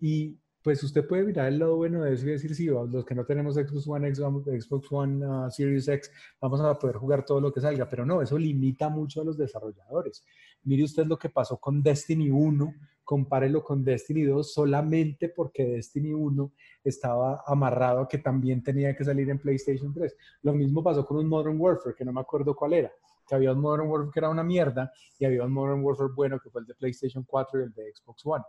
Y 0.00 0.38
pues 0.66 0.82
usted 0.82 1.06
puede 1.06 1.22
mirar 1.22 1.46
el 1.46 1.60
lado 1.60 1.76
bueno 1.76 2.02
de 2.02 2.12
eso 2.12 2.26
y 2.26 2.30
decir, 2.30 2.52
sí, 2.52 2.66
los 2.66 3.04
que 3.04 3.14
no 3.14 3.24
tenemos 3.24 3.54
Xbox 3.54 3.86
One 3.86 4.12
Xbox 4.12 4.90
One 4.90 5.24
uh, 5.24 5.48
Series 5.48 5.86
X, 5.86 6.10
vamos 6.40 6.60
a 6.60 6.76
poder 6.76 6.96
jugar 6.96 7.24
todo 7.24 7.40
lo 7.40 7.52
que 7.52 7.60
salga, 7.60 7.88
pero 7.88 8.04
no, 8.04 8.20
eso 8.20 8.36
limita 8.36 8.88
mucho 8.88 9.20
a 9.20 9.24
los 9.24 9.38
desarrolladores. 9.38 10.24
Mire 10.64 10.82
usted 10.82 11.06
lo 11.06 11.16
que 11.16 11.28
pasó 11.28 11.58
con 11.58 11.84
Destiny 11.84 12.30
1, 12.30 12.74
compárelo 13.04 13.62
con 13.62 13.84
Destiny 13.84 14.24
2 14.24 14.52
solamente 14.52 15.28
porque 15.28 15.64
Destiny 15.64 16.12
1 16.12 16.52
estaba 16.82 17.44
amarrado 17.46 18.00
a 18.00 18.08
que 18.08 18.18
también 18.18 18.64
tenía 18.64 18.96
que 18.96 19.04
salir 19.04 19.30
en 19.30 19.38
PlayStation 19.38 19.94
3. 19.94 20.16
Lo 20.42 20.52
mismo 20.52 20.82
pasó 20.82 21.06
con 21.06 21.18
un 21.18 21.28
Modern 21.28 21.60
Warfare, 21.60 21.94
que 21.94 22.04
no 22.04 22.12
me 22.12 22.22
acuerdo 22.22 22.56
cuál 22.56 22.72
era, 22.72 22.90
que 23.24 23.36
había 23.36 23.52
un 23.52 23.60
Modern 23.60 23.88
Warfare 23.88 24.10
que 24.12 24.18
era 24.18 24.30
una 24.30 24.42
mierda 24.42 24.90
y 25.16 25.26
había 25.26 25.44
un 25.44 25.52
Modern 25.52 25.84
Warfare 25.84 26.10
bueno 26.12 26.40
que 26.40 26.50
fue 26.50 26.62
el 26.62 26.66
de 26.66 26.74
PlayStation 26.74 27.22
4 27.22 27.60
y 27.60 27.62
el 27.62 27.72
de 27.72 27.92
Xbox 27.94 28.26
One. 28.26 28.44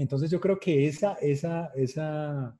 Entonces 0.00 0.30
yo 0.30 0.40
creo 0.40 0.58
que 0.58 0.86
esa, 0.86 1.12
esa, 1.20 1.66
esa, 1.74 2.58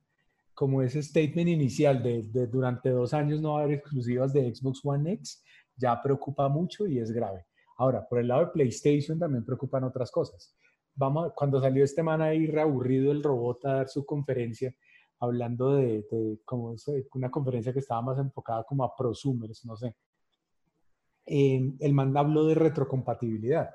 como 0.52 0.82
ese 0.82 1.02
statement 1.02 1.48
inicial 1.48 2.02
de, 2.02 2.46
durante 2.48 2.90
dos 2.90 3.14
años 3.14 3.40
no 3.40 3.54
va 3.54 3.60
a 3.60 3.62
haber 3.62 3.78
exclusivas 3.78 4.34
de 4.34 4.54
Xbox 4.54 4.84
One 4.84 5.10
X, 5.12 5.42
ya 5.74 6.02
preocupa 6.02 6.50
mucho 6.50 6.86
y 6.86 6.98
es 6.98 7.10
grave. 7.10 7.46
Ahora, 7.78 8.06
por 8.06 8.18
el 8.18 8.28
lado 8.28 8.44
de 8.44 8.52
PlayStation 8.52 9.18
también 9.18 9.42
preocupan 9.42 9.84
otras 9.84 10.10
cosas. 10.10 10.54
Vamos, 10.94 11.32
cuando 11.34 11.58
salió 11.62 11.82
este 11.82 12.02
man 12.02 12.20
ahí 12.20 12.46
reaburrido 12.46 13.10
el 13.10 13.22
robot 13.22 13.64
a 13.64 13.72
dar 13.76 13.88
su 13.88 14.04
conferencia, 14.04 14.74
hablando 15.18 15.76
de, 15.76 16.04
como 16.44 16.74
una 17.14 17.30
conferencia 17.30 17.72
que 17.72 17.78
estaba 17.78 18.02
más 18.02 18.18
enfocada 18.18 18.64
como 18.64 18.84
a 18.84 18.94
prosumers, 18.94 19.64
no 19.64 19.78
sé. 19.78 19.96
Eh, 21.24 21.72
el 21.80 21.94
man 21.94 22.14
habló 22.14 22.44
de 22.44 22.54
retrocompatibilidad. 22.54 23.70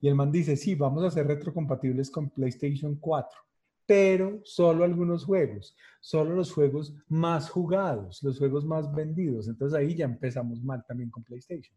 Y 0.00 0.08
el 0.08 0.14
man 0.14 0.30
dice, 0.30 0.56
sí, 0.56 0.74
vamos 0.74 1.04
a 1.04 1.10
ser 1.10 1.26
retrocompatibles 1.26 2.10
con 2.10 2.30
PlayStation 2.30 2.96
4, 2.96 3.38
pero 3.86 4.40
solo 4.44 4.84
algunos 4.84 5.24
juegos, 5.24 5.76
solo 6.00 6.34
los 6.34 6.52
juegos 6.52 6.94
más 7.08 7.48
jugados, 7.48 8.22
los 8.22 8.38
juegos 8.38 8.64
más 8.64 8.92
vendidos. 8.92 9.48
Entonces 9.48 9.78
ahí 9.78 9.94
ya 9.94 10.04
empezamos 10.04 10.62
mal 10.62 10.84
también 10.86 11.10
con 11.10 11.24
PlayStation. 11.24 11.76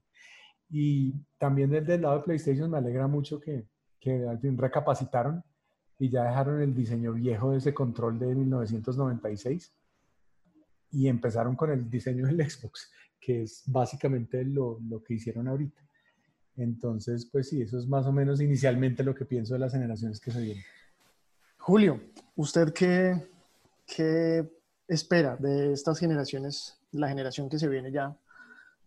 Y 0.69 1.13
también 1.38 1.69
desde 1.69 1.95
el 1.95 2.01
lado 2.01 2.17
de 2.17 2.23
PlayStation 2.23 2.69
me 2.69 2.77
alegra 2.77 3.08
mucho 3.08 3.39
que, 3.39 3.67
que 3.99 4.27
al 4.27 4.39
fin 4.39 4.58
recapacitaron 4.58 5.43
y 5.99 6.10
ya 6.10 6.23
dejaron 6.23 6.62
el 6.62 6.75
diseño 6.75 7.13
viejo 7.13 7.51
de 7.51 7.58
ese 7.58 7.73
control 7.73 8.19
de 8.19 8.36
1996 8.36 9.73
y 10.91 11.08
empezaron 11.08 11.56
con 11.56 11.71
el 11.71 11.89
diseño 11.89 12.25
del 12.25 12.38
Xbox, 12.49 12.91
que 13.19 13.43
es 13.43 13.63
básicamente 13.65 14.43
lo, 14.43 14.80
lo 14.88 15.03
que 15.03 15.15
hicieron 15.15 15.47
ahorita. 15.47 15.87
Entonces, 16.57 17.27
pues 17.31 17.49
sí, 17.49 17.61
eso 17.61 17.77
es 17.77 17.87
más 17.87 18.05
o 18.07 18.11
menos 18.11 18.41
inicialmente 18.41 19.03
lo 19.03 19.13
que 19.13 19.25
pienso 19.25 19.53
de 19.53 19.59
las 19.59 19.71
generaciones 19.71 20.19
que 20.19 20.31
se 20.31 20.41
vienen. 20.41 20.63
Julio, 21.57 22.01
¿usted 22.35 22.73
qué, 22.73 23.15
qué 23.85 24.49
espera 24.87 25.35
de 25.37 25.73
estas 25.73 25.99
generaciones, 25.99 26.79
la 26.91 27.09
generación 27.09 27.49
que 27.49 27.59
se 27.59 27.67
viene 27.67 27.91
ya 27.91 28.17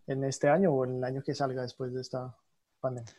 en 0.07 0.23
este 0.25 0.49
año 0.49 0.71
o 0.71 0.85
en 0.85 0.97
el 0.97 1.03
año 1.03 1.23
que 1.23 1.33
salga 1.33 1.61
después 1.61 1.93
de 1.93 2.01
esta 2.01 2.35
pandemia? 2.81 3.13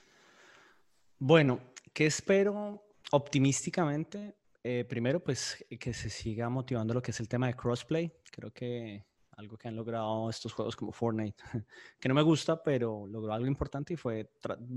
Bueno, 1.18 1.60
¿qué 1.92 2.06
espero 2.06 2.82
optimísticamente? 3.12 4.34
Eh, 4.64 4.84
primero, 4.88 5.20
pues 5.20 5.64
que 5.80 5.94
se 5.94 6.10
siga 6.10 6.48
motivando 6.48 6.92
lo 6.92 7.02
que 7.02 7.12
es 7.12 7.20
el 7.20 7.28
tema 7.28 7.46
de 7.46 7.54
crossplay. 7.54 8.12
Creo 8.30 8.52
que 8.52 9.04
algo 9.42 9.58
que 9.58 9.68
han 9.68 9.76
logrado 9.76 10.30
estos 10.30 10.52
juegos 10.52 10.76
como 10.76 10.92
Fortnite, 10.92 11.42
que 12.00 12.08
no 12.08 12.14
me 12.14 12.22
gusta, 12.22 12.62
pero 12.62 13.06
logró 13.06 13.32
algo 13.32 13.46
importante 13.46 13.92
y 13.92 13.96
fue 13.96 14.30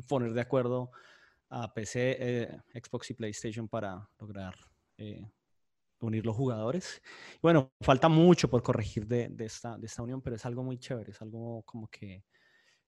poner 0.07 0.33
de 0.33 0.41
acuerdo 0.41 0.91
a 1.49 1.73
PC, 1.73 2.17
eh, 2.19 2.61
Xbox 2.73 3.11
y 3.11 3.13
PlayStation 3.13 3.67
para 3.67 4.09
lograr 4.19 4.55
eh, 4.97 5.29
unir 5.99 6.25
los 6.25 6.35
jugadores. 6.35 7.01
bueno, 7.41 7.71
falta 7.81 8.09
mucho 8.09 8.49
por 8.49 8.61
corregir 8.63 9.07
de, 9.07 9.31
esta, 9.39 9.77
de 9.77 9.85
esta 9.85 10.01
unión, 10.01 10.21
pero 10.21 10.35
es 10.35 10.45
algo 10.45 10.63
muy 10.63 10.77
chévere, 10.77 11.11
es 11.11 11.21
algo 11.21 11.61
como 11.63 11.87
que, 11.87 12.23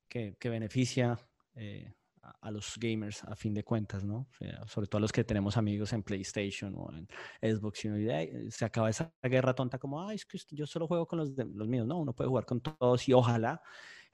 que, 0.10 0.50
beneficia 0.50 1.18
eh, 1.56 1.94
a, 2.42 2.52
los 2.52 2.78
gamers 2.78 3.24
a 3.24 3.36
fin 3.36 3.54
de 3.54 3.64
cuentas, 3.64 4.04
¿no? 4.04 4.28
sobre 4.68 4.88
todo 4.88 4.98
a 4.98 5.02
los 5.02 5.12
que 5.12 5.24
tenemos 5.24 5.58
amigos 5.58 5.94
en 5.94 6.04
PlayStation 6.04 6.74
o 6.76 6.90
en 6.92 7.08
Xbox 7.42 7.86
y 7.86 8.52
se 8.52 8.66
acaba 8.66 8.90
esa 8.90 9.12
guerra 9.24 9.54
tonta 9.54 9.78
como, 9.78 10.08
ay, 10.08 10.16
es 10.16 10.26
que 10.26 10.38
yo 10.52 10.66
solo 10.66 10.88
juego 10.88 11.08
con 11.08 11.20
los, 11.20 11.30
los 11.30 11.68
míos, 11.68 11.88
no, 11.88 12.00
uno 12.00 12.14
puede 12.14 12.30
jugar 12.30 12.46
con 12.46 12.62
todos 12.62 13.08
y 13.08 13.14
ojalá 13.14 13.62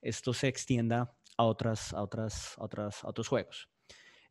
esto 0.00 0.32
se 0.34 0.48
extienda 0.48 1.14
a, 1.36 1.44
otras, 1.44 1.92
a, 1.92 2.02
otras, 2.02 2.54
otras, 2.58 3.02
otros 3.04 3.28
juegos. 3.28 3.68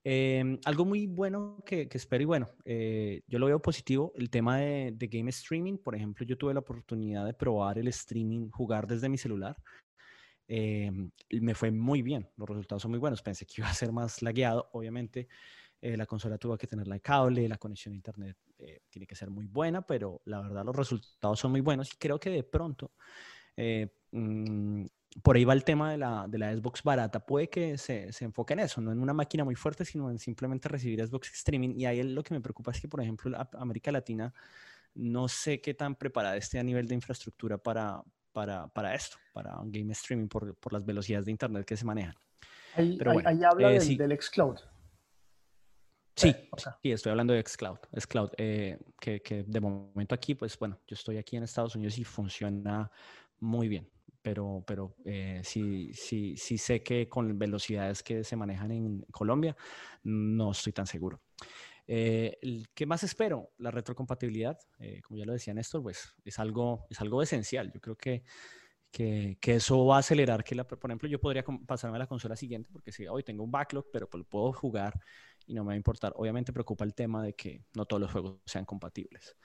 Em, 0.05 0.59
algo 0.65 0.83
muy 0.83 1.07
bueno 1.07 1.63
que, 1.65 1.87
espero 1.93 2.23
y 2.23 2.25
bueno, 2.25 2.49
eh, 2.65 3.21
yo 3.25 3.39
lo 3.39 3.45
veo 3.45 3.61
positivo, 3.61 4.11
el 4.15 4.29
tema 4.29 4.57
de, 4.57 4.91
de, 4.93 5.07
game 5.07 5.29
streaming, 5.29 5.77
por 5.77 5.95
ejemplo, 5.95 6.25
yo 6.25 6.37
tuve 6.37 6.53
la 6.53 6.59
oportunidad 6.59 7.25
de 7.25 7.33
probar 7.33 7.79
el 7.79 7.87
streaming, 7.87 8.49
jugar 8.49 8.85
desde 8.85 9.07
mi 9.07 9.17
celular 9.17 9.55
eh, 10.47 10.91
me 11.29 11.55
fue 11.55 11.71
muy 11.71 12.01
bien, 12.01 12.29
los 12.37 12.47
resultados 12.47 12.81
son 12.81 12.91
muy 12.91 12.99
buenos. 12.99 13.21
Pensé 13.21 13.45
que 13.45 13.55
iba 13.57 13.69
a 13.69 13.73
ser 13.73 13.91
más 13.91 14.21
lagueado, 14.21 14.69
obviamente. 14.73 15.27
Eh, 15.81 15.97
la 15.97 16.05
consola 16.05 16.37
tuvo 16.37 16.57
que 16.57 16.67
tener 16.67 16.87
la 16.87 16.99
cable, 16.99 17.47
la 17.47 17.57
conexión 17.57 17.93
a 17.93 17.95
internet 17.95 18.37
eh, 18.57 18.81
tiene 18.89 19.05
que 19.05 19.15
ser 19.15 19.29
muy 19.29 19.45
buena, 19.47 19.85
pero 19.85 20.21
la 20.25 20.39
verdad 20.41 20.63
los 20.63 20.75
resultados 20.75 21.39
son 21.39 21.51
muy 21.51 21.59
buenos 21.59 21.93
y 21.93 21.97
creo 21.97 22.17
que 22.19 22.29
de 22.29 22.43
pronto 22.43 22.93
mm, 24.11 24.85
por 25.21 25.35
ahí 25.35 25.43
va 25.43 25.51
el 25.53 25.65
tema 25.65 25.91
de 25.91 25.97
la, 25.97 26.25
de 26.27 26.37
la 26.37 26.55
Xbox 26.55 26.83
barata. 26.83 27.25
Puede 27.25 27.49
que 27.49 27.77
se, 27.77 28.13
se, 28.13 28.25
enfoque 28.25 28.53
en 28.53 28.61
eso, 28.61 28.79
no 28.79 28.91
en 28.93 28.99
una 29.01 29.13
máquina 29.13 29.43
muy 29.43 29.55
fuerte, 29.55 29.83
sino 29.83 30.09
en 30.09 30.19
simplemente 30.19 30.69
recibir 30.69 31.05
Xbox 31.05 31.33
Streaming. 31.33 31.75
Y 31.77 31.85
ahí 31.85 32.01
lo 32.01 32.23
que 32.23 32.33
me 32.33 32.41
preocupa 32.41 32.71
es 32.71 32.79
que, 32.79 32.87
por 32.87 33.01
ejemplo, 33.01 33.37
América 33.53 33.91
Latina 33.91 34.33
no 34.95 35.27
sé 35.27 35.61
qué 35.61 35.73
tan 35.73 35.95
preparada 35.95 36.37
esté 36.37 36.59
a 36.59 36.63
nivel 36.63 36.87
de 36.87 36.95
infraestructura 36.95 37.57
para, 37.57 38.03
para, 38.33 38.67
para 38.67 38.93
esto, 38.93 39.17
para 39.31 39.57
un 39.59 39.71
game 39.71 39.93
streaming 39.93 40.27
por, 40.27 40.55
por, 40.55 40.73
las 40.73 40.83
velocidades 40.83 41.25
de 41.25 41.31
internet 41.31 41.65
que 41.65 41.77
se 41.77 41.85
manejan. 41.85 42.15
Ahí, 42.75 42.97
ahí, 43.25 43.43
habla 43.43 43.71
eh, 43.71 43.95
del, 43.95 44.19
xCloud. 44.19 44.57
Sí, 46.15 46.29
eh, 46.29 46.49
sí, 46.81 46.91
estoy 46.91 47.11
hablando 47.11 47.33
de 47.33 47.43
xCloud, 47.43 47.77
xCloud 47.97 48.31
eh, 48.37 48.77
que, 48.99 49.21
que, 49.21 49.43
de 49.43 49.59
momento 49.59 50.13
aquí, 50.13 50.35
pues 50.35 50.57
bueno, 50.57 50.79
yo 50.87 50.95
estoy 50.95 51.17
aquí 51.17 51.37
en 51.37 51.43
Estados 51.43 51.75
Unidos 51.75 51.97
y 51.97 52.03
funciona 52.03 52.91
muy 53.39 53.67
bien, 53.67 53.89
pero, 54.21 54.63
pero 54.65 54.95
sí, 55.43 55.91
sí, 55.93 56.35
sí 56.37 56.57
sé 56.57 56.83
que 56.83 57.07
con 57.07 57.37
velocidades 57.37 58.03
que 58.03 58.23
se 58.23 58.35
manejan 58.35 58.71
en 58.71 59.01
Colombia, 59.11 59.55
no 60.03 60.51
estoy 60.51 60.73
tan 60.73 60.87
seguro. 60.87 61.21
Eh, 61.87 62.37
¿Qué 62.73 62.85
más 62.85 63.03
espero? 63.03 63.51
La 63.57 63.71
retrocompatibilidad, 63.71 64.57
eh, 64.79 65.01
como 65.01 65.17
ya 65.19 65.25
lo 65.25 65.33
decía 65.33 65.53
Néstor, 65.53 65.83
pues 65.83 66.15
es 66.23 66.39
algo, 66.39 66.85
es 66.89 67.01
algo 67.01 67.21
esencial. 67.21 67.71
Yo 67.73 67.81
creo 67.81 67.95
que, 67.97 68.23
que, 68.91 69.37
que, 69.41 69.55
eso 69.55 69.85
va 69.85 69.97
a 69.97 69.99
acelerar 69.99 70.43
que, 70.43 70.55
la, 70.55 70.65
por 70.67 70.89
ejemplo, 70.89 71.09
yo 71.09 71.19
podría 71.19 71.43
pasarme 71.67 71.97
a 71.97 71.99
la 71.99 72.07
consola 72.07 72.35
siguiente 72.35 72.69
porque 72.71 72.91
si 72.91 73.07
hoy 73.07 73.23
tengo 73.23 73.43
un 73.43 73.51
backlog, 73.51 73.85
pero 73.91 74.09
pues, 74.09 74.23
puedo 74.29 74.53
jugar 74.53 74.99
y 75.45 75.53
no 75.53 75.63
me 75.63 75.69
va 75.69 75.73
a 75.73 75.77
importar. 75.77 76.13
Obviamente 76.15 76.53
preocupa 76.53 76.85
el 76.85 76.93
tema 76.93 77.23
de 77.23 77.33
que 77.33 77.63
no 77.75 77.85
todos 77.85 78.01
los 78.01 78.11
juegos 78.11 78.39
sean 78.45 78.65
compatibles. 78.65 79.35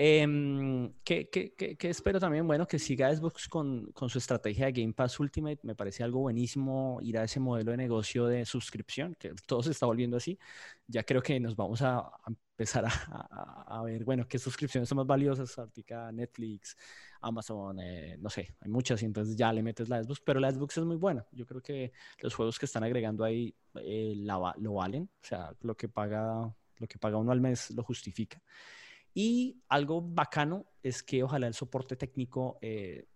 Eh, 0.00 0.92
¿qué, 1.02 1.28
qué, 1.28 1.52
qué, 1.76 1.90
espero 1.90 2.20
también? 2.20 2.46
Bueno, 2.46 2.68
que 2.68 2.78
siga 2.78 3.12
Xbox 3.12 3.48
con, 3.48 3.90
con, 3.90 4.08
su 4.08 4.18
estrategia 4.18 4.66
de 4.66 4.72
Game 4.72 4.92
Pass 4.92 5.18
Ultimate. 5.18 5.58
Me 5.64 5.74
parece 5.74 6.04
algo 6.04 6.20
buenísimo 6.20 7.00
ir 7.02 7.18
a 7.18 7.24
ese 7.24 7.40
modelo 7.40 7.72
de 7.72 7.78
negocio 7.78 8.26
de 8.26 8.44
suscripción, 8.44 9.16
que 9.18 9.34
todo 9.46 9.60
se 9.64 9.72
está 9.72 9.86
volviendo 9.86 10.16
así. 10.16 10.38
Ya 10.86 11.02
creo 11.02 11.20
que 11.20 11.40
nos 11.40 11.56
vamos 11.56 11.82
a, 11.82 12.12
empezar 12.28 12.84
a, 12.86 13.66
a, 13.66 13.82
ver, 13.82 14.04
bueno, 14.04 14.28
qué 14.28 14.38
suscripciones 14.38 14.88
son 14.88 14.98
más 14.98 15.06
valiosas. 15.06 15.58
Artica, 15.58 16.12
Netflix, 16.12 16.76
Amazon, 17.20 17.80
eh, 17.80 18.16
no 18.20 18.30
sé, 18.30 18.54
hay 18.60 18.70
muchas 18.70 19.02
y 19.02 19.06
entonces 19.06 19.34
ya 19.34 19.52
le 19.52 19.64
metes 19.64 19.88
la 19.88 20.00
Xbox, 20.00 20.20
pero 20.20 20.38
la 20.38 20.52
Xbox 20.52 20.78
es 20.78 20.84
muy 20.84 20.96
buena. 20.96 21.26
Yo 21.32 21.44
creo 21.44 21.60
que 21.60 21.92
los 22.20 22.36
juegos 22.36 22.56
que 22.56 22.66
están 22.66 22.84
agregando 22.84 23.24
ahí 23.24 23.52
eh, 23.74 24.14
la, 24.16 24.54
lo 24.58 24.74
valen, 24.74 25.10
o 25.12 25.26
sea, 25.26 25.52
lo 25.62 25.76
que 25.76 25.88
paga, 25.88 26.54
lo 26.76 26.86
que 26.86 26.98
paga 26.98 27.16
uno 27.16 27.32
al 27.32 27.40
mes 27.40 27.72
lo 27.72 27.82
justifica. 27.82 28.40
Y 29.14 29.62
algo 29.68 30.02
bacano 30.02 30.66
es 30.82 31.02
que 31.02 31.22
ojalá 31.22 31.46
el 31.46 31.54
soporte 31.54 31.96
técnico 31.96 32.58
eh, 32.60 33.06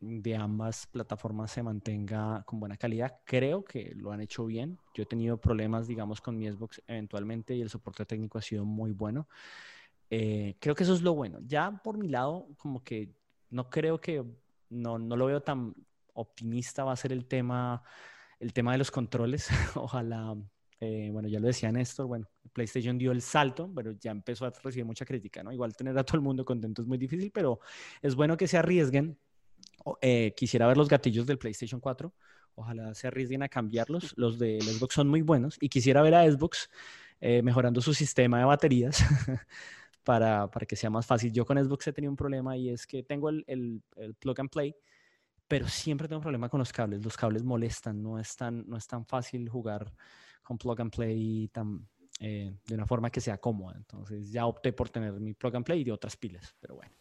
de 0.00 0.34
ambas 0.34 0.86
plataformas 0.86 1.50
se 1.50 1.62
mantenga 1.62 2.42
con 2.46 2.58
buena 2.58 2.76
calidad. 2.76 3.18
Creo 3.24 3.62
que 3.64 3.92
lo 3.94 4.12
han 4.12 4.20
hecho 4.20 4.46
bien. 4.46 4.78
Yo 4.94 5.02
he 5.02 5.06
tenido 5.06 5.38
problemas, 5.38 5.86
digamos, 5.86 6.20
con 6.20 6.38
mi 6.38 6.50
Xbox 6.50 6.82
eventualmente 6.86 7.54
y 7.54 7.60
el 7.60 7.68
soporte 7.68 8.06
técnico 8.06 8.38
ha 8.38 8.42
sido 8.42 8.64
muy 8.64 8.92
bueno. 8.92 9.28
Eh, 10.08 10.56
creo 10.58 10.74
que 10.74 10.84
eso 10.84 10.94
es 10.94 11.02
lo 11.02 11.14
bueno. 11.14 11.38
Ya 11.46 11.70
por 11.70 11.98
mi 11.98 12.08
lado, 12.08 12.48
como 12.56 12.82
que 12.82 13.14
no 13.50 13.68
creo 13.68 14.00
que, 14.00 14.24
no, 14.70 14.98
no 14.98 15.16
lo 15.16 15.26
veo 15.26 15.42
tan 15.42 15.74
optimista 16.14 16.84
va 16.84 16.92
a 16.92 16.96
ser 16.96 17.12
el 17.12 17.26
tema, 17.26 17.82
el 18.38 18.52
tema 18.52 18.72
de 18.72 18.78
los 18.78 18.90
controles. 18.90 19.48
ojalá 19.74 20.34
eh, 20.82 21.10
bueno, 21.12 21.28
ya 21.28 21.38
lo 21.38 21.46
decía 21.46 21.70
Néstor, 21.70 22.06
bueno, 22.06 22.26
PlayStation 22.54 22.96
dio 22.96 23.12
el 23.12 23.20
salto, 23.20 23.70
pero 23.74 23.92
ya 23.92 24.10
empezó 24.10 24.46
a 24.46 24.50
recibir 24.62 24.86
mucha 24.86 25.04
crítica, 25.04 25.42
¿no? 25.42 25.52
Igual 25.52 25.76
tener 25.76 25.96
a 25.98 26.04
todo 26.04 26.16
el 26.16 26.22
mundo 26.22 26.42
contento 26.42 26.80
es 26.80 26.88
muy 26.88 26.96
difícil, 26.96 27.30
pero 27.30 27.60
es 28.00 28.14
bueno 28.14 28.36
que 28.38 28.48
se 28.48 28.56
arriesguen. 28.56 29.18
Eh, 30.00 30.32
quisiera 30.34 30.66
ver 30.66 30.78
los 30.78 30.88
gatillos 30.88 31.26
del 31.26 31.38
PlayStation 31.38 31.80
4. 31.80 32.14
Ojalá 32.54 32.94
se 32.94 33.06
arriesguen 33.06 33.42
a 33.42 33.48
cambiarlos. 33.48 34.14
Los 34.16 34.38
de 34.38 34.58
Xbox 34.60 34.94
son 34.94 35.08
muy 35.08 35.20
buenos 35.20 35.58
y 35.60 35.68
quisiera 35.68 36.00
ver 36.00 36.14
a 36.14 36.30
Xbox 36.30 36.70
eh, 37.20 37.42
mejorando 37.42 37.82
su 37.82 37.92
sistema 37.92 38.38
de 38.38 38.44
baterías 38.46 39.04
para, 40.02 40.50
para, 40.50 40.64
que 40.64 40.76
sea 40.76 40.88
más 40.88 41.04
fácil. 41.04 41.30
Yo 41.30 41.44
con 41.44 41.62
Xbox 41.62 41.88
he 41.88 41.92
tenido 41.92 42.10
un 42.10 42.16
problema 42.16 42.56
y 42.56 42.70
es 42.70 42.86
que 42.86 43.02
tengo 43.02 43.28
el, 43.28 43.44
el, 43.46 43.82
el 43.96 44.14
plug 44.14 44.40
and 44.40 44.50
play, 44.50 44.74
pero 45.46 45.68
siempre 45.68 46.08
tengo 46.08 46.20
un 46.20 46.22
problema 46.22 46.48
con 46.48 46.58
los 46.58 46.72
cables. 46.72 47.04
Los 47.04 47.18
cables 47.18 47.44
molestan, 47.44 48.02
no 48.02 48.18
es 48.18 48.34
tan, 48.34 48.66
no 48.66 48.78
es 48.78 48.86
tan 48.86 49.04
fácil 49.04 49.46
jugar 49.48 49.92
con 50.50 50.58
plug 50.58 50.80
and 50.80 50.90
play 50.90 51.48
tan, 51.52 51.86
eh, 52.18 52.52
de 52.66 52.74
una 52.74 52.84
forma 52.84 53.08
que 53.08 53.20
sea 53.20 53.38
cómoda. 53.38 53.76
Entonces 53.76 54.32
ya 54.32 54.46
opté 54.46 54.72
por 54.72 54.88
tener 54.88 55.12
mi 55.12 55.32
plug 55.32 55.54
and 55.54 55.64
play 55.64 55.82
y 55.82 55.84
de 55.84 55.92
otras 55.92 56.16
pilas, 56.16 56.56
pero 56.58 56.74
bueno. 56.74 56.92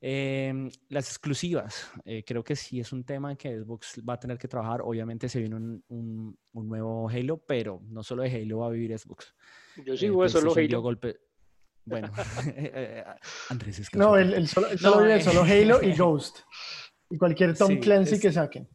Eh, 0.00 0.70
las 0.88 1.08
exclusivas, 1.08 1.90
eh, 2.06 2.24
creo 2.26 2.42
que 2.42 2.56
sí 2.56 2.80
es 2.80 2.90
un 2.90 3.04
tema 3.04 3.36
que 3.36 3.60
Xbox 3.60 4.00
va 4.08 4.14
a 4.14 4.18
tener 4.18 4.38
que 4.38 4.48
trabajar. 4.48 4.80
Obviamente 4.80 5.28
se 5.28 5.40
viene 5.40 5.56
un, 5.56 5.84
un, 5.88 6.38
un, 6.52 6.68
nuevo 6.68 7.06
Halo, 7.10 7.36
pero 7.36 7.82
no 7.86 8.02
solo 8.02 8.22
de 8.22 8.34
Halo 8.34 8.60
va 8.60 8.68
a 8.68 8.70
vivir 8.70 8.98
Xbox. 8.98 9.34
Yo 9.84 9.94
sigo 9.98 10.24
eh, 10.24 10.30
solo 10.30 10.54
Halo. 10.56 10.80
Golpe... 10.80 11.20
Bueno, 11.84 12.10
Andrés 13.50 13.78
es 13.78 13.94
No, 13.94 14.16
el, 14.16 14.32
el 14.32 14.48
solo, 14.48 14.68
el 14.68 14.78
solo, 14.78 14.96
no, 14.96 15.02
vive 15.02 15.20
solo 15.20 15.42
Halo 15.42 15.82
y 15.82 15.94
Ghost. 15.98 16.38
Y 17.10 17.18
cualquier 17.18 17.54
Tom 17.54 17.68
sí, 17.68 17.80
Clancy 17.80 18.14
es... 18.14 18.22
que 18.22 18.32
saquen. 18.32 18.66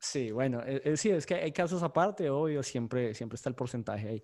Sí, 0.00 0.30
bueno, 0.30 0.62
sí, 0.96 1.10
es 1.10 1.26
que 1.26 1.34
hay 1.34 1.52
casos 1.52 1.82
aparte, 1.82 2.30
obvio, 2.30 2.62
siempre, 2.62 3.14
siempre 3.14 3.36
está 3.36 3.50
el 3.50 3.54
porcentaje 3.54 4.08
ahí 4.08 4.22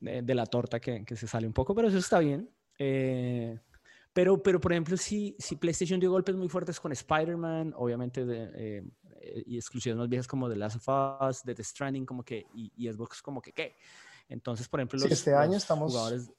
de, 0.00 0.22
de 0.22 0.34
la 0.34 0.46
torta 0.46 0.80
que, 0.80 1.04
que, 1.04 1.16
se 1.16 1.26
sale 1.26 1.46
un 1.46 1.52
poco, 1.52 1.74
pero 1.74 1.88
eso 1.88 1.98
está 1.98 2.20
bien. 2.20 2.48
Eh, 2.78 3.58
pero, 4.12 4.42
pero, 4.42 4.60
por 4.60 4.72
ejemplo, 4.72 4.96
si, 4.96 5.36
si 5.38 5.56
PlayStation 5.56 6.00
dio 6.00 6.10
golpes 6.10 6.36
muy 6.36 6.48
fuertes 6.48 6.80
con 6.80 6.92
Spider-Man, 6.92 7.74
obviamente, 7.76 8.24
de, 8.24 8.50
eh, 8.54 9.42
y 9.46 9.56
exclusivas 9.56 9.98
más 9.98 10.08
viejas 10.08 10.26
como 10.26 10.48
The 10.48 10.56
Last 10.56 10.76
of 10.76 11.28
Us, 11.28 11.42
The, 11.42 11.54
The 11.54 11.64
Stranding, 11.64 12.06
como 12.06 12.22
que, 12.22 12.46
y, 12.54 12.72
y, 12.76 12.92
Xbox 12.92 13.20
como 13.20 13.42
que, 13.42 13.52
¿qué? 13.52 13.76
Entonces, 14.28 14.68
por 14.68 14.80
ejemplo, 14.80 14.98
los, 14.98 15.08
sí, 15.08 15.14
este 15.14 15.30
los 15.32 15.40
año 15.40 15.56
estamos... 15.56 15.92
jugadores... 15.92 16.30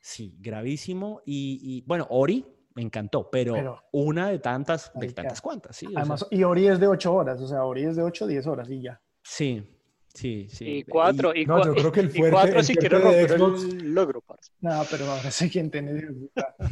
Sí, 0.00 0.36
gravísimo. 0.38 1.22
Y, 1.26 1.58
y, 1.60 1.82
bueno, 1.82 2.06
Ori 2.10 2.46
me 2.78 2.82
encantó, 2.82 3.28
pero, 3.28 3.54
pero 3.54 3.82
una 3.90 4.28
de 4.28 4.38
tantas, 4.38 4.92
de 4.94 5.12
tantas 5.12 5.40
cuantas, 5.40 5.74
sí. 5.74 5.86
Además, 5.96 6.20
sea... 6.20 6.38
y 6.38 6.44
Ori 6.44 6.68
es 6.68 6.78
de 6.78 6.86
8 6.86 7.12
horas, 7.12 7.40
o 7.40 7.48
sea, 7.48 7.64
Ori 7.64 7.84
es 7.84 7.96
de 7.96 8.04
8 8.04 8.28
10 8.28 8.46
horas 8.46 8.70
y 8.70 8.82
ya. 8.82 9.00
Sí, 9.22 9.74
Sí, 10.14 10.48
sí. 10.48 10.64
Y 10.78 10.82
cuatro, 10.84 11.32
y, 11.34 11.44
no, 11.44 11.64
yo 11.64 11.74
creo 11.74 11.92
que 11.92 12.00
el 12.00 12.10
fuerte, 12.10 12.28
y 12.28 12.32
cuatro 12.32 12.58
el 12.58 12.64
si 12.64 12.74
quiero 12.74 12.98
romper 12.98 13.30
Xbox... 13.38 13.64
el 13.64 13.94
logro, 13.94 14.20
parce. 14.22 14.50
No, 14.60 14.82
pero 14.90 15.04
ahora 15.06 15.30
sé 15.30 15.48
quién 15.48 15.70
tiene. 15.70 16.02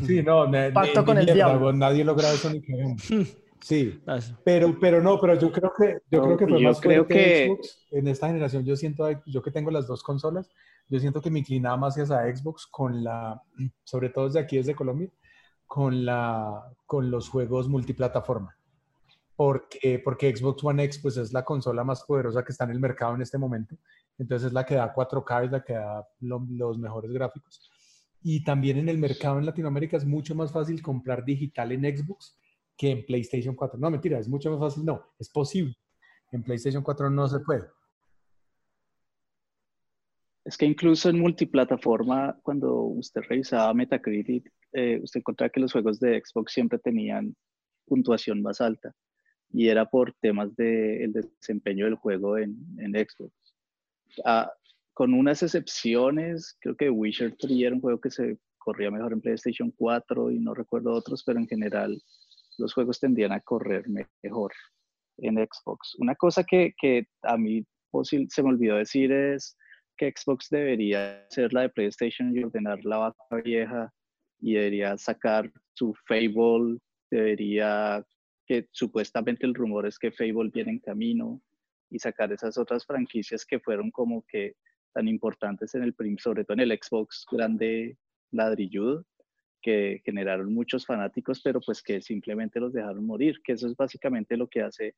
Sí, 0.05 0.23
no, 0.23 0.49
ne, 0.49 0.73
Pacto 0.73 1.01
ni, 1.01 1.07
con 1.07 1.15
ni 1.15 1.21
el 1.21 1.27
mierda, 1.27 1.35
diablo. 1.51 1.73
Nadie 1.73 2.05
logra 2.05 2.33
eso 2.33 2.51
ni 2.51 2.61
queremos. 2.61 3.03
Sí, 3.61 4.01
pero, 4.45 4.79
pero 4.79 5.03
no, 5.03 5.19
pero 5.21 5.35
yo 5.39 5.51
creo 5.51 5.73
que, 5.77 5.99
yo 6.11 6.19
No, 6.21 6.25
creo 6.27 6.37
que 6.37 6.47
fue 6.47 6.61
yo 6.61 6.69
más 6.69 6.81
creo 6.81 7.07
que- 7.07 7.47
Xbox 7.49 7.87
en 7.91 8.07
esta 8.07 8.29
generación. 8.29 8.65
Yo 8.65 8.77
siento, 8.77 9.09
yo 9.27 9.43
que 9.43 9.51
tengo 9.51 9.71
las 9.73 9.89
dos 9.89 10.05
consolas, 10.05 10.49
yo 10.89 11.01
siento 11.01 11.21
que 11.21 11.31
me 11.31 11.41
inclinaba 11.41 11.77
más 11.77 11.97
hacia 11.99 12.37
Xbox 12.37 12.67
con 12.69 13.03
la, 13.03 13.43
sobre 13.83 14.11
todo 14.11 14.27
desde 14.27 14.39
aquí, 14.41 14.57
desde 14.59 14.75
Colombia, 14.77 15.09
con 15.67 16.05
la, 16.05 16.73
con 16.87 17.11
los 17.11 17.29
juegos 17.29 17.69
multiplataforma. 17.69 18.57
Porque, 19.35 20.01
porque 20.03 20.35
Xbox 20.35 20.65
One 20.65 20.85
X 20.85 20.99
pues 21.03 21.17
es 21.19 21.33
la 21.33 21.45
consola 21.45 21.85
más 21.85 22.03
poderosa 22.05 22.43
que 22.45 22.53
está 22.53 22.65
en 22.65 22.71
el 22.71 22.81
mercado 22.81 23.15
en 23.15 23.23
este 23.23 23.37
momento. 23.37 23.77
Entonces 24.19 24.47
es 24.47 24.53
la 24.53 24.65
que 24.65 24.77
da 24.77 24.95
4K, 24.95 25.45
es 25.45 25.51
la 25.53 25.63
que 25.63 25.75
da 25.75 26.09
lo- 26.21 26.47
los 26.49 26.79
mejores 26.79 27.11
gráficos. 27.13 27.71
Y 28.23 28.43
también 28.43 28.79
en 28.79 28.89
el 28.89 28.97
mercado 28.99 29.39
en 29.39 29.45
Latinoamérica 29.47 29.97
es 29.99 30.07
mucho 30.07 30.35
más 30.35 30.51
fácil 30.53 30.81
comprar 30.83 31.25
digital 31.25 31.71
en 31.73 31.83
Xbox 31.97 32.39
que 32.77 32.91
en 32.91 33.05
PlayStation 33.05 33.55
4. 33.55 33.79
No, 33.79 33.91
mentira, 33.91 34.19
es 34.19 34.29
mucho 34.29 34.51
más 34.51 34.59
fácil. 34.59 34.85
No, 34.87 35.03
es 35.19 35.29
posible. 35.29 35.77
En 36.33 36.43
PlayStation 36.43 36.83
4 36.83 37.11
no 37.11 37.29
se 37.29 37.41
puede. 37.41 37.65
Es 40.45 40.57
que 40.57 40.65
incluso 40.67 41.09
en 41.09 41.19
multiplataforma, 41.19 42.39
cuando 42.43 42.75
usted 42.77 43.21
revisaba 43.29 43.75
Metacritic, 43.75 44.53
eh, 44.77 45.01
usted 45.03 45.21
encontraba 45.21 45.49
que 45.49 45.61
los 45.61 45.73
juegos 45.73 45.99
de 46.01 46.23
Xbox 46.23 46.53
siempre 46.53 46.79
tenían 46.79 47.35
puntuación 47.87 48.43
más 48.43 48.61
alta. 48.61 48.93
Y 49.51 49.69
era 49.69 49.87
por 49.87 50.13
temas 50.21 50.55
del 50.55 51.13
de 51.13 51.23
desempeño 51.41 51.87
del 51.87 51.95
juego 51.95 52.37
en, 52.37 52.55
en 52.79 52.93
Xbox. 52.93 53.33
Ah, 54.25 54.53
con 54.93 55.15
unas 55.15 55.43
excepciones, 55.43 56.57
creo 56.61 56.77
que 56.77 56.91
Witcher 56.91 57.35
3 57.39 57.53
era 57.59 57.75
un 57.75 57.81
juego 57.81 58.01
que 58.01 58.11
se 58.11 58.39
corría 58.59 58.91
mejor 58.91 59.15
en 59.15 59.21
PlayStation 59.23 59.71
4 59.77 60.31
y 60.31 60.41
no 60.41 60.53
recuerdo 60.53 60.93
otros, 60.93 61.23
pero 61.25 61.39
en 61.39 61.49
general 61.49 61.99
los 62.59 62.75
juegos 62.75 63.01
tendían 63.01 63.33
a 63.33 63.41
correr 63.41 63.85
mejor 63.89 64.53
en 65.19 65.37
Xbox. 65.37 65.95
Una 65.99 66.15
cosa 66.17 66.45
que, 66.45 66.75
que 66.79 67.07
a 67.23 67.39
mí 67.39 67.65
se 68.03 68.43
me 68.43 68.51
olvidó 68.51 68.77
decir 68.77 69.11
es 69.11 69.57
que 69.97 70.13
Xbox 70.15 70.49
debería 70.51 71.25
ser 71.31 71.53
la 71.55 71.63
de 71.63 71.71
PlayStation 71.71 72.37
y 72.37 72.45
ordenar 72.45 72.85
la 72.85 72.99
vaca 72.99 73.37
vieja 73.43 73.91
y 74.41 74.55
debería 74.55 74.97
sacar 74.97 75.51
su 75.75 75.95
Fable, 76.07 76.79
debería, 77.11 78.05
que 78.47 78.69
supuestamente 78.73 79.47
el 79.47 79.55
rumor 79.55 79.87
es 79.87 79.99
que 79.99 80.13
Fable 80.13 80.51
viene 80.53 80.73
en 80.73 80.79
camino 80.81 81.41
y 81.91 81.99
sacar 81.99 82.33
esas 82.33 82.59
otras 82.59 82.85
franquicias 82.85 83.45
que 83.45 83.61
fueron 83.61 83.91
como 83.91 84.25
que 84.29 84.55
tan 84.93 85.09
importantes 85.09 85.75
en 85.75 85.83
el 85.83 85.95
sobre 86.19 86.45
todo 86.45 86.55
en 86.55 86.71
el 86.71 86.79
Xbox 86.83 87.27
grande 87.31 87.99
ladrilludo, 88.33 89.05
que 89.61 90.01
generaron 90.05 90.55
muchos 90.55 90.87
fanáticos, 90.87 91.41
pero 91.43 91.61
pues 91.61 91.83
que 91.83 92.01
simplemente 92.01 92.61
los 92.61 92.73
dejaron 92.73 93.05
morir, 93.05 93.41
que 93.45 93.53
eso 93.53 93.67
es 93.67 93.77
básicamente 93.77 94.37
lo 94.37 94.49
que 94.49 94.63
hace 94.63 94.95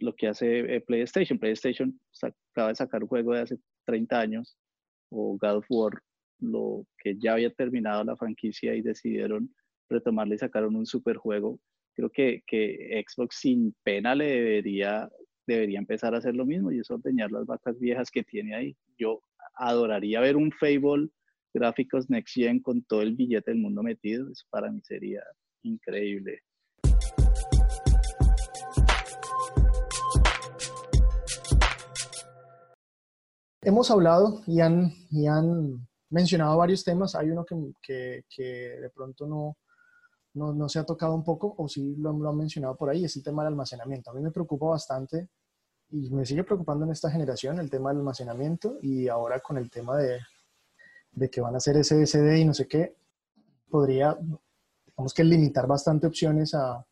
lo 0.00 0.14
que 0.14 0.28
hace 0.28 0.76
eh, 0.76 0.80
PlayStation. 0.80 1.38
PlayStation 1.38 1.98
acaba 2.22 2.68
de 2.68 2.74
sacar 2.74 3.02
un 3.02 3.08
juego 3.08 3.34
de 3.34 3.40
hace 3.40 3.58
30 3.86 4.20
años, 4.20 4.56
o 5.10 5.36
God 5.36 5.56
of 5.58 5.66
War, 5.68 6.02
lo 6.50 6.86
que 6.98 7.16
ya 7.18 7.34
había 7.34 7.50
terminado 7.50 8.04
la 8.04 8.16
franquicia 8.16 8.74
y 8.74 8.82
decidieron 8.82 9.54
retomarle 9.88 10.36
y 10.36 10.38
sacaron 10.38 10.76
un 10.76 10.86
super 10.86 11.16
juego. 11.16 11.60
Creo 11.94 12.10
que, 12.10 12.42
que 12.46 13.04
Xbox 13.06 13.36
sin 13.40 13.74
pena 13.82 14.14
le 14.14 14.26
debería, 14.26 15.08
debería 15.46 15.78
empezar 15.78 16.14
a 16.14 16.18
hacer 16.18 16.34
lo 16.34 16.46
mismo 16.46 16.72
y 16.72 16.80
es 16.80 16.90
ordeñar 16.90 17.30
las 17.30 17.46
vacas 17.46 17.78
viejas 17.78 18.10
que 18.10 18.22
tiene 18.22 18.54
ahí. 18.54 18.76
Yo 18.98 19.20
adoraría 19.54 20.20
ver 20.20 20.36
un 20.36 20.50
Fable 20.50 21.08
gráficos 21.52 22.10
Next 22.10 22.34
Gen 22.34 22.60
con 22.60 22.82
todo 22.82 23.02
el 23.02 23.14
billete 23.14 23.52
del 23.52 23.60
mundo 23.60 23.82
metido. 23.82 24.30
Eso 24.30 24.44
para 24.50 24.70
mí 24.70 24.80
sería 24.82 25.22
increíble. 25.62 26.40
Hemos 33.62 33.90
hablado 33.90 34.42
y 34.46 34.60
han, 34.60 34.92
y 35.10 35.26
han 35.26 35.88
mencionado 36.14 36.56
varios 36.56 36.84
temas. 36.84 37.14
Hay 37.16 37.30
uno 37.30 37.44
que, 37.44 37.56
que, 37.82 38.24
que 38.28 38.42
de 38.80 38.90
pronto 38.90 39.26
no, 39.26 39.58
no, 40.34 40.54
no, 40.54 40.68
se 40.68 40.78
ha 40.78 40.84
tocado 40.84 41.14
un 41.14 41.24
poco, 41.24 41.54
o 41.58 41.68
sí 41.68 41.96
lo, 41.96 42.12
lo, 42.12 42.30
han 42.30 42.38
mencionado 42.38 42.76
por 42.76 42.88
ahí, 42.88 43.04
es 43.04 43.16
el 43.16 43.24
tema 43.24 43.42
del 43.42 43.52
almacenamiento. 43.52 44.10
A 44.10 44.14
mí 44.14 44.22
me 44.22 44.30
preocupa 44.30 44.66
bastante 44.66 45.28
y 45.90 46.08
me 46.10 46.24
sigue 46.24 46.44
preocupando 46.44 46.84
en 46.84 46.92
esta 46.92 47.10
generación 47.10 47.58
el 47.58 47.68
tema 47.68 47.90
del 47.90 47.98
almacenamiento 47.98 48.78
y 48.80 49.08
ahora 49.08 49.40
con 49.40 49.58
el 49.58 49.70
tema 49.70 49.98
de, 49.98 50.20
de 51.12 51.28
que 51.28 51.40
van 51.40 51.56
a 51.56 51.60
ser 51.60 51.82
SSD 51.82 52.36
y 52.36 52.44
no 52.44 52.54
sé 52.54 52.66
qué, 52.68 52.96
podría, 53.68 54.16
digamos 54.86 55.12
que 55.14 55.24
limitar 55.24 55.66
bastante 55.66 56.06
opciones 56.06 56.54
a, 56.54 56.84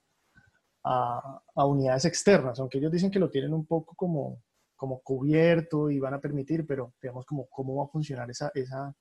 a, 0.85 1.43
a 1.55 1.67
unidades 1.67 2.05
externas, 2.07 2.59
aunque 2.59 2.79
ellos 2.79 2.93
dicen 2.93 3.11
que 3.11 3.21
lo 3.21 3.31
tienen 3.31 3.55
un 3.55 3.67
poco 3.67 3.95
como 3.95 4.43
como 4.83 5.01
cubierto 5.01 5.93
y 5.93 6.01
van 6.01 6.15
a 6.15 6.21
permitir, 6.21 6.67
pero 6.67 6.93
digamos 7.01 7.25
como 7.25 7.47
cómo 7.47 7.77
va 7.77 7.85
a 7.85 7.89
funcionar 7.89 8.29
esa, 8.29 8.51
esa, 8.53 8.93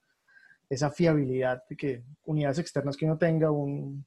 esa 0.71 0.89
fiabilidad 0.89 1.63
de 1.69 1.75
que 1.75 2.03
unidades 2.25 2.59
externas 2.59 2.95
que 2.95 3.05
uno 3.05 3.17
tenga 3.17 3.51
un, 3.51 4.05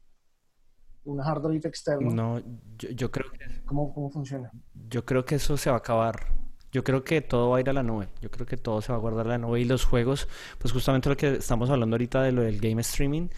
un 1.05 1.20
hard 1.20 1.42
drive 1.42 1.68
externo. 1.68 2.11
No, 2.11 2.42
yo, 2.79 2.88
yo 2.90 3.11
creo 3.11 3.31
que... 3.31 3.38
¿Cómo, 3.66 3.92
¿Cómo 3.92 4.11
funciona? 4.11 4.50
Yo 4.88 5.05
creo 5.05 5.27
que 5.27 5.35
eso 5.35 5.59
se 5.59 5.68
va 5.68 5.77
a 5.77 5.81
acabar. 5.81 6.33
Yo 6.72 6.83
creo 6.83 7.05
que 7.05 7.20
todo 7.20 7.50
va 7.50 7.59
a 7.59 7.61
ir 7.61 7.68
a 7.68 7.74
la 7.74 7.83
nube. 7.83 8.09
Yo 8.22 8.31
creo 8.31 8.46
que 8.46 8.57
todo 8.57 8.81
se 8.81 8.92
va 8.92 8.96
a 8.96 9.00
guardar 9.00 9.27
en 9.27 9.33
la 9.33 9.38
nube 9.38 9.61
y 9.61 9.66
los 9.66 9.85
juegos, 9.85 10.27
pues 10.59 10.72
justamente 10.72 11.11
lo 11.11 11.18
que 11.18 11.35
estamos 11.35 11.68
hablando 11.68 11.96
ahorita 11.96 12.22
de 12.22 12.33
lo 12.33 12.40
del 12.40 12.59
game 12.59 12.81
streaming, 12.81 13.29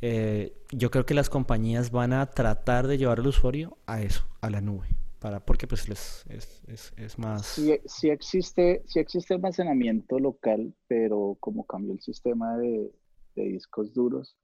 eh, 0.00 0.56
yo 0.72 0.90
creo 0.90 1.04
que 1.04 1.12
las 1.12 1.28
compañías 1.28 1.90
van 1.90 2.14
a 2.14 2.24
tratar 2.30 2.86
de 2.86 2.96
llevar 2.96 3.20
al 3.20 3.26
usuario 3.26 3.76
a 3.84 4.00
eso, 4.00 4.24
a 4.40 4.48
la 4.48 4.62
nube 4.62 4.99
para 5.20 5.40
porque 5.40 5.66
pues 5.66 5.88
les, 5.88 6.24
es, 6.28 6.62
es, 6.66 6.92
es 6.96 7.18
más 7.18 7.46
sí, 7.46 7.78
sí, 7.84 8.08
existe 8.08 8.82
sí 8.86 8.98
existe 8.98 9.34
almacenamiento 9.34 10.18
local 10.18 10.74
pero 10.88 11.36
como 11.40 11.64
cambió 11.64 11.92
el 11.92 12.00
sistema 12.00 12.56
de, 12.56 12.90
de, 13.36 13.44
discos 13.44 13.92
duros 13.92 14.36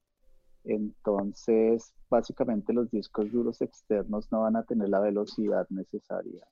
entonces 0.64 1.94
básicamente 2.08 2.72
los 2.72 2.90
discos 2.90 3.32
duros 3.32 3.60
externos 3.62 4.30
no 4.30 4.42
van 4.42 4.56
a 4.56 4.64
tener 4.64 4.88
la 4.88 5.00
velocidad 5.00 5.66
necesaria 5.70 6.46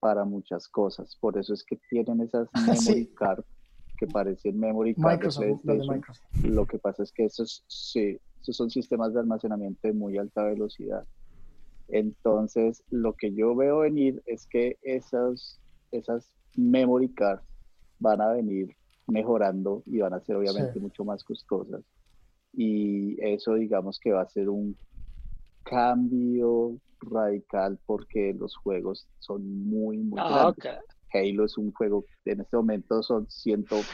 para 0.00 0.24
muchas 0.24 0.68
cosas. 0.68 1.16
Por 1.16 1.38
eso 1.38 1.54
es 1.54 1.64
que 1.64 1.78
tienen 1.90 2.20
esas 2.20 2.48
memory 2.54 3.04
sí. 3.04 3.14
card 3.14 3.44
que 3.98 4.06
parecen 4.06 4.58
memory 4.58 4.94
card 4.94 5.20
de 5.20 5.56
PlayStation. 5.62 6.02
Lo 6.44 6.66
que 6.66 6.78
pasa 6.78 7.02
es 7.02 7.12
que 7.12 7.24
esos 7.24 7.64
sí 7.68 8.18
esos 8.40 8.56
son 8.56 8.70
sistemas 8.70 9.12
de 9.12 9.20
almacenamiento 9.20 9.88
de 9.88 9.92
muy 9.92 10.16
alta 10.16 10.44
velocidad 10.44 11.04
Entonces, 11.88 12.82
lo 12.90 13.14
que 13.14 13.32
yo 13.32 13.54
veo 13.54 13.80
venir 13.80 14.22
es 14.26 14.46
que 14.46 14.76
esas, 14.82 15.60
esas 15.90 16.30
memory 16.56 17.12
cards 17.14 17.42
van 17.98 18.20
a 18.20 18.32
venir 18.32 18.76
mejorando 19.06 19.82
y 19.86 19.98
van 19.98 20.12
a 20.12 20.20
ser 20.20 20.36
obviamente 20.36 20.78
mucho 20.80 21.04
más 21.04 21.24
costosas. 21.24 21.82
Y 22.52 23.16
eso 23.24 23.54
digamos 23.54 23.98
que 23.98 24.12
va 24.12 24.22
a 24.22 24.28
ser 24.28 24.48
un 24.48 24.76
cambio 25.64 26.78
radical 27.00 27.78
porque 27.86 28.34
los 28.34 28.56
juegos 28.56 29.08
son 29.18 29.68
muy, 29.68 29.98
muy 29.98 30.20
ah, 30.22 30.52
grandes. 30.56 30.97
Halo 31.12 31.44
es 31.44 31.56
un 31.56 31.72
juego, 31.72 32.04
en 32.24 32.40
este 32.40 32.56
momento 32.56 33.02
son 33.02 33.28
110. 33.28 33.86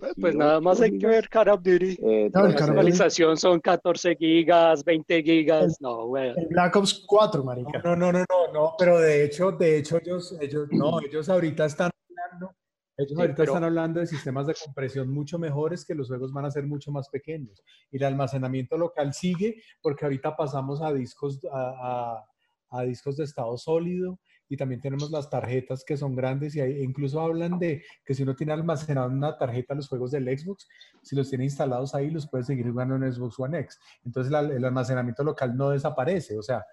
Pues, 0.00 0.12
pues 0.20 0.34
nada 0.34 0.60
más 0.60 0.80
hay 0.80 0.98
que 0.98 1.06
ver 1.06 1.28
Call 1.28 1.48
of 1.48 1.62
Duty. 1.62 1.98
Eh, 2.02 2.30
la 2.32 2.40
actualización 2.40 3.36
son 3.36 3.60
14 3.60 4.16
gigas, 4.16 4.84
20 4.84 5.22
gigas, 5.22 5.76
no, 5.80 6.06
güey. 6.06 6.30
El 6.36 6.46
Black 6.48 6.76
Ops 6.76 7.04
4, 7.06 7.44
marica. 7.44 7.80
No, 7.84 7.96
no, 7.96 8.12
no, 8.12 8.18
no, 8.18 8.52
no, 8.52 8.74
pero 8.78 8.98
de 8.98 9.24
hecho, 9.24 9.52
de 9.52 9.78
hecho 9.78 9.98
ellos, 9.98 10.36
ellos, 10.40 10.68
no, 10.70 11.00
ellos 11.06 11.28
ahorita 11.28 11.66
están 11.66 11.90
hablando, 12.08 12.54
ellos 12.96 13.18
ahorita 13.18 13.44
están 13.44 13.64
hablando 13.64 14.00
de 14.00 14.06
sistemas 14.06 14.46
de 14.46 14.54
compresión 14.54 15.08
mucho 15.08 15.38
mejores 15.38 15.84
que 15.84 15.94
los 15.94 16.08
juegos 16.08 16.32
van 16.32 16.44
a 16.44 16.50
ser 16.50 16.66
mucho 16.66 16.90
más 16.90 17.08
pequeños. 17.08 17.62
Y 17.90 17.96
el 17.98 18.04
almacenamiento 18.04 18.76
local 18.76 19.14
sigue 19.14 19.62
porque 19.80 20.04
ahorita 20.04 20.36
pasamos 20.36 20.82
a 20.82 20.92
discos, 20.92 21.40
a, 21.52 22.24
a, 22.70 22.78
a 22.78 22.82
discos 22.82 23.16
de 23.16 23.24
estado 23.24 23.56
sólido 23.56 24.18
y 24.48 24.56
también 24.56 24.80
tenemos 24.80 25.10
las 25.10 25.28
tarjetas 25.28 25.84
que 25.84 25.96
son 25.96 26.14
grandes 26.14 26.56
y 26.56 26.60
ahí 26.60 26.82
incluso 26.82 27.20
hablan 27.20 27.58
de 27.58 27.82
que 28.04 28.14
si 28.14 28.22
uno 28.22 28.34
tiene 28.34 28.52
almacenado 28.52 29.08
una 29.08 29.36
tarjeta 29.36 29.74
los 29.74 29.88
juegos 29.88 30.10
del 30.10 30.26
Xbox, 30.38 30.68
si 31.02 31.16
los 31.16 31.28
tiene 31.28 31.44
instalados 31.44 31.94
ahí 31.94 32.10
los 32.10 32.28
puede 32.28 32.44
seguir 32.44 32.70
jugando 32.70 32.96
en 32.96 33.12
Xbox 33.12 33.38
One 33.38 33.58
X. 33.60 33.78
Entonces 34.04 34.32
el 34.32 34.64
almacenamiento 34.64 35.22
local 35.22 35.56
no 35.56 35.70
desaparece, 35.70 36.38
o 36.38 36.42
sea... 36.42 36.64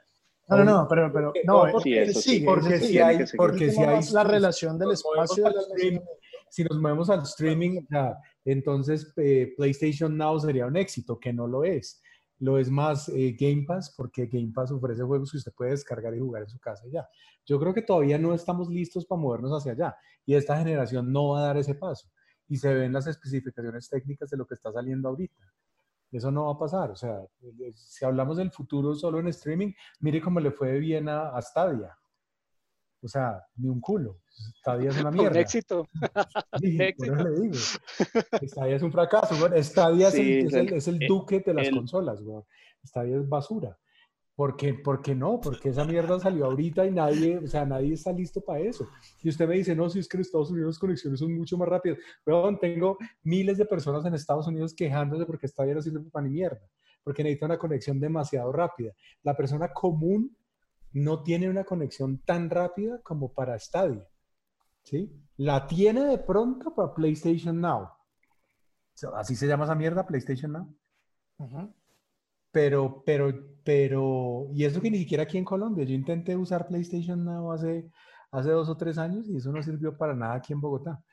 No, 0.47 0.57
no, 0.57 0.63
no, 0.63 0.87
pero, 0.87 1.11
pero 1.11 1.33
no, 1.43 1.65
porque 1.71 2.13
sí, 2.13 2.41
porque 2.41 2.79
si 2.79 2.99
hay, 2.99 3.17
porque 3.35 3.71
si 3.71 3.81
hay 3.81 3.99
la 4.13 4.23
relación 4.23 4.77
del 4.77 4.91
espacio 4.91 5.43
si 6.49 6.63
nos 6.63 6.79
movemos 6.79 7.09
al 7.09 7.23
streaming, 7.23 7.81
entonces 8.45 9.11
eh, 9.17 9.53
PlayStation 9.57 10.15
Now 10.15 10.39
sería 10.39 10.65
un 10.67 10.77
éxito, 10.77 11.19
que 11.19 11.33
no 11.33 11.47
lo 11.47 11.63
es. 11.63 12.01
Lo 12.39 12.57
es 12.57 12.69
más 12.69 13.09
eh, 13.09 13.35
Game 13.39 13.63
Pass, 13.65 13.93
porque 13.95 14.27
Game 14.27 14.51
Pass 14.53 14.71
ofrece 14.71 15.03
juegos 15.03 15.31
que 15.31 15.37
usted 15.37 15.53
puede 15.53 15.71
descargar 15.71 16.13
y 16.15 16.19
jugar 16.19 16.43
en 16.43 16.49
su 16.49 16.59
casa 16.59 16.83
ya. 16.91 17.07
Yo 17.45 17.59
creo 17.59 17.73
que 17.73 17.81
todavía 17.81 18.17
no 18.17 18.33
estamos 18.33 18.69
listos 18.69 19.05
para 19.05 19.21
movernos 19.21 19.51
hacia 19.51 19.71
allá 19.71 19.95
y 20.25 20.35
esta 20.35 20.57
generación 20.57 21.11
no 21.11 21.29
va 21.29 21.39
a 21.39 21.47
dar 21.47 21.57
ese 21.57 21.75
paso. 21.75 22.09
Y 22.47 22.57
se 22.57 22.73
ven 22.73 22.93
las 22.93 23.07
especificaciones 23.07 23.89
técnicas 23.89 24.29
de 24.29 24.37
lo 24.37 24.45
que 24.45 24.55
está 24.55 24.71
saliendo 24.71 25.09
ahorita. 25.09 25.53
Eso 26.11 26.31
no 26.31 26.45
va 26.45 26.53
a 26.53 26.59
pasar. 26.59 26.91
O 26.91 26.95
sea, 26.95 27.21
eh, 27.41 27.71
si 27.73 28.05
hablamos 28.05 28.37
del 28.37 28.51
futuro 28.51 28.93
solo 28.93 29.19
en 29.19 29.27
streaming, 29.27 29.73
mire 29.99 30.21
cómo 30.21 30.39
le 30.39 30.51
fue 30.51 30.79
bien 30.79 31.09
a 31.09 31.41
Stadia. 31.41 31.97
O 33.01 33.07
sea, 33.07 33.41
ni 33.55 33.69
un 33.69 33.79
culo. 33.79 34.19
Stadia 34.59 34.89
es 34.89 34.99
una 34.99 35.11
mierda. 35.11 35.31
Un 35.31 35.37
éxito. 35.37 35.87
Sí, 36.59 36.77
éxito. 36.81 37.15
le 37.15 37.41
digo. 37.41 37.53
Stadia 38.47 38.75
es 38.75 38.81
un 38.81 38.91
fracaso. 38.91 39.35
Stadia 39.61 40.07
es, 40.09 40.15
el, 40.15 40.73
es, 40.73 40.87
el, 40.87 40.99
duque 40.99 41.41
de 41.45 41.53
las 41.53 41.69
consolas. 41.69 42.21
Güey. 42.21 42.43
Stadia 42.85 43.17
es 43.17 43.27
basura. 43.27 43.77
¿Por 44.35 44.57
qué? 44.57 44.73
¿Por 44.73 45.01
qué 45.01 45.15
no? 45.15 45.39
Porque 45.39 45.69
esa 45.69 45.85
mierda 45.85 46.19
salió 46.19 46.45
ahorita 46.45 46.85
y 46.85 46.91
nadie, 46.91 47.37
o 47.37 47.47
sea, 47.47 47.65
nadie 47.65 47.93
está 47.93 48.11
listo 48.11 48.41
para 48.41 48.59
eso. 48.59 48.85
Y 49.23 49.29
usted 49.29 49.47
me 49.47 49.55
dice, 49.55 49.73
no, 49.73 49.89
si 49.89 49.99
es 49.99 50.09
que 50.09 50.17
en 50.17 50.21
Estados 50.21 50.51
Unidos 50.51 50.67
las 50.67 50.79
conexiones 50.79 51.19
son 51.19 51.33
mucho 51.33 51.57
más 51.57 51.69
rápidas. 51.69 51.99
Pero 52.23 52.57
tengo 52.59 52.97
miles 53.23 53.57
de 53.57 53.65
personas 53.65 54.05
en 54.05 54.13
Estados 54.13 54.47
Unidos 54.47 54.73
quejándose 54.73 55.25
porque 55.25 55.47
Stadia 55.47 55.73
no 55.73 55.81
sirve 55.81 56.01
para 56.11 56.27
ni 56.27 56.33
mierda. 56.33 56.61
Porque 57.01 57.23
necesita 57.23 57.45
una 57.45 57.57
conexión 57.57 57.99
demasiado 57.99 58.51
rápida. 58.51 58.91
La 59.23 59.37
persona 59.37 59.71
común 59.71 60.35
no 60.91 61.23
tiene 61.23 61.49
una 61.49 61.63
conexión 61.63 62.19
tan 62.19 62.49
rápida 62.49 62.99
como 63.03 63.31
para 63.31 63.57
Stadia. 63.57 64.05
¿Sí? 64.85 65.11
La 65.37 65.67
tiene 65.67 66.05
de 66.05 66.17
pronto 66.19 66.73
para 66.73 66.93
PlayStation 66.93 67.59
Now. 67.59 67.89
Así 69.15 69.35
se 69.35 69.47
llama 69.47 69.65
esa 69.65 69.75
mierda, 69.75 70.07
PlayStation 70.07 70.53
Now. 70.53 70.73
Pero, 72.51 73.03
pero, 73.05 73.33
pero, 73.65 74.47
y 74.53 74.63
eso 74.63 74.79
que 74.79 74.89
ni 74.89 74.99
siquiera 74.99 75.23
aquí 75.23 75.37
en 75.37 75.43
Colombia, 75.43 75.83
yo 75.83 75.93
intenté 75.93 76.37
usar 76.37 76.67
PlayStation 76.67 77.25
Now 77.25 77.51
hace, 77.51 77.91
hace 78.31 78.49
dos 78.51 78.69
o 78.69 78.77
tres 78.77 78.97
años 78.97 79.27
y 79.27 79.35
eso 79.35 79.51
no 79.51 79.61
sirvió 79.61 79.97
para 79.97 80.15
nada 80.15 80.35
aquí 80.35 80.53
en 80.53 80.61
Bogotá. 80.61 81.03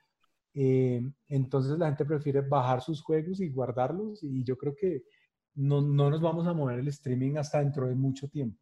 Eh, 0.55 1.03
entonces 1.29 1.79
la 1.79 1.87
gente 1.87 2.05
prefiere 2.05 2.43
bajar 2.43 2.83
sus 2.83 3.03
juegos 3.03 3.41
y 3.41 3.49
guardarlos 3.49 4.23
y 4.23 4.45
yo 4.45 4.57
creo 4.57 4.75
que 4.77 5.03
no, 5.55 5.81
no, 5.81 6.11
nos 6.11 6.21
vamos 6.21 6.47
a 6.47 6.53
mover 6.53 6.79
el 6.79 6.89
streaming 6.89 7.37
hasta 7.37 7.59
dentro 7.61 7.89
de 7.89 7.95
mucho 7.95 8.29
tiempo, 8.29 8.59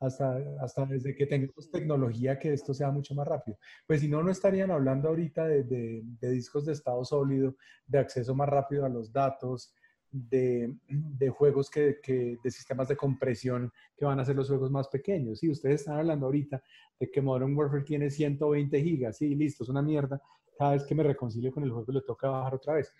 hasta, 0.00 0.38
hasta 0.60 0.86
desde 0.86 1.14
que 1.14 1.26
tengamos 1.26 1.70
tecnología 1.70 2.38
que 2.38 2.52
esto 2.52 2.74
sea 2.74 2.90
mucho 2.90 3.14
más 3.14 3.26
rápido. 3.26 3.58
Pues 3.86 4.00
si 4.00 4.08
no, 4.08 4.22
no 4.22 4.30
estarían 4.30 4.70
hablando 4.70 5.08
ahorita 5.08 5.46
de, 5.46 5.64
de, 5.64 6.02
de 6.04 6.30
discos 6.30 6.66
de 6.66 6.72
estado 6.72 7.04
sólido, 7.04 7.56
de 7.86 7.98
acceso 7.98 8.34
más 8.34 8.48
rápido 8.48 8.84
a 8.84 8.88
los 8.88 9.12
datos, 9.12 9.74
de, 10.10 10.76
de 10.88 11.28
juegos 11.30 11.70
que, 11.70 11.98
que, 12.02 12.38
de 12.42 12.50
sistemas 12.50 12.88
de 12.88 12.96
compresión 12.96 13.72
que 13.96 14.04
van 14.04 14.18
a 14.20 14.24
ser 14.24 14.36
los 14.36 14.48
juegos 14.48 14.70
más 14.70 14.88
pequeños. 14.88 15.42
Y 15.42 15.50
ustedes 15.50 15.80
están 15.80 15.98
hablando 15.98 16.26
ahorita 16.26 16.62
de 16.98 17.10
que 17.10 17.20
Modern 17.20 17.54
Warfare 17.56 17.82
tiene 17.82 18.10
120 18.10 18.82
gigas. 18.82 19.18
Sí, 19.18 19.34
listo, 19.34 19.64
es 19.64 19.68
una 19.68 19.82
mierda. 19.82 20.20
Cada 20.58 20.72
vez 20.72 20.84
que 20.84 20.94
me 20.94 21.02
reconcilio 21.02 21.52
con 21.52 21.64
el 21.64 21.70
juego 21.70 21.92
le 21.92 22.02
toca 22.02 22.28
bajar 22.28 22.54
otra 22.54 22.74
vez. 22.74 22.92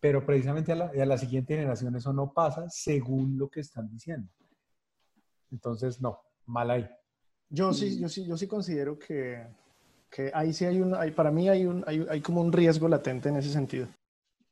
Pero 0.00 0.24
precisamente 0.24 0.72
a 0.72 0.76
la, 0.76 0.86
a 0.86 1.06
la 1.06 1.18
siguiente 1.18 1.54
generación 1.54 1.94
eso 1.96 2.12
no 2.12 2.32
pasa 2.32 2.68
según 2.68 3.36
lo 3.38 3.48
que 3.48 3.60
están 3.60 3.88
diciendo. 3.88 4.28
Entonces, 5.50 6.00
no, 6.00 6.20
mal 6.48 6.70
ahí. 6.70 6.88
Yo 7.50 7.72
sí, 7.72 8.00
yo 8.00 8.08
sí, 8.08 8.26
yo 8.26 8.36
sí 8.36 8.46
considero 8.46 8.98
que, 8.98 9.46
que 10.10 10.30
ahí 10.34 10.52
sí 10.52 10.64
hay 10.64 10.80
un, 10.80 10.94
hay, 10.94 11.12
para 11.12 11.30
mí 11.30 11.48
hay, 11.48 11.64
un, 11.64 11.84
hay, 11.86 12.04
hay 12.10 12.20
como 12.20 12.40
un 12.40 12.52
riesgo 12.52 12.88
latente 12.88 13.28
en 13.28 13.36
ese 13.36 13.50
sentido 13.50 13.88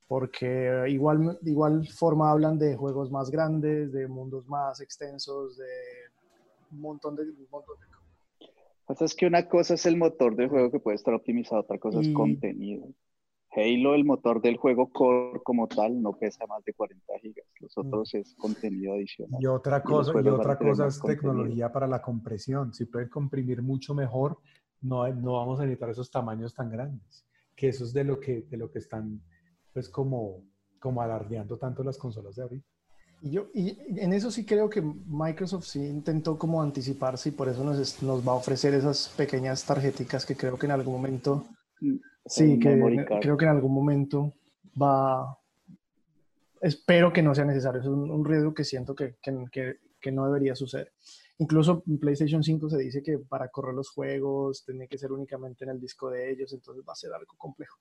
porque 0.09 0.85
igual, 0.88 1.38
igual 1.42 1.87
forma 1.88 2.30
hablan 2.30 2.59
de 2.59 2.76
juegos 2.76 3.11
más 3.11 3.30
grandes, 3.30 3.92
de 3.92 4.06
mundos 4.06 4.46
más 4.48 4.80
extensos, 4.80 5.56
de 5.56 5.66
un 6.70 6.80
montón 6.80 7.16
de... 7.16 7.22
Un 7.22 7.46
montón 7.50 7.76
de... 7.80 8.46
Pues 8.87 9.02
es 9.02 9.14
que 9.16 9.26
una 9.26 9.48
cosa 9.48 9.74
es 9.74 9.85
el 9.87 9.96
motor 9.96 10.37
del 10.37 10.48
juego 10.48 10.70
que 10.70 10.78
puede 10.78 10.94
estar 10.94 11.12
optimizado, 11.12 11.62
otra 11.62 11.78
cosa 11.78 12.00
es 12.00 12.09
contenido. 12.11 12.87
Halo, 13.57 13.95
el 13.95 14.05
motor 14.05 14.42
del 14.42 14.59
juego 14.59 14.90
core 14.92 15.40
como 15.42 15.66
tal, 15.66 16.03
no 16.03 16.12
pesa 16.12 16.47
más 16.47 16.62
de 16.64 16.75
40 16.75 17.19
gigas. 17.21 17.47
Los 17.59 17.75
mm. 17.77 17.81
otros 17.81 18.14
es 18.14 18.35
contenido 18.35 18.92
adicional. 18.92 19.40
Y 19.42 19.47
otra 19.47 19.83
cosa, 19.83 20.12
y, 20.23 20.29
otra 20.29 20.59
cosa 20.59 20.87
es 20.88 21.01
tecnología 21.01 21.73
para 21.73 21.87
la 21.87 22.03
compresión. 22.03 22.75
Si 22.75 22.85
pueden 22.85 23.09
comprimir 23.09 23.62
mucho 23.62 23.95
mejor, 23.95 24.38
no, 24.83 25.09
no 25.09 25.33
vamos 25.33 25.59
a 25.59 25.62
necesitar 25.62 25.88
esos 25.88 26.11
tamaños 26.11 26.55
tan 26.55 26.71
grandes. 26.71 27.25
Que 27.55 27.69
eso 27.69 27.85
es 27.85 27.95
de 27.95 28.05
lo 28.05 28.21
que, 28.21 28.42
de 28.42 28.57
lo 28.59 28.71
que 28.71 28.79
están 28.79 29.23
pues 29.73 29.88
como, 29.88 30.42
como 30.79 31.01
alardeando 31.01 31.57
tanto 31.57 31.83
las 31.83 31.97
consolas 31.97 32.37
de 32.37 32.42
ahorita. 32.42 32.66
Y, 33.23 33.31
yo, 33.31 33.49
y 33.55 33.77
en 33.99 34.12
eso 34.12 34.31
sí 34.31 34.45
creo 34.45 34.69
que 34.69 34.83
Microsoft 34.83 35.64
sí 35.64 35.85
intentó 35.85 36.38
como 36.38 36.61
anticiparse 36.61 37.31
y 37.31 37.33
por 37.33 37.49
eso 37.49 37.64
nos, 37.64 38.03
nos 38.03 38.27
va 38.27 38.33
a 38.33 38.37
ofrecer 38.37 38.75
esas 38.75 39.09
pequeñas 39.16 39.64
tarjeticas 39.64 40.27
que 40.27 40.37
creo 40.37 40.59
que 40.59 40.66
en 40.66 40.73
algún 40.73 40.95
momento, 40.95 41.47
mm, 41.81 41.97
sí, 42.26 42.58
que 42.58 43.06
creo 43.20 43.36
que 43.36 43.44
en 43.44 43.50
algún 43.50 43.72
momento 43.72 44.34
va, 44.80 45.38
espero 46.60 47.12
que 47.12 47.22
no 47.22 47.34
sea 47.34 47.44
necesario, 47.44 47.80
es 47.80 47.86
un, 47.86 48.24
riesgo 48.24 48.54
que 48.54 48.64
siento 48.64 48.94
que, 48.94 49.16
que, 49.22 49.78
que, 50.00 50.12
no 50.12 50.26
debería 50.26 50.54
suceder. 50.54 50.92
Incluso 51.38 51.82
en 51.86 51.98
PlayStation 51.98 52.42
5 52.42 52.70
se 52.70 52.78
dice 52.78 53.02
que 53.02 53.18
para 53.18 53.48
correr 53.48 53.74
los 53.74 53.90
juegos 53.90 54.64
tiene 54.64 54.88
que 54.88 54.98
ser 54.98 55.12
únicamente 55.12 55.64
en 55.64 55.70
el 55.70 55.80
disco 55.80 56.10
de 56.10 56.30
ellos, 56.30 56.52
entonces 56.52 56.84
va 56.86 56.92
a 56.92 56.96
ser 56.96 57.12
algo 57.12 57.34
complejo. 57.36 57.78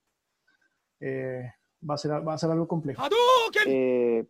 Eh, 0.99 1.51
va 1.87 1.95
a 1.95 1.97
ser, 1.97 2.11
va 2.27 2.33
a 2.33 2.37
ser 2.37 2.51
algo 2.51 2.67
complejo. 2.67 3.01
Eh, 3.65 4.25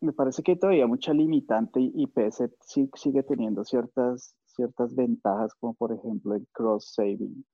me 0.00 0.12
parece 0.12 0.42
que 0.42 0.56
todavía 0.56 0.86
mucha 0.86 1.12
limitante 1.12 1.80
y, 1.80 2.06
PC 2.06 2.50
sigue 2.94 3.22
teniendo 3.22 3.64
ciertas, 3.64 4.34
ciertas 4.46 4.94
ventajas, 4.94 5.54
como 5.54 5.74
por 5.74 5.92
ejemplo 5.92 6.34
el 6.34 6.46
cross-saving. 6.52 7.44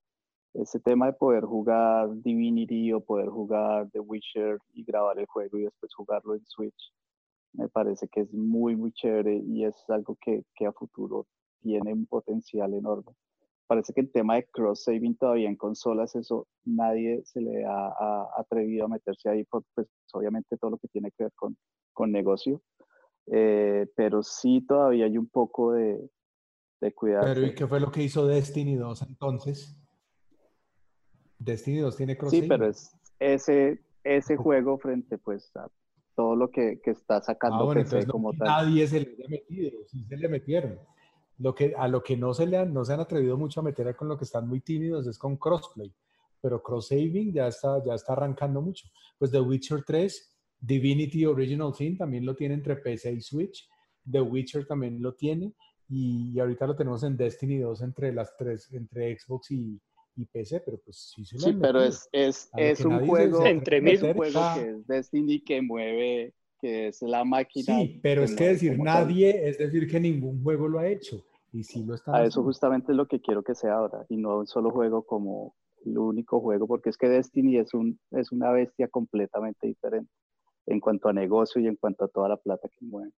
Ese 0.61 0.81
tema 0.81 1.07
de 1.07 1.13
poder 1.13 1.45
jugar 1.45 2.09
Divinity 2.23 2.93
o 2.93 3.01
poder 3.01 3.29
jugar 3.29 3.89
The 3.91 4.01
Witcher 4.01 4.59
y 4.73 4.85
grabar 4.85 5.19
el 5.19 5.27
juego 5.27 5.59
y 5.59 5.65
después 5.65 5.95
jugarlo 5.95 6.35
en 6.35 6.45
Switch, 6.47 6.93
me 7.53 7.69
parece 7.69 8.09
que 8.09 8.21
es 8.21 8.33
muy, 8.33 8.77
muy 8.77 8.93
chévere 8.93 9.37
y 9.37 9.65
es 9.65 9.77
algo 9.89 10.17
que, 10.21 10.45
que 10.55 10.67
a 10.67 10.73
futuro 10.73 11.27
tiene 11.61 11.93
un 11.93 12.07
potencial 12.07 12.75
enorme 12.75 13.13
parece 13.67 13.93
que 13.93 14.01
el 14.01 14.13
tema 14.13 14.37
de 14.37 14.47
cross-saving 14.47 15.17
todavía 15.17 15.49
en 15.49 15.57
consolas, 15.57 16.15
eso 16.15 16.47
nadie 16.65 17.23
se 17.25 17.41
le 17.41 17.65
ha, 17.65 18.27
atrevido 18.37 18.87
a 18.87 18.89
meterse 18.89 19.29
ahí, 19.29 19.45
por, 19.45 19.65
pues 19.75 19.89
obviamente 20.13 20.57
todo 20.57 20.73
lo 20.73 20.79
que 20.79 20.89
tiene 20.89 21.11
que 21.11 21.25
ver 21.25 21.33
con, 21.35 21.57
con 21.93 22.13
negocio, 22.13 22.63
eh, 23.27 23.87
pero 23.97 24.23
sí 24.23 24.65
todavía 24.67 25.07
hay 25.07 25.19
un 25.19 25.29
poco 25.29 25.73
de, 25.73 26.09
de 26.81 26.93
cuidado. 26.93 27.25
Pero 27.25 27.47
¿y 27.47 27.55
qué 27.55 27.67
fue 27.67 27.81
lo 27.81 27.91
que 27.91 28.03
hizo 28.03 28.27
Destiny 28.27 28.77
2 28.77 29.03
entonces? 29.03 29.77
Destiny 31.39 31.79
2 31.79 31.97
tiene 31.97 32.17
cross-saving. 32.17 32.43
Sí, 32.43 32.49
pero 32.49 32.67
es 32.67 32.93
ese, 33.19 33.81
ese 34.05 34.37
juego 34.37 34.79
frente 34.79 35.19
pues 35.19 35.55
a 35.57 35.69
todo 36.15 36.35
lo 36.35 36.51
que, 36.51 36.81
que 36.83 36.93
está 36.93 37.21
sacando 37.21 37.71
ah, 37.71 37.75
PC 37.75 38.07
como 38.07 38.33
tal. 38.33 38.47
Nadie 38.47 38.87
se 38.87 39.01
le 39.01 39.25
ha 39.25 39.29
metido, 39.29 39.73
sí 39.87 40.05
se 40.05 40.17
le 40.17 40.29
metieron. 40.29 40.79
Lo 41.39 41.55
que, 41.55 41.75
a 41.77 41.87
lo 41.87 42.03
que 42.03 42.17
no 42.17 42.33
se, 42.33 42.47
le 42.47 42.57
han, 42.57 42.73
no 42.73 42.85
se 42.85 42.95
han 42.95 43.01
atrevido 43.01 43.37
mucho 43.37 43.61
a 43.61 43.63
meter 43.63 43.95
con 43.95 44.09
lo 44.09 44.17
que 44.17 44.25
están 44.25 44.49
muy 44.49 44.61
tímidos 44.61 45.07
es 45.07 45.19
con 45.19 45.37
crossplay, 45.37 45.93
pero 46.41 46.63
cross-saving 46.63 47.33
ya 47.33 47.49
está, 47.49 47.85
ya 47.85 47.95
está 47.95 48.15
arrancando 48.15 48.63
mucho. 48.63 48.89
Pues 49.19 49.31
The 49.31 49.41
Witcher 49.41 49.85
3, 49.85 50.37
Divinity 50.61 51.27
Original 51.27 51.75
Sin 51.75 51.99
también 51.99 52.25
lo 52.25 52.35
tiene 52.35 52.55
entre 52.55 52.77
PC 52.77 53.13
y 53.13 53.21
Switch, 53.21 53.69
The 54.11 54.23
Witcher 54.23 54.67
también 54.67 55.03
lo 55.03 55.15
tiene, 55.15 55.53
y, 55.89 56.39
ahorita 56.39 56.67
lo 56.67 56.75
tenemos 56.75 57.03
en 57.05 57.17
Destiny 57.17 57.59
2 57.59 57.83
entre 57.83 58.13
las 58.13 58.37
tres, 58.37 58.73
entre 58.73 59.17
Xbox 59.19 59.51
y, 59.51 59.81
y 60.17 60.25
PC, 60.25 60.61
pero 60.61 60.79
pues 60.79 61.13
sí 61.15 61.25
se 61.25 61.37
lo 61.37 61.43
Sí, 61.43 61.59
pero 61.61 61.83
es, 61.83 62.09
es, 62.13 62.51
es 62.57 62.85
un 62.85 63.07
juego, 63.07 63.45
entre 63.45 63.79
es 63.93 64.03
un 64.03 64.15
juego 64.15 64.41
que 64.55 64.71
es 64.71 64.87
Destiny 64.87 65.41
que 65.41 65.61
mueve, 65.61 66.35
que 66.59 66.89
es 66.89 67.03
la 67.03 67.25
máquina. 67.25 67.79
Sí, 67.79 68.01
pero 68.03 68.25
es 68.25 68.35
que 68.35 68.49
decir 68.49 68.79
nadie 68.79 69.49
es 69.49 69.59
decir 69.59 69.89
que 69.89 70.01
ningún 70.01 70.43
juego 70.43 70.69
lo 70.69 70.79
ha 70.79 70.89
hecho. 70.89 71.25
Y 71.53 71.63
sí 71.63 71.85
lo 71.85 71.95
está 71.95 72.15
A 72.17 72.25
eso 72.25 72.43
justamente 72.43 72.93
es 72.93 72.97
lo 72.97 73.07
que 73.07 73.21
quiero 73.21 73.43
que 73.43 73.55
sea 73.55 73.75
ahora, 73.75 74.05
y 74.09 74.17
no 74.17 74.39
un 74.39 74.47
solo 74.47 74.71
juego 74.71 75.03
como 75.05 75.55
el 75.85 75.99
único 75.99 76.41
juego, 76.41 76.67
porque 76.67 76.91
es 76.91 76.97
que 76.97 77.09
Destiny 77.09 77.59
es, 77.59 77.73
un, 77.75 77.99
es 78.11 78.33
una 78.33 78.51
bestia 78.51 78.89
completamente 78.89 79.67
diferente 79.67 80.11
en 80.67 80.81
cuanto 80.81 81.09
a 81.09 81.13
negocio 81.13 81.61
y 81.61 81.69
en 81.69 81.77
cuanto 81.77 82.05
a 82.05 82.09
toda 82.09 82.29
la 82.29 82.37
plata 82.37 82.69
que 82.69 82.85
mueve. 82.85 83.13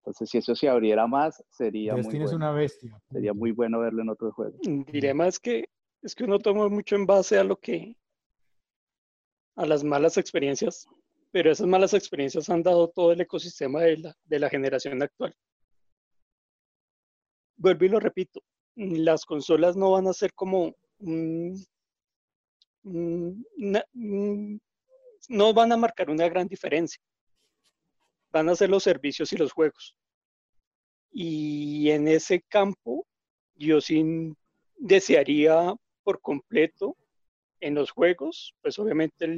Entonces, 0.00 0.30
si 0.30 0.38
eso 0.38 0.54
se 0.54 0.68
abriera 0.68 1.06
más, 1.06 1.44
sería 1.50 1.94
muy 1.94 2.02
bueno. 2.02 2.24
es 2.24 2.32
una 2.32 2.52
bestia. 2.52 2.98
Sería 3.10 3.34
muy 3.34 3.52
bueno 3.52 3.80
verlo 3.80 4.02
en 4.02 4.08
otros 4.08 4.34
juegos. 4.34 4.58
Diré 4.90 5.12
más 5.12 5.38
que 5.38 5.68
es 6.02 6.14
que 6.14 6.24
uno 6.24 6.38
toma 6.38 6.68
mucho 6.68 6.96
en 6.96 7.06
base 7.06 7.38
a 7.38 7.44
lo 7.44 7.56
que, 7.56 7.96
a 9.56 9.66
las 9.66 9.84
malas 9.84 10.16
experiencias, 10.16 10.86
pero 11.30 11.50
esas 11.50 11.66
malas 11.66 11.94
experiencias 11.94 12.48
han 12.50 12.62
dado 12.62 12.88
todo 12.88 13.12
el 13.12 13.20
ecosistema 13.20 13.82
de 13.82 13.98
la, 13.98 14.16
de 14.24 14.38
la 14.38 14.48
generación 14.48 15.02
actual. 15.02 15.34
Vuelvo 17.56 17.84
y 17.84 17.88
lo 17.88 18.00
repito, 18.00 18.40
las 18.74 19.24
consolas 19.24 19.76
no 19.76 19.92
van 19.92 20.06
a 20.06 20.12
ser 20.12 20.32
como 20.32 20.74
no 25.28 25.54
van 25.54 25.72
a 25.72 25.76
marcar 25.76 26.10
una 26.10 26.28
gran 26.28 26.48
diferencia. 26.48 27.00
Van 28.32 28.48
a 28.48 28.56
ser 28.56 28.70
los 28.70 28.82
servicios 28.82 29.32
y 29.32 29.36
los 29.36 29.52
juegos. 29.52 29.94
Y 31.12 31.90
en 31.90 32.08
ese 32.08 32.42
campo, 32.48 33.06
yo 33.54 33.80
sí 33.80 34.34
desearía 34.76 35.74
por 36.10 36.20
completo 36.20 36.96
en 37.60 37.76
los 37.76 37.92
juegos, 37.92 38.56
pues 38.62 38.80
obviamente 38.80 39.28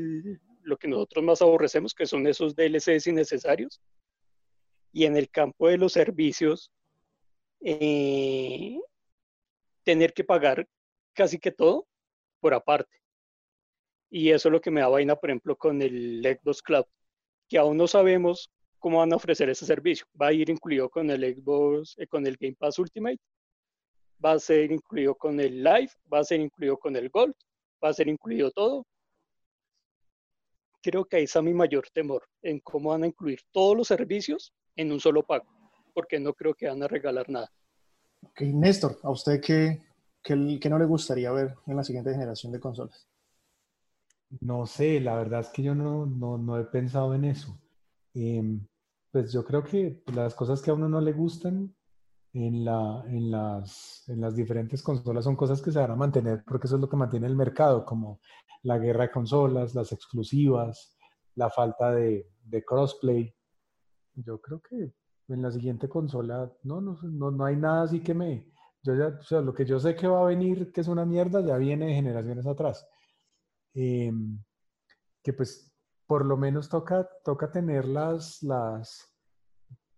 lo 0.63 0.79
que 0.79 0.89
nosotros 0.89 1.23
más 1.23 1.43
aborrecemos, 1.43 1.93
que 1.93 2.07
son 2.07 2.27
esos 2.27 2.57
DLCs 2.57 3.09
innecesarios. 3.09 3.79
Y 4.91 5.05
en 5.05 5.19
el 5.19 5.29
campo 5.29 5.69
de 5.69 5.77
los 5.77 5.93
servicios, 5.93 6.73
eh, 7.61 8.79
tener 9.83 10.15
que 10.15 10.25
pagar 10.25 10.67
casi 11.13 11.39
que 11.39 11.53
todo 11.53 11.87
por 12.41 12.55
aparte. 12.55 13.03
Y 14.09 14.31
eso 14.31 14.49
es 14.49 14.53
lo 14.53 14.63
que 14.63 14.71
me 14.71 14.81
da 14.81 14.89
vaina, 14.89 15.15
por 15.17 15.29
ejemplo, 15.29 15.57
con 15.57 15.83
el 15.83 16.23
Xbox 16.23 16.63
Cloud, 16.63 16.87
que 17.51 17.59
aún 17.59 17.77
no 17.77 17.87
sabemos 17.87 18.51
cómo 18.79 19.01
van 19.01 19.13
a 19.13 19.17
ofrecer 19.17 19.51
ese 19.51 19.67
servicio. 19.67 20.07
Va 20.19 20.29
a 20.29 20.33
ir 20.33 20.49
incluido 20.49 20.89
con 20.89 21.11
el 21.11 21.37
Xbox, 21.37 21.99
eh, 21.99 22.07
con 22.07 22.27
el 22.27 22.39
Game 22.39 22.57
Pass 22.59 22.79
Ultimate, 22.79 23.21
va 24.25 24.33
a 24.33 24.39
ser 24.39 24.71
incluido 24.71 25.15
con 25.15 25.41
el 25.41 25.63
Live, 25.63 25.91
va 26.13 26.21
a 26.21 26.25
ser 26.25 26.41
incluido 26.41 26.79
con 26.79 26.97
el 26.97 27.09
Gold, 27.09 27.35
va 27.83 27.89
a 27.89 27.93
ser 27.93 28.09
incluido 28.09 28.51
todo. 28.51 28.87
Creo 30.83 31.05
que 31.05 31.17
ahí 31.17 31.25
está 31.25 31.43
mi 31.43 31.55
mayor 31.55 31.89
temor, 31.93 32.25
en 32.43 32.61
cómo 32.61 32.91
van 32.91 33.05
a 33.05 33.07
incluir 33.07 33.41
todos 33.53 33.77
los 33.77 33.89
servicios 33.89 34.53
en 34.77 34.93
un 34.93 35.01
solo 35.01 35.23
pago, 35.23 35.47
porque 35.95 36.19
no 36.19 36.35
creo 36.35 36.55
que 36.55 36.69
van 36.69 36.83
a 36.83 36.89
regalar 36.89 37.29
nada. 37.29 37.51
Ok, 38.23 38.41
Néstor, 38.43 38.99
¿a 39.03 39.11
usted 39.11 39.41
qué, 39.41 39.83
qué, 40.23 40.59
qué 40.61 40.71
no 40.71 40.79
le 40.79 40.87
gustaría 40.87 41.31
ver 41.33 41.55
en 41.67 41.77
la 41.77 41.85
siguiente 41.85 42.13
generación 42.13 42.53
de 42.53 42.61
consolas? 42.61 43.09
No 44.41 44.67
sé, 44.67 45.01
la 45.01 45.17
verdad 45.17 45.41
es 45.41 45.49
que 45.49 45.63
yo 45.63 45.75
no, 45.75 46.07
no, 46.07 46.39
no 46.39 46.59
he 46.59 46.65
pensado 46.65 47.15
en 47.15 47.25
eso. 47.25 47.59
Em, 48.15 48.67
pues 49.11 49.33
yo 49.33 49.45
creo 49.45 49.63
que 49.63 50.03
las 50.15 50.35
cosas 50.35 50.63
que 50.63 50.71
a 50.71 50.75
uno 50.75 50.89
no 50.89 51.01
le 51.01 51.13
gustan 51.13 51.75
en, 52.33 52.65
la, 52.65 53.05
en, 53.07 53.31
las, 53.31 54.05
en 54.09 54.21
las 54.21 54.35
diferentes 54.35 54.83
consolas 54.83 55.25
son 55.25 55.37
cosas 55.37 55.61
que 55.61 55.71
se 55.71 55.79
van 55.79 55.91
a 55.91 55.97
mantener 55.97 56.43
porque 56.47 56.67
eso 56.67 56.77
es 56.77 56.81
lo 56.81 56.89
que 56.89 56.97
mantiene 56.97 57.27
el 57.27 57.37
mercado, 57.37 57.85
como 57.85 58.21
la 58.63 58.79
guerra 58.79 59.05
de 59.05 59.11
consolas, 59.11 59.75
las 59.75 59.93
exclusivas, 59.93 60.97
la 61.35 61.51
falta 61.51 61.93
de, 61.93 62.31
de 62.45 62.65
crossplay. 62.65 63.35
Yo 64.15 64.41
creo 64.41 64.61
que 64.61 64.95
en 65.29 65.43
la 65.43 65.51
siguiente 65.51 65.89
consola 65.89 66.51
no, 66.63 66.81
no, 66.81 66.99
no, 67.03 67.31
no 67.31 67.45
hay 67.45 67.57
nada 67.57 67.83
así 67.83 68.01
que 68.01 68.15
me... 68.15 68.51
Yo 68.85 68.97
ya, 68.97 69.17
o 69.19 69.23
sea, 69.23 69.41
lo 69.41 69.55
que 69.55 69.65
yo 69.65 69.79
sé 69.79 69.95
que 69.95 70.09
va 70.09 70.23
a 70.23 70.27
venir, 70.27 70.73
que 70.73 70.81
es 70.81 70.89
una 70.89 71.05
mierda, 71.05 71.41
ya 71.41 71.57
viene 71.57 71.87
de 71.87 71.95
generaciones 71.95 72.47
atrás. 72.47 72.85
Em, 73.75 74.43
que 75.23 75.33
pues 75.33 75.73
por 76.07 76.27
lo 76.27 76.37
menos 76.37 76.69
toca, 76.69 77.09
toca 77.25 77.51
tener 77.51 77.87
las, 77.87 78.43
las, 78.43 79.12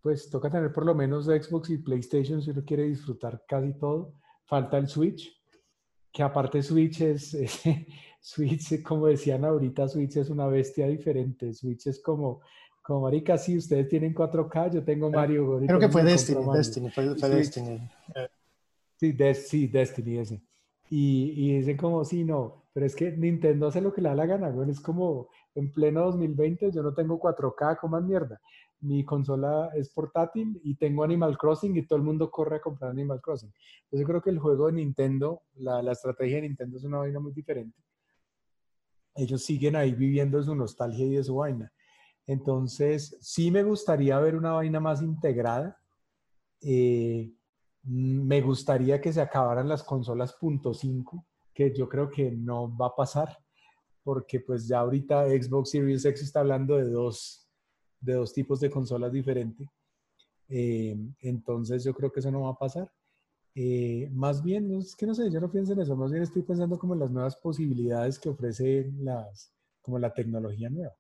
pues 0.05 0.29
toca 0.29 0.51
tener 0.51 0.71
por 0.71 0.85
lo 0.85 0.95
menos 0.95 1.25
Xbox 1.25 1.71
y 1.71 1.79
PlayStation 1.79 2.43
si 2.43 2.51
uno 2.51 2.63
quiere 2.63 2.83
disfrutar 2.83 3.43
casi 3.49 3.73
todo. 3.73 4.13
Falta 4.45 4.77
el 4.77 4.87
Switch, 4.87 5.35
que 6.13 6.23
aparte 6.23 6.63
Switch 6.63 7.01
es, 7.01 7.35
Switch, 8.21 8.83
como 8.83 9.07
decían 9.07 9.47
ahorita, 9.47 9.89
Switch 9.89 10.19
es 10.19 10.29
una 10.29 10.47
bestia 10.47 10.87
diferente. 10.89 11.55
Switch 11.55 11.87
es 11.87 12.03
como, 12.03 12.43
como 12.83 13.01
marica, 13.01 13.39
si 13.39 13.57
ustedes 13.57 13.89
tienen 13.89 14.15
4K, 14.15 14.75
yo 14.75 14.85
tengo 14.85 15.11
Mario. 15.11 15.59
Creo 15.67 15.79
que 15.79 15.89
fue 15.89 16.05
Destiny, 16.05 16.45
Destiny, 16.53 16.91
fue, 16.91 17.09
Destiny. 17.31 17.81
Sí, 18.97 19.17
sí, 19.37 19.67
Destiny 19.69 20.19
ese. 20.19 20.43
Y, 20.91 21.33
y 21.35 21.57
dicen 21.57 21.79
como, 21.79 22.05
sí, 22.05 22.25
no, 22.25 22.67
pero 22.75 22.85
es 22.85 22.95
que 22.95 23.11
Nintendo 23.11 23.69
hace 23.69 23.81
lo 23.81 23.95
que 23.95 24.03
le 24.03 24.11
da 24.11 24.15
la 24.15 24.27
gana, 24.27 24.51
güey. 24.51 24.69
Es 24.69 24.81
como 24.81 25.31
en 25.55 25.73
pleno 25.73 26.05
2020, 26.05 26.73
yo 26.73 26.83
no 26.83 26.93
tengo 26.93 27.19
4K, 27.19 27.79
como 27.79 27.99
mierda 28.03 28.39
mi 28.81 29.05
consola 29.05 29.71
es 29.75 29.89
portátil 29.89 30.61
y 30.63 30.75
tengo 30.75 31.05
Animal 31.05 31.39
Crossing 31.39 31.77
y 31.77 31.87
todo 31.87 31.99
el 31.99 32.05
mundo 32.05 32.31
corre 32.31 32.57
a 32.57 32.61
comprar 32.61 32.91
Animal 32.91 33.21
Crossing. 33.21 33.53
Entonces 33.85 34.01
yo 34.01 34.07
creo 34.07 34.23
que 34.23 34.31
el 34.31 34.39
juego 34.39 34.67
de 34.67 34.75
Nintendo, 34.75 35.43
la, 35.55 35.83
la 35.83 35.93
estrategia 35.93 36.37
de 36.37 36.43
Nintendo 36.43 36.77
es 36.77 36.85
una 36.85 36.99
vaina 36.99 37.21
muy 37.21 37.33
diferente. 37.33 37.83
Ellos 39.15 39.43
siguen 39.45 39.77
ahí 39.77 39.95
viviendo 39.95 40.43
su 40.43 40.55
nostalgia 40.55 41.07
y 41.07 41.15
de 41.15 41.25
su 41.25 41.37
vaina. 41.37 41.73
Entonces, 42.27 43.17
sí 43.21 43.51
me 43.51 43.63
gustaría 43.63 44.19
ver 44.19 44.35
una 44.35 44.53
vaina 44.53 44.81
más 44.81 45.03
integrada. 45.03 45.79
Eh, 46.61 47.33
me 47.83 48.41
gustaría 48.41 49.01
que 49.01 49.13
se 49.13 49.21
acabaran 49.21 49.69
las 49.69 49.83
consolas 49.83 50.37
.5, 50.41 51.25
que 51.53 51.75
yo 51.75 51.89
creo 51.89 52.09
que 52.09 52.31
no 52.31 52.75
va 52.75 52.87
a 52.87 52.97
pasar, 52.97 53.39
porque 54.03 54.41
pues 54.41 54.67
ya 54.67 54.81
ahorita 54.81 55.29
Xbox 55.29 55.71
Series 55.71 56.05
X 56.05 56.23
está 56.23 56.41
hablando 56.41 56.77
de 56.77 56.85
dos 56.85 57.44
de 58.05 58.15
dos 58.15 58.33
tipos 58.33 58.61
de 58.61 58.71
consolas 58.71 59.13
diferentes. 59.13 59.69
Eh, 60.49 60.97
entonces 61.21 61.85
yo 61.85 61.95
creo 61.95 62.13
que 62.13 62.21
eso 62.21 62.31
no 62.31 62.43
va 62.43 62.51
a 62.51 62.59
pasar. 62.59 62.91
Eh, 63.55 64.09
más 64.13 64.43
bien, 64.43 64.73
es 64.79 64.97
que 64.97 65.07
no 65.07 65.15
sé, 65.15 65.31
yo 65.31 65.41
no 65.41 65.51
pienso 65.51 65.73
en 65.73 65.81
eso, 65.81 65.97
más 65.97 66.11
bien 66.11 66.25
estoy 66.25 66.43
pensando 66.43 66.79
como 66.79 66.95
en 66.95 67.01
las 67.01 67.11
nuevas 67.11 67.37
posibilidades 67.37 68.19
que 68.19 68.29
ofrece 68.29 68.91
las, 68.99 69.53
como 69.81 69.99
la 69.99 70.13
tecnología 70.13 70.69
nueva. 70.71 70.93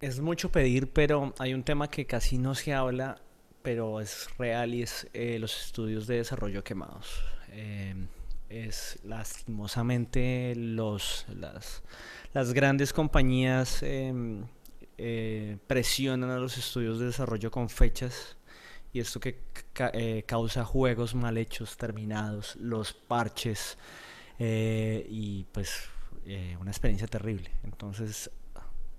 Es 0.00 0.20
mucho 0.20 0.50
pedir, 0.50 0.92
pero 0.92 1.34
hay 1.38 1.54
un 1.54 1.62
tema 1.62 1.88
que 1.88 2.06
casi 2.06 2.38
no 2.38 2.54
se 2.54 2.72
habla 2.72 3.20
pero 3.62 4.00
es 4.00 4.28
real 4.38 4.74
y 4.74 4.82
es 4.82 5.08
eh, 5.12 5.38
los 5.38 5.66
estudios 5.66 6.06
de 6.06 6.16
desarrollo 6.16 6.64
quemados. 6.64 7.22
Eh, 7.48 7.94
es 8.48 8.98
lastimosamente 9.04 10.54
los, 10.56 11.24
las, 12.32 12.52
grandes 12.52 12.92
compañías 12.92 13.82
em, 13.82 14.44
eh, 14.98 15.58
presionan 15.66 16.30
a 16.30 16.38
los 16.38 16.58
estudios 16.58 16.98
de 16.98 17.06
desarrollo 17.06 17.50
con 17.50 17.68
fechas 17.68 18.36
y 18.92 18.98
esto 18.98 19.20
que 19.20 19.38
causa 20.26 20.64
juegos 20.64 21.14
mal 21.14 21.38
hechos, 21.38 21.76
terminados, 21.76 22.56
los 22.56 22.92
parches 22.92 23.78
y 24.40 25.44
pues 25.52 25.88
una 26.58 26.70
experiencia 26.70 27.06
terrible. 27.06 27.52
Entonces 27.62 28.30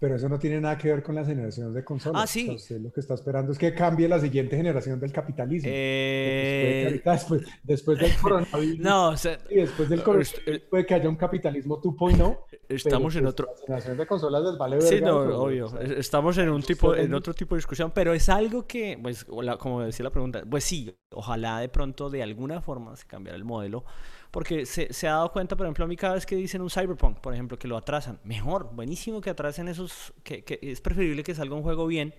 pero 0.02 0.16
eso 0.16 0.28
no 0.28 0.40
tiene 0.40 0.60
nada 0.60 0.80
que 0.80 0.88
ver 0.88 1.04
con 1.04 1.14
las 1.14 1.28
generaciones 1.28 1.76
de 1.76 1.84
consolas. 1.84 2.24
Ah, 2.24 2.26
sí. 2.26 2.50
usted 2.50 2.82
lo 2.82 2.92
que 2.92 3.02
está 3.02 3.14
esperando 3.14 3.52
es 3.52 3.60
que 3.60 3.72
cambie 3.72 4.10
la 4.10 4.20
siguiente 4.20 4.58
generación 4.58 5.00
del 5.00 5.12
capitalismo. 5.12 5.70
Eh... 5.72 7.00
Después, 7.06 7.44
después, 7.62 8.00
del 8.00 8.12
coronavirus. 8.22 8.80
no, 8.80 9.10
o 9.10 9.18
sea, 9.18 9.38
y 9.48 9.58
después 9.58 9.90
del 9.90 10.02
coronavirus 10.02 10.42
puede 10.72 10.88
que 10.88 10.96
haya 10.96 11.08
un 11.08 11.18
capitalismo 11.18 11.80
2.0. 11.80 12.40
Estamos 12.68 13.16
en 13.16 13.22
pues, 13.22 13.32
otro. 13.32 13.46
Las 13.46 13.62
generaciones 13.66 13.98
de 14.00 14.08
consolas 14.08 14.44
les 14.44 14.58
vale 14.58 14.82
Sí, 14.82 15.02
no, 15.02 15.18
obvio. 15.20 15.80
Estamos 15.80 16.36
en 16.40 16.50
un 16.50 16.64
tipo, 16.64 16.96
en 16.96 17.14
otro 17.14 17.36
tipo 17.36 17.54
de 17.54 17.60
discusión, 17.60 17.92
pero 17.94 18.16
es 18.16 18.28
algo 18.28 18.66
que, 18.66 18.98
pues, 19.00 19.24
como 19.60 19.84
decía 19.84 20.04
la 20.04 20.10
pregunta, 20.10 20.42
pues 20.50 20.64
sí, 20.64 20.98
ojalá 21.12 21.60
de 21.60 21.70
pronto 21.70 22.10
de 22.10 22.24
alguna 22.24 22.60
forma 22.60 22.96
se 22.96 23.06
cambiara 23.06 23.38
el 23.38 23.44
modelo, 23.44 23.86
porque 24.32 24.66
se, 24.66 24.92
se, 24.94 25.08
ha 25.08 25.12
dado 25.12 25.32
cuenta, 25.32 25.56
por 25.56 25.66
ejemplo, 25.66 25.86
a 25.86 25.88
mí 25.88 25.96
cada 25.96 26.16
vez 26.16 26.26
que 26.26 26.36
dicen 26.36 26.62
un 26.62 26.70
Cyberpunk, 26.70 27.20
por 27.20 27.34
ejemplo, 27.34 27.60
que 27.60 27.68
lo 27.68 27.78
atrasan, 27.78 28.20
mejor, 28.24 28.74
buenísimo 28.74 29.22
que 29.22 29.30
atrasen 29.30 29.68
esos, 29.68 30.14
que, 30.24 30.44
que 30.44 30.60
es 30.62 30.82
preferible 30.82 31.24
que 31.24 31.36
salga 31.36 31.56
un 31.56 31.64
juego 31.64 31.86
bien 31.86 32.14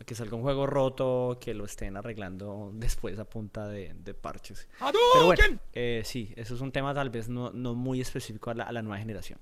a 0.00 0.04
que 0.04 0.14
salga 0.14 0.36
un 0.36 0.42
juego 0.42 0.66
roto, 0.66 1.38
que 1.40 1.52
lo 1.54 1.64
estén 1.64 1.96
arreglando 1.96 2.70
después 2.74 3.18
a 3.18 3.24
punta 3.24 3.68
de, 3.68 3.94
de 3.94 4.14
parches. 4.14 4.66
Pero 4.78 5.26
bueno, 5.26 5.58
eh, 5.72 6.02
sí, 6.04 6.32
eso 6.36 6.54
es 6.54 6.60
un 6.60 6.72
tema 6.72 6.94
tal 6.94 7.10
vez 7.10 7.28
no, 7.28 7.50
no 7.50 7.74
muy 7.74 8.00
específico 8.00 8.50
a 8.50 8.54
la, 8.54 8.64
a 8.64 8.72
la 8.72 8.82
nueva 8.82 8.98
generación. 8.98 9.38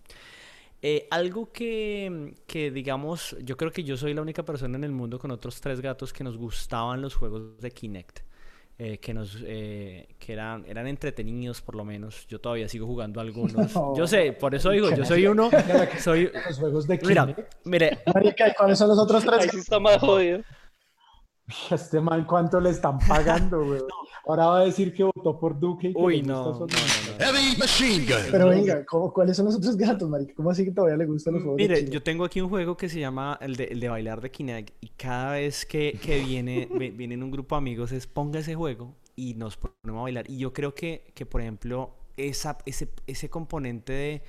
Eh, 0.80 1.08
algo 1.10 1.52
que, 1.52 2.34
que, 2.46 2.70
digamos, 2.70 3.36
yo 3.42 3.56
creo 3.56 3.72
que 3.72 3.82
yo 3.82 3.96
soy 3.96 4.14
la 4.14 4.22
única 4.22 4.44
persona 4.44 4.76
en 4.76 4.84
el 4.84 4.92
mundo 4.92 5.18
con 5.18 5.30
otros 5.32 5.60
tres 5.60 5.80
gatos 5.80 6.12
que 6.12 6.22
nos 6.22 6.36
gustaban 6.36 7.02
los 7.02 7.14
juegos 7.14 7.58
de 7.58 7.70
Kinect. 7.70 8.20
Eh, 8.80 8.98
que 8.98 9.12
nos 9.12 9.36
eh, 9.44 10.06
que 10.20 10.32
eran, 10.32 10.64
eran 10.68 10.86
entretenidos 10.86 11.60
por 11.60 11.74
lo 11.74 11.84
menos. 11.84 12.28
Yo 12.28 12.40
todavía 12.40 12.68
sigo 12.68 12.86
jugando 12.86 13.20
algunos. 13.20 13.74
No, 13.74 13.92
yo 13.96 14.06
sé, 14.06 14.32
por 14.32 14.54
eso 14.54 14.70
digo, 14.70 14.88
yo 14.94 15.04
soy 15.04 15.26
uno. 15.26 15.50
Soy... 15.98 16.30
Los 16.46 16.58
juegos 16.60 16.86
de 16.86 17.00
Mira, 17.04 17.34
mire. 17.64 17.98
Marica, 18.14 18.48
¿y 18.48 18.54
¿cuáles 18.54 18.78
son 18.78 18.88
los 18.90 18.98
otros 19.00 19.24
tres? 19.24 19.52
Ahí 19.52 19.60
está 19.60 19.80
más 19.80 19.98
jodido. 19.98 20.42
Este 21.70 22.00
man, 22.00 22.24
¿cuánto 22.26 22.60
le 22.60 22.70
están 22.70 22.98
pagando, 22.98 23.64
güey? 23.66 23.80
Ahora 24.26 24.46
va 24.46 24.58
a 24.60 24.64
decir 24.64 24.92
que 24.92 25.02
votó 25.04 25.38
por 25.38 25.58
Duque. 25.58 25.88
Y 25.88 25.94
que 25.94 25.98
Uy, 26.00 26.22
no, 26.22 26.52
gusta 26.52 26.66
no, 26.76 26.80
solo- 26.80 26.86
no, 27.16 27.18
no. 27.18 27.24
Heavy 27.24 27.56
machine 27.56 28.04
gun. 28.04 28.30
Pero 28.30 28.48
venga, 28.50 28.84
¿cómo- 28.84 29.10
¿cuáles 29.12 29.36
son 29.36 29.46
los 29.46 29.54
otros 29.56 29.76
gatos, 29.76 30.06
marica? 30.08 30.34
¿Cómo 30.34 30.50
así 30.50 30.64
que 30.66 30.70
todavía 30.72 30.98
le 30.98 31.06
gustan 31.06 31.34
los 31.34 31.42
juegos 31.42 31.56
Mire, 31.58 31.88
yo 31.88 32.02
tengo 32.02 32.24
aquí 32.26 32.40
un 32.42 32.50
juego 32.50 32.76
que 32.76 32.90
se 32.90 33.00
llama 33.00 33.38
el 33.40 33.56
de, 33.56 33.64
el 33.64 33.80
de 33.80 33.88
bailar 33.88 34.20
de 34.20 34.30
Kinect 34.30 34.74
y 34.82 34.88
cada 34.90 35.32
vez 35.32 35.64
que, 35.64 35.98
que 36.02 36.20
viene, 36.20 36.68
ve- 36.74 36.90
viene 36.90 37.14
en 37.14 37.22
un 37.22 37.30
grupo 37.30 37.54
de 37.54 37.58
amigos 37.60 37.92
es 37.92 38.06
ponga 38.06 38.40
ese 38.40 38.54
juego 38.54 38.94
y 39.16 39.32
nos 39.34 39.56
ponemos 39.56 40.00
a 40.00 40.02
bailar. 40.02 40.28
Y 40.30 40.36
yo 40.36 40.52
creo 40.52 40.74
que, 40.74 41.10
que 41.14 41.24
por 41.24 41.40
ejemplo, 41.40 41.94
esa, 42.18 42.58
ese, 42.66 42.90
ese 43.06 43.30
componente 43.30 43.92
de, 43.94 44.22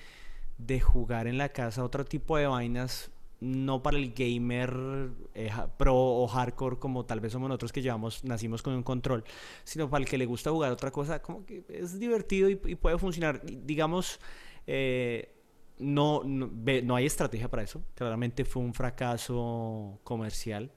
de 0.58 0.80
jugar 0.80 1.28
en 1.28 1.38
la 1.38 1.50
casa 1.50 1.84
otro 1.84 2.06
tipo 2.06 2.38
de 2.38 2.48
vainas, 2.48 3.12
no 3.42 3.82
para 3.82 3.98
el 3.98 4.14
gamer 4.14 5.12
eh, 5.34 5.50
pro 5.78 5.96
o 5.96 6.28
hardcore 6.28 6.78
como 6.78 7.06
tal 7.06 7.20
vez 7.20 7.32
somos 7.32 7.48
nosotros 7.48 7.72
que 7.72 7.82
llevamos, 7.82 8.24
nacimos 8.24 8.62
con 8.62 8.74
un 8.74 8.84
control, 8.84 9.24
sino 9.64 9.90
para 9.90 10.04
el 10.04 10.10
que 10.10 10.18
le 10.18 10.26
gusta 10.26 10.52
jugar 10.52 10.72
otra 10.72 10.92
cosa, 10.92 11.22
como 11.22 11.46
que 11.46 11.64
es 11.70 12.00
divertido 12.00 12.50
y, 12.50 12.60
y 12.66 12.76
puede 12.76 12.98
funcionar. 12.98 13.42
Y 13.48 13.56
Digamos, 13.56 14.20
eh, 14.68 15.36
no, 15.80 16.24
no, 16.26 16.52
no 16.84 16.96
hay 16.96 17.06
estrategia 17.06 17.50
para 17.50 17.64
eso. 17.64 17.82
Claramente 17.96 18.46
fue 18.46 18.62
un 18.62 18.74
fracaso 18.74 20.00
comercial. 20.04 20.72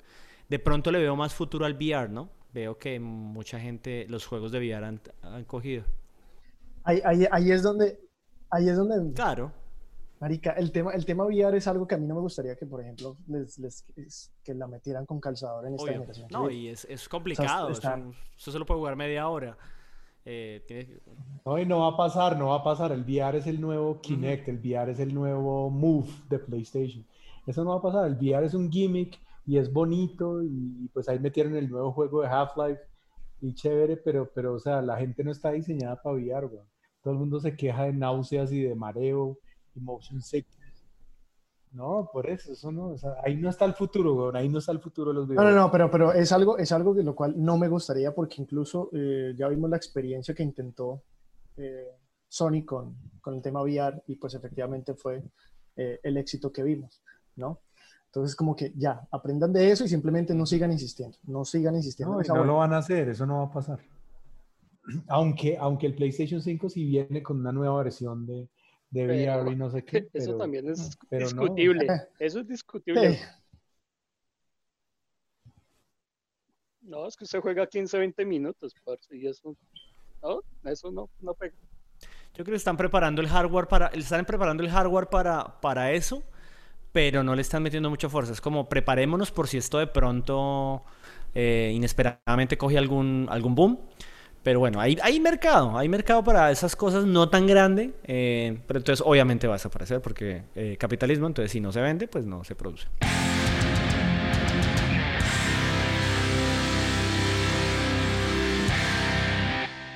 De 0.49 0.59
pronto 0.59 0.91
le 0.91 0.99
veo 0.99 1.17
más 1.17 1.35
futuro 1.35 1.67
al 1.67 1.75
VR, 1.75 2.09
¿no? 2.09 2.31
Veo 2.53 2.79
que 2.79 3.01
mucha 3.01 3.59
gente, 3.59 4.07
los 4.09 4.27
juegos 4.27 4.53
de 4.53 4.59
VR 4.59 4.85
han, 4.85 5.01
han 5.23 5.45
cogido. 5.45 5.85
Ahí, 6.85 7.01
ahí, 7.05 7.27
ahí 7.31 7.51
es 7.51 7.63
donde, 7.63 7.99
ahí 8.51 8.69
es 8.69 8.77
donde, 8.77 9.15
Claro. 9.15 9.53
Marica, 10.23 10.53
el 10.53 10.71
tema, 10.71 10.93
el 10.93 11.05
tema 11.05 11.25
VR 11.25 11.57
es 11.59 11.67
algo 11.67 11.87
que 11.87 11.97
a 11.97 11.99
mí 11.99 12.07
no 12.07 12.15
me 12.15 12.21
gustaría 12.21 12.55
que, 12.55 12.65
por 12.65 12.81
ejemplo, 12.81 13.17
les, 13.27 13.59
les- 13.59 13.85
es- 13.97 14.33
que 14.45 14.55
la 14.55 14.69
metieran 14.69 15.05
con 15.05 15.19
calzador 15.21 15.67
en 15.67 15.75
esta 15.75 15.83
Obvio. 15.85 15.93
generación. 15.95 16.29
No, 16.31 16.49
y 16.49 16.69
es, 16.69 16.85
es 16.89 17.09
complicado. 17.09 17.69
es 17.71 17.79
está- 17.79 17.97
un- 17.97 18.15
eso 18.37 18.53
se 18.53 18.59
lo 18.59 18.65
puede 18.65 18.79
jugar 18.79 18.95
media 18.97 19.29
hora. 19.29 19.59
Eh, 20.25 20.63
tiene 20.69 21.01
No, 21.45 21.59
y 21.59 21.67
no 21.67 21.81
va 21.81 21.89
a 21.89 21.97
pasar, 21.97 22.39
no 22.39 22.47
va 22.51 22.57
a 22.57 22.63
pasar. 22.63 22.93
El 22.93 23.03
VR 23.03 23.39
es 23.39 23.47
el 23.49 23.61
nuevo 23.61 24.01
Kinect, 24.01 24.47
el 24.49 24.59
VR 24.59 24.93
es 24.93 25.01
el 25.01 25.13
nuevo 25.13 25.69
Move 25.71 26.09
de 26.31 26.39
PlayStation. 26.39 27.05
Eso 27.45 27.65
no 27.65 27.71
va 27.71 27.77
a 27.79 27.83
pasar. 27.83 28.07
El 28.07 28.15
VR 28.15 28.47
es 28.47 28.55
un 28.55 28.71
gimmick 28.71 29.19
y 29.45 29.59
es 29.59 29.73
bonito 29.73 30.41
y 30.45 30.89
pues 30.95 31.09
ahí 31.09 31.19
metieron 31.19 31.57
el 31.57 31.69
nuevo 31.69 31.91
juego 31.91 32.23
de 32.23 32.29
Half-Life 32.29 32.81
y 33.41 33.53
chévere, 33.55 33.97
pero, 33.97 34.31
pero 34.33 34.55
o 34.55 34.61
sea, 34.61 34.81
la 34.81 34.97
gente 34.97 35.25
no 35.25 35.33
está 35.33 35.51
diseñada 35.51 36.01
para 36.01 36.15
VR, 36.15 36.47
güey. 36.47 36.63
Todo 37.03 37.15
el 37.15 37.19
mundo 37.19 37.41
se 37.41 37.57
queja 37.57 37.87
de 37.87 37.93
náuseas 37.93 38.53
y 38.53 38.63
de 38.63 38.77
mareo 38.77 39.37
motion 39.81 40.21
sickness. 40.21 40.85
No, 41.73 42.11
por 42.13 42.29
eso, 42.29 42.53
eso 42.53 42.71
no, 42.71 42.89
o 42.89 42.99
sea, 42.99 43.15
ahí 43.25 43.35
no 43.37 43.49
está 43.49 43.65
el 43.65 43.73
futuro, 43.75 44.15
güey. 44.15 44.43
Ahí 44.43 44.49
no 44.49 44.59
está 44.59 44.73
el 44.73 44.81
futuro 44.81 45.11
de 45.11 45.15
los 45.15 45.29
No, 45.29 45.35
no, 45.35 45.41
videojuegos. 45.41 45.67
no, 45.67 45.71
pero, 45.73 45.91
pero 45.91 46.13
es 46.13 46.31
algo, 46.33 46.59
es 46.59 46.71
algo 46.71 46.93
de 46.93 47.03
lo 47.03 47.15
cual 47.15 47.35
no 47.37 47.57
me 47.57 47.69
gustaría 47.69 48.15
porque 48.15 48.43
incluso 48.43 48.91
eh, 48.93 49.35
ya 49.37 49.49
vimos 49.49 49.71
la 49.71 49.79
experiencia 49.79 50.35
que 50.35 50.43
intentó 50.43 51.03
eh, 51.57 51.89
Sony 52.29 52.65
con, 52.67 52.97
con 53.23 53.35
el 53.35 53.43
tema 53.43 53.63
VR 53.63 54.03
y 54.07 54.17
pues 54.17 54.35
efectivamente 54.35 54.95
fue 54.95 55.23
eh, 55.77 55.99
el 56.03 56.19
éxito 56.19 56.53
que 56.53 56.63
vimos, 56.63 57.03
¿no? 57.37 57.61
Entonces 58.07 58.37
como 58.37 58.55
que 58.55 58.75
ya, 58.77 59.09
aprendan 59.11 59.55
de 59.55 59.71
eso 59.71 59.85
y 59.85 59.89
simplemente 59.89 60.35
no 60.35 60.45
sigan 60.45 60.71
insistiendo, 60.71 61.17
no 61.23 61.47
sigan 61.47 61.75
insistiendo. 61.75 62.13
No, 62.13 62.21
en 62.21 62.25
y 62.25 62.27
esa 62.27 62.35
no 62.35 62.45
lo 62.45 62.57
van 62.57 62.75
a 62.75 62.79
hacer, 62.79 63.09
eso 63.09 63.25
no 63.25 63.39
va 63.39 63.45
a 63.45 63.53
pasar. 63.53 63.81
Aunque, 65.09 65.57
aunque 65.57 65.87
el 65.87 65.95
PlayStation 65.95 66.43
5 66.43 66.69
sí 66.69 66.85
viene 66.85 67.23
con 67.23 67.39
una 67.39 67.53
nueva 67.53 67.83
versión 67.85 68.27
de, 68.27 68.51
de 68.93 69.07
Pero 69.07 69.41
VR 69.41 69.53
y 69.53 69.57
no 69.57 69.71
sé 69.71 69.85
qué. 69.85 69.97
Eso 70.13 70.27
pero- 70.33 70.39
también 70.39 70.69
es 70.71 70.97
pero 71.11 71.25
no. 71.31 71.43
discutible. 71.43 71.87
Eh. 71.87 72.01
Eso 72.21 72.41
es 72.41 72.47
discutible. 72.47 73.19
No, 76.83 77.07
es 77.07 77.17
que 77.17 77.25
usted 77.25 77.41
juega 77.41 77.67
15, 77.67 77.99
20 77.99 78.25
minutos, 78.25 78.75
parce, 78.85 79.17
y 79.17 79.27
eso, 79.27 79.57
no, 80.21 80.41
eso 80.65 80.91
no, 80.91 81.09
no 81.21 81.35
pega. 81.35 81.55
Yo 82.35 82.45
creo 82.45 82.47
que 82.47 82.57
están 82.57 82.77
preparando 82.77 83.23
el 83.23 83.29
hardware 83.29 83.69
para, 83.69 83.87
están 83.89 84.25
preparando 84.25 84.63
el 84.65 84.71
hardware 84.71 85.07
para, 85.09 85.61
para 85.61 85.93
eso, 85.93 86.25
pero 86.91 87.23
no 87.23 87.37
le 87.37 87.43
están 87.43 87.63
metiendo 87.63 87.89
mucha 87.89 88.09
fuerza. 88.09 88.33
Es 88.33 88.41
como 88.41 88.69
preparémonos 88.69 89.31
por 89.31 89.47
si 89.47 89.59
esto 89.59 89.79
de 89.79 89.87
pronto 89.87 90.83
eh, 91.35 91.71
inesperadamente 91.73 92.59
coge 92.59 92.79
algún, 92.79 93.27
algún 93.31 93.55
boom. 93.55 93.79
Pero 94.43 94.59
bueno, 94.59 94.81
hay, 94.81 94.99
hay 95.03 95.21
mercado, 95.21 95.79
hay 95.79 95.89
mercado 95.89 96.25
para 96.25 96.51
esas 96.51 96.75
cosas 96.75 97.05
no 97.07 97.29
tan 97.29 97.47
grande, 97.47 97.93
eh, 98.05 98.59
pero 98.67 98.79
entonces 98.79 99.05
obviamente 99.07 99.47
va 99.47 99.55
a 99.55 99.57
desaparecer 99.57 100.01
porque 100.01 100.43
eh, 100.57 100.77
capitalismo, 100.79 101.29
entonces 101.29 101.53
si 101.53 101.61
no 101.61 101.71
se 101.71 101.81
vende, 101.81 102.09
pues 102.09 102.27
no 102.27 102.43
se 102.43 102.57
produce. 102.57 102.89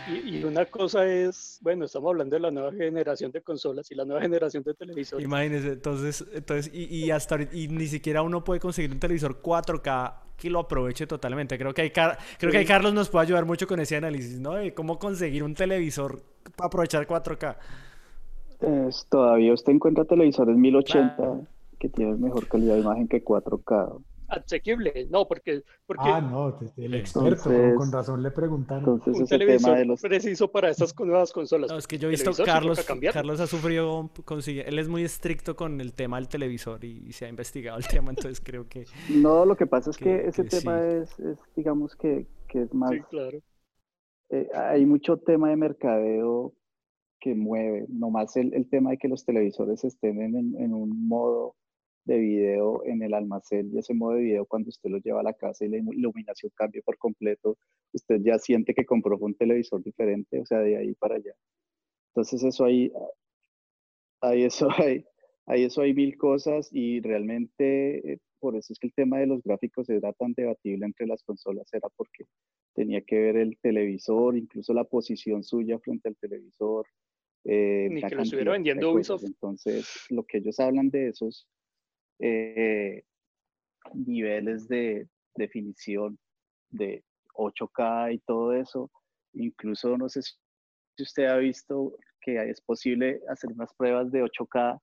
Y, 0.09 0.37
y 0.39 0.45
una 0.45 0.65
cosa 0.67 1.05
es, 1.05 1.59
bueno, 1.63 1.85
estamos 1.87 2.11
hablando 2.11 2.37
de 2.37 2.41
la 2.41 2.53
nueva 2.53 2.73
generación 2.73 3.33
de 3.33 3.43
consolas 3.43 3.91
y 3.91 3.97
la 3.97 4.05
nueva 4.05 4.23
generación 4.23 4.63
de 4.63 4.73
televisores. 4.75 5.25
Imagínese, 5.25 5.73
entonces, 5.73 6.25
entonces 6.33 6.71
y, 6.73 6.85
y 6.85 7.11
hasta 7.11 7.35
ahorita- 7.35 7.57
y 7.57 7.67
ni 7.69 7.89
siquiera 7.89 8.23
uno 8.23 8.45
puede 8.45 8.61
conseguir 8.61 8.93
un 8.93 9.01
televisor 9.01 9.43
4K 9.43 10.15
que 10.37 10.51
lo 10.51 10.61
aproveche 10.61 11.07
totalmente. 11.07 11.57
Creo 11.59 11.73
que 11.73 11.83
hay 11.83 11.91
Car- 11.91 12.19
creo 12.39 12.53
que 12.53 12.59
ahí 12.59 12.65
Carlos 12.67 12.93
nos 12.95 13.09
puede 13.09 13.25
ayudar 13.27 13.45
mucho 13.47 13.67
con 13.67 13.81
ese 13.81 13.97
análisis, 13.97 14.39
¿no? 14.39 14.55
De 14.55 14.75
cómo 14.75 14.99
conseguir 14.99 15.43
un 15.43 15.55
televisor 15.55 16.21
para 16.57 16.67
aprovechar 16.69 17.07
4K. 17.07 17.57
Es- 18.61 19.07
todavía 19.11 19.53
usted 19.53 19.73
encuentra 19.73 20.05
televisores 20.05 20.57
1080 20.57 21.41
que 21.79 21.89
tienen 21.89 22.21
mejor 22.21 22.49
calidad 22.49 22.75
de 22.75 22.81
imagen 22.81 23.09
que 23.09 23.23
4K. 23.23 23.99
Asequible, 24.29 25.07
no, 25.11 25.27
porque, 25.29 25.63
porque 25.87 26.03
Ah, 26.07 26.21
no, 26.21 26.59
el 26.77 26.95
experto, 26.95 27.21
con- 27.45 27.53
Entonces- 27.55 27.75
con 27.77 27.93
razón 27.93 28.23
le 28.23 28.31
preguntaron. 28.31 28.95
Entonces 28.95 29.23
un 29.23 29.27
tema 29.27 29.39
televisor 29.39 29.77
de 29.79 29.85
los... 29.85 30.01
preciso 30.01 30.51
para 30.51 30.71
estas 30.71 30.95
nuevas 30.99 31.33
consolas. 31.33 31.71
No, 31.71 31.79
es 31.79 31.87
que 31.87 31.99
yo 31.99 32.09
he 32.09 32.11
visto 32.11 32.33
Carlos. 32.45 32.85
Carlos 33.13 33.41
ha 33.41 33.47
sufrido, 33.47 34.11
consigue, 34.25 34.69
él 34.69 34.79
es 34.79 34.89
muy 34.89 35.03
estricto 35.05 35.55
con 35.57 35.81
el 35.81 35.93
tema 35.95 36.17
del 36.19 36.29
televisor 36.29 36.85
y, 36.85 37.05
y 37.07 37.13
se 37.13 37.27
ha 37.27 37.29
investigado 37.29 37.79
el 37.79 37.85
tema, 37.89 38.11
entonces 38.11 38.41
creo 38.43 38.69
que 38.69 38.85
No, 39.11 39.45
lo 39.47 39.57
que 39.57 39.67
pasa 39.67 39.91
es 39.91 39.97
que, 39.97 40.05
que- 40.05 40.29
ese 40.29 40.43
que 40.45 40.49
tema 40.49 40.81
sí. 40.81 40.97
es, 40.97 41.19
es, 41.21 41.39
digamos 41.55 41.95
que, 41.97 42.27
que 42.49 42.63
es 42.63 42.75
más... 42.75 42.91
Sí, 42.91 43.01
claro. 43.11 43.39
eh, 44.31 44.49
hay 44.55 44.85
mucho 44.87 45.19
tema 45.19 45.51
de 45.51 45.57
mercadeo 45.57 46.53
que 47.21 47.35
mueve, 47.35 47.87
nomás 47.89 48.37
el, 48.37 48.53
el 48.55 48.69
tema 48.69 48.91
de 48.91 48.99
que 48.99 49.09
los 49.09 49.25
televisores 49.25 49.85
estén 49.85 50.21
en- 50.21 50.55
en 50.59 50.75
un 50.75 51.09
modo 51.09 51.55
de 52.07 52.19
video 52.19 52.85
en 52.85 53.03
el 53.03 53.13
almacén 53.15 53.71
y 53.73 53.79
ese 53.79 53.93
modo 53.93 54.15
de 54.15 54.23
video 54.23 54.47
cuando 54.47 54.69
usted 54.71 54.89
lo 54.91 54.99
lleva 54.99 55.21
a 55.21 55.25
la 55.25 55.35
casa 55.35 55.65
y 55.65 55.69
la 55.69 55.79
ilu- 55.79 55.93
iluminación 55.93 56.51
cambia 56.55 56.81
por 56.83 56.97
completo, 56.99 57.59
usted 57.93 58.21
ya 58.23 58.39
siente 58.39 58.75
que 58.75 58.87
compró 58.87 59.19
un 59.19 59.35
televisor 59.35 59.83
diferente, 59.83 60.41
o 60.41 60.47
sea, 60.47 60.61
de 60.61 60.77
ahí 60.77 60.95
para 60.95 61.17
allá. 61.17 61.35
Entonces 62.11 62.43
eso 62.45 62.65
ahí, 62.65 62.91
ahí 64.21 64.45
eso 64.45 64.69
hay, 64.79 65.05
ahí 65.47 65.65
eso 65.65 65.83
hay 65.83 65.95
mil 65.95 66.17
cosas 66.17 66.69
y 66.73 67.01
realmente 67.01 68.13
eh, 68.13 68.19
por 68.39 68.57
eso 68.57 68.73
es 68.73 68.79
que 68.79 68.87
el 68.87 68.95
tema 68.95 69.19
de 69.19 69.27
los 69.27 69.43
gráficos 69.43 69.89
era 69.89 70.13
tan 70.13 70.33
debatible 70.35 70.87
entre 70.87 71.07
las 71.07 71.23
consolas, 71.25 71.69
era 71.73 71.89
porque 71.97 72.25
tenía 72.75 73.01
que 73.01 73.19
ver 73.19 73.37
el 73.39 73.59
televisor, 73.61 74.37
incluso 74.37 74.73
la 74.75 74.85
posición 74.85 75.43
suya 75.43 75.79
frente 75.79 76.09
al 76.09 76.17
televisor. 76.17 76.87
eh, 77.45 77.89
Ni 77.91 78.03
que 78.03 78.15
lo 78.15 78.23
estuviera 78.23 78.53
vendiendo. 78.53 78.93
Ubisoft. 78.93 79.25
Entonces, 79.25 80.07
lo 80.11 80.25
que 80.25 80.39
ellos 80.39 80.61
hablan 80.61 80.91
de 80.91 81.09
esos 81.09 81.49
eh, 82.19 83.05
niveles 83.95 84.69
de 84.69 85.09
definición 85.35 86.19
de 86.71 87.05
8K 87.35 88.15
y 88.15 88.19
todo 88.21 88.55
eso, 88.55 88.91
incluso 89.33 89.97
no 89.97 90.09
sé 90.09 90.23
si 90.23 90.35
usted 90.99 91.27
ha 91.27 91.37
visto 91.37 91.97
que 92.21 92.51
es 92.51 92.61
posible 92.61 93.21
hacer 93.29 93.53
unas 93.53 93.73
pruebas 93.75 94.11
de 94.11 94.23
8K 94.23 94.81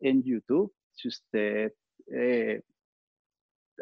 en 0.00 0.22
YouTube. 0.22 0.72
Si 0.92 1.08
usted 1.08 1.72
eh, 2.12 2.62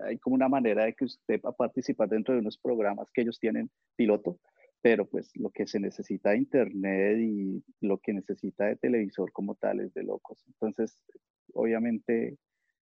hay 0.03 0.18
como 0.18 0.34
una 0.34 0.48
manera 0.48 0.84
de 0.84 0.94
que 0.94 1.05
usted 1.05 1.40
va 1.44 1.50
a 1.50 1.57
participar 1.57 2.09
dentro 2.09 2.34
de 2.34 2.40
unos 2.40 2.59
programas 2.59 3.09
que 3.12 3.22
ellos 3.22 3.38
tienen 3.38 3.70
piloto, 3.96 4.38
pero 4.80 5.07
pues 5.07 5.30
lo 5.36 5.50
que 5.50 5.66
se 5.66 5.78
necesita 5.78 6.30
de 6.30 6.38
internet 6.38 7.18
y 7.18 7.62
lo 7.80 7.98
que 7.98 8.12
necesita 8.12 8.66
de 8.66 8.76
televisor 8.76 9.30
como 9.32 9.55
tal 9.55 9.80
es 9.80 9.92
de 9.94 10.03
locos. 10.03 10.42
Entonces, 10.46 11.03
obviamente, 11.53 12.38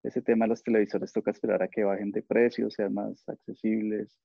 ese 0.08 0.22
tema 0.22 0.46
de 0.46 0.50
los 0.50 0.64
televisores 0.64 1.12
toca 1.12 1.32
esperar 1.32 1.64
a 1.64 1.68
que 1.68 1.84
bajen 1.84 2.12
de 2.12 2.22
precio, 2.22 2.70
sean 2.70 2.94
más 2.94 3.28
accesibles 3.28 4.18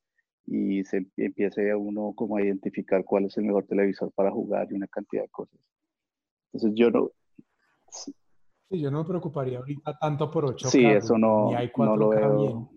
y 0.47 0.85
se 0.85 1.07
empiece 1.17 1.71
a 1.71 1.77
uno 1.77 2.13
como 2.15 2.37
a 2.37 2.43
identificar 2.43 3.05
cuál 3.05 3.27
es 3.27 3.37
el 3.37 3.45
mejor 3.45 3.67
televisor 3.67 4.13
para 4.13 4.31
jugar 4.31 4.69
y 4.71 4.75
una 4.75 4.89
cantidad 4.89 5.23
de 5.23 5.29
cosas. 5.29 5.59
Entonces 6.53 6.79
yo 6.79 6.91
no... 6.91 7.11
Sí, 7.91 8.15
yo 8.71 8.91
no 8.91 9.03
me 9.03 9.09
preocuparía 9.09 9.59
ahorita 9.59 9.99
tanto 9.99 10.31
por 10.31 10.45
8K. 10.45 10.67
Sí, 10.69 10.85
eso 10.85 11.19
no, 11.19 11.51
no 11.77 11.97
lo 11.97 12.09
veo. 12.11 12.71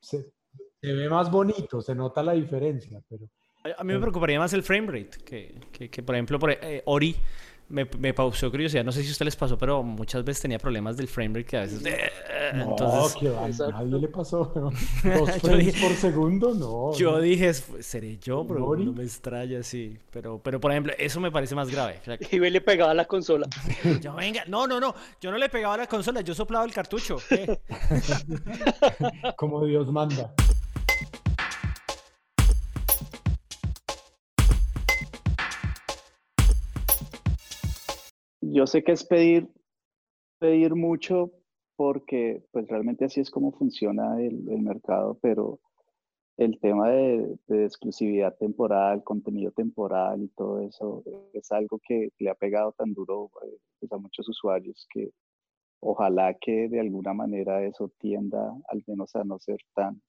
Se, 0.00 0.32
se, 0.80 0.92
ve 0.92 1.08
más 1.08 1.30
bonito, 1.30 1.80
se 1.80 1.94
nota 1.94 2.22
la 2.22 2.32
diferencia, 2.32 3.00
pero... 3.08 3.28
A 3.78 3.82
mí 3.82 3.94
me 3.94 3.98
preocuparía 3.98 4.38
más 4.38 4.52
el 4.52 4.62
frame 4.62 4.88
rate, 4.88 5.18
que, 5.24 5.58
que, 5.72 5.88
que 5.88 6.02
por 6.02 6.14
ejemplo, 6.14 6.38
por, 6.38 6.50
eh, 6.50 6.82
Ori 6.84 7.16
me, 7.68 7.86
me 7.98 8.14
pausó 8.14 8.50
curiosidad, 8.50 8.84
no 8.84 8.92
sé 8.92 9.02
si 9.02 9.08
a 9.08 9.12
usted 9.12 9.24
les 9.24 9.36
pasó, 9.36 9.58
pero 9.58 9.82
muchas 9.82 10.24
veces 10.24 10.42
tenía 10.42 10.58
problemas 10.58 10.96
del 10.96 11.08
frame 11.08 11.40
rate 11.40 11.44
que 11.44 11.56
a 11.56 11.60
veces... 11.60 11.82
No, 12.54 12.70
entonces, 12.70 13.16
que 13.18 13.28
a 13.28 13.68
nadie 13.68 13.98
le 13.98 14.08
pasó. 14.08 14.52
Dos 15.04 15.30
frames 15.40 15.80
por 15.80 15.92
segundo, 15.92 16.54
no. 16.54 16.96
Yo 16.96 17.20
dije, 17.20 17.52
seré 17.54 18.18
yo, 18.18 18.44
pero 18.46 18.76
no 18.76 18.92
me 18.92 19.04
extraña, 19.04 19.62
sí. 19.62 19.96
Pero, 20.10 20.40
pero, 20.42 20.60
por 20.60 20.70
ejemplo, 20.70 20.92
eso 20.98 21.20
me 21.20 21.30
parece 21.30 21.54
más 21.54 21.70
grave. 21.70 22.00
Y 22.30 22.38
le 22.38 22.60
pegaba 22.60 22.92
a 22.92 22.94
la 22.94 23.06
consola. 23.06 23.48
Yo, 24.00 24.14
venga, 24.14 24.44
no, 24.46 24.66
no, 24.66 24.80
no, 24.80 24.94
yo 25.20 25.30
no 25.30 25.38
le 25.38 25.48
pegaba 25.48 25.74
a 25.74 25.78
la 25.78 25.86
consola, 25.86 26.20
yo 26.20 26.34
soplaba 26.34 26.64
el 26.64 26.72
cartucho. 26.72 27.16
Como 29.36 29.64
Dios 29.64 29.90
manda. 29.90 30.34
Yo 38.54 38.68
sé 38.68 38.84
que 38.84 38.92
es 38.92 39.04
pedir, 39.04 39.48
pedir 40.38 40.76
mucho 40.76 41.32
porque 41.76 42.44
pues 42.52 42.68
realmente 42.68 43.04
así 43.04 43.20
es 43.20 43.28
como 43.28 43.50
funciona 43.50 44.20
el, 44.22 44.44
mercado, 44.62 45.18
pero 45.20 45.58
el 46.36 46.60
tema 46.60 46.88
de, 46.90 47.36
de, 47.48 47.64
exclusividad 47.64 48.36
temporal, 48.36 49.02
contenido 49.02 49.50
temporal 49.50 50.22
y 50.22 50.28
todo 50.28 50.60
eso 50.60 51.02
es 51.32 51.50
algo 51.50 51.80
que 51.84 52.10
le 52.18 52.30
ha 52.30 52.36
pegado 52.36 52.70
tan 52.72 52.94
duro 52.94 53.30
eh, 53.44 53.58
pues, 53.80 53.90
a 53.90 53.96
muchos 53.96 54.28
usuarios 54.28 54.86
que 54.92 55.10
ojalá 55.80 56.34
que 56.34 56.68
de 56.68 56.78
alguna 56.78 57.12
manera 57.12 57.64
eso 57.64 57.90
tienda 57.98 58.54
al 58.68 58.84
menos 58.86 59.16
a 59.16 59.24
no 59.24 59.40
ser 59.40 59.58
tan, 59.74 60.00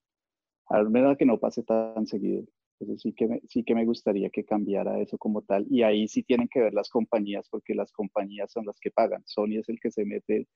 al 0.68 0.92
menos 0.92 1.14
a 1.14 1.18
que 1.18 1.26
no 1.26 1.40
pase 1.40 1.64
tan 1.64 2.06
seguido. 2.06 2.44
Entonces 2.80 3.02
sí 3.02 3.14
que, 3.14 3.28
me, 3.28 3.42
sí 3.48 3.64
que 3.64 3.74
me 3.74 3.86
gustaría 3.86 4.30
que 4.30 4.44
cambiara 4.44 5.00
eso 5.00 5.18
como 5.18 5.42
tal. 5.42 5.66
Y 5.70 5.84
ahí 5.84 6.08
sí 6.08 6.24
tienen 6.24 6.48
que 6.50 6.60
ver 6.60 6.74
las 6.74 6.90
compañías, 6.90 7.48
porque 7.50 7.74
las 7.74 7.92
compañías 7.92 8.52
son 8.52 8.66
las 8.66 8.80
que 8.80 8.92
pagan. 8.92 9.24
Sony 9.26 9.60
es 9.60 9.70
el 9.70 9.80
que 9.80 9.92
se 9.92 10.06
mete 10.06 10.48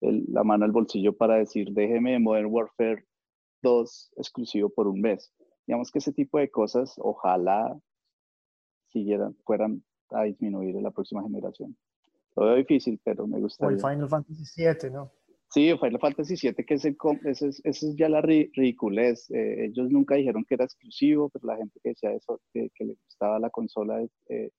el, 0.00 0.24
la 0.28 0.44
mano 0.44 0.64
al 0.64 0.72
bolsillo 0.72 1.16
para 1.16 1.36
decir, 1.36 1.72
déjeme 1.72 2.18
Modern 2.18 2.48
Warfare 2.50 3.04
2 3.62 4.12
exclusivo 4.16 4.68
por 4.68 4.88
un 4.88 5.00
mes. 5.00 5.32
Digamos 5.66 5.90
que 5.90 5.98
ese 5.98 6.12
tipo 6.12 6.38
de 6.38 6.50
cosas, 6.50 6.94
ojalá 6.98 7.78
siguieran, 8.88 9.36
fueran 9.44 9.84
a 10.10 10.24
disminuir 10.24 10.76
en 10.76 10.82
la 10.82 10.90
próxima 10.90 11.22
generación. 11.22 11.76
Lo 12.36 12.46
veo 12.46 12.56
difícil, 12.56 13.00
pero 13.04 13.26
me 13.26 13.40
gustaría. 13.40 13.76
O 13.76 13.88
el 13.88 13.94
Final 13.94 14.08
Fantasy 14.08 14.44
VII, 14.56 14.90
¿no? 14.90 15.12
Sí, 15.50 15.72
Final 15.78 15.98
Fantasy 15.98 16.34
VII, 16.36 16.64
que 16.64 16.74
ese, 16.74 16.94
ese, 17.24 17.48
es 17.64 17.96
ya 17.96 18.08
la 18.10 18.20
ridiculez. 18.20 19.30
Eh, 19.30 19.66
ellos 19.66 19.90
nunca 19.90 20.14
dijeron 20.16 20.44
que 20.44 20.54
era 20.54 20.64
exclusivo, 20.64 21.30
pero 21.30 21.46
la 21.46 21.56
gente 21.56 21.80
que 21.82 21.90
decía 21.90 22.12
eso, 22.12 22.40
que, 22.52 22.70
le 22.80 22.96
gustaba 23.04 23.38
la 23.38 23.48
consola, 23.48 24.06
eh, 24.28 24.50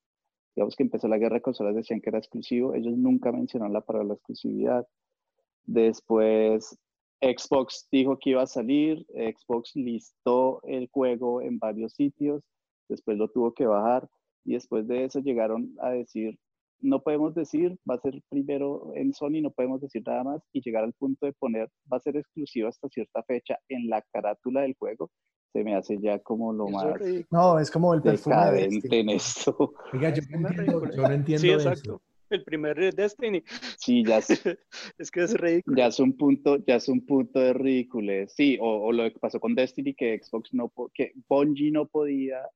digamos 0.55 0.75
que 0.75 0.83
empezó 0.83 1.07
la 1.07 1.19
guerra 1.19 1.35
de 1.35 1.41
consolas, 1.43 1.75
decían 1.75 2.01
que 2.01 2.09
era 2.09 2.17
exclusivo. 2.17 2.73
Ellos 2.73 2.97
nunca 2.97 3.31
mencionaron 3.31 3.73
la 3.73 3.81
palabra 3.81 4.15
exclusividad. 4.15 4.87
Después, 5.65 6.75
Xbox 7.21 7.87
dijo 7.91 8.17
que 8.17 8.31
iba 8.31 8.41
a 8.41 8.47
salir, 8.47 9.05
Xbox 9.09 9.75
listó 9.75 10.61
el 10.63 10.89
juego 10.89 11.41
en 11.41 11.59
varios 11.59 11.93
sitios, 11.93 12.43
después 12.87 13.17
lo 13.17 13.29
tuvo 13.29 13.53
que 13.53 13.67
bajar 13.67 14.09
y 14.45 14.53
después 14.53 14.87
de 14.87 15.03
eso 15.05 15.19
llegaron 15.19 15.75
a 15.81 15.91
decir 15.91 16.39
no 16.81 17.01
podemos 17.01 17.35
decir, 17.35 17.77
va 17.89 17.95
a 17.95 17.99
ser 17.99 18.21
primero 18.29 18.91
en 18.95 19.13
Sony, 19.13 19.41
no 19.41 19.51
podemos 19.51 19.81
decir 19.81 20.03
nada 20.05 20.23
más 20.23 20.41
y 20.53 20.61
llegar 20.61 20.83
al 20.83 20.93
punto 20.93 21.25
de 21.25 21.33
poner, 21.33 21.69
va 21.91 21.97
a 21.97 22.01
ser 22.01 22.17
exclusivo 22.17 22.67
hasta 22.67 22.89
cierta 22.89 23.23
fecha 23.23 23.57
en 23.67 23.89
la 23.89 24.01
carátula 24.11 24.61
del 24.61 24.75
juego, 24.77 25.09
se 25.53 25.63
me 25.63 25.75
hace 25.75 25.97
ya 25.99 26.19
como 26.19 26.53
lo 26.53 26.67
más... 26.67 26.95
No, 27.31 27.59
es 27.59 27.71
como 27.71 27.93
el 27.93 28.01
perfume 28.01 28.51
de 28.51 28.99
en 28.99 29.09
esto. 29.09 29.73
Oiga, 29.93 30.13
yo, 30.13 30.21
no 30.29 30.49
entiendo, 30.49 30.91
yo 30.91 31.01
no 31.01 31.11
entiendo 31.11 31.41
sí, 31.41 31.49
exacto. 31.49 32.01
El 32.29 32.43
primer 32.43 32.93
Destiny. 32.93 33.43
Sí, 33.77 34.03
ya 34.05 34.17
es, 34.19 34.29
es 34.99 35.11
que 35.11 35.23
es 35.23 35.33
ridículo. 35.33 35.77
Ya 35.77 35.87
es 35.87 35.99
un 35.99 36.15
punto, 36.15 36.57
ya 36.65 36.75
es 36.75 36.87
un 36.87 37.03
punto 37.05 37.39
de 37.39 37.53
ridículo. 37.53 38.13
Sí, 38.27 38.57
o, 38.61 38.87
o, 38.87 38.91
lo 38.91 39.11
que 39.11 39.19
pasó 39.19 39.39
con 39.39 39.55
Destiny, 39.55 39.95
que 39.95 40.19
Xbox 40.21 40.53
no, 40.53 40.71
que 40.93 41.13
Bungie 41.27 41.71
no 41.71 41.87
podía 41.87 42.47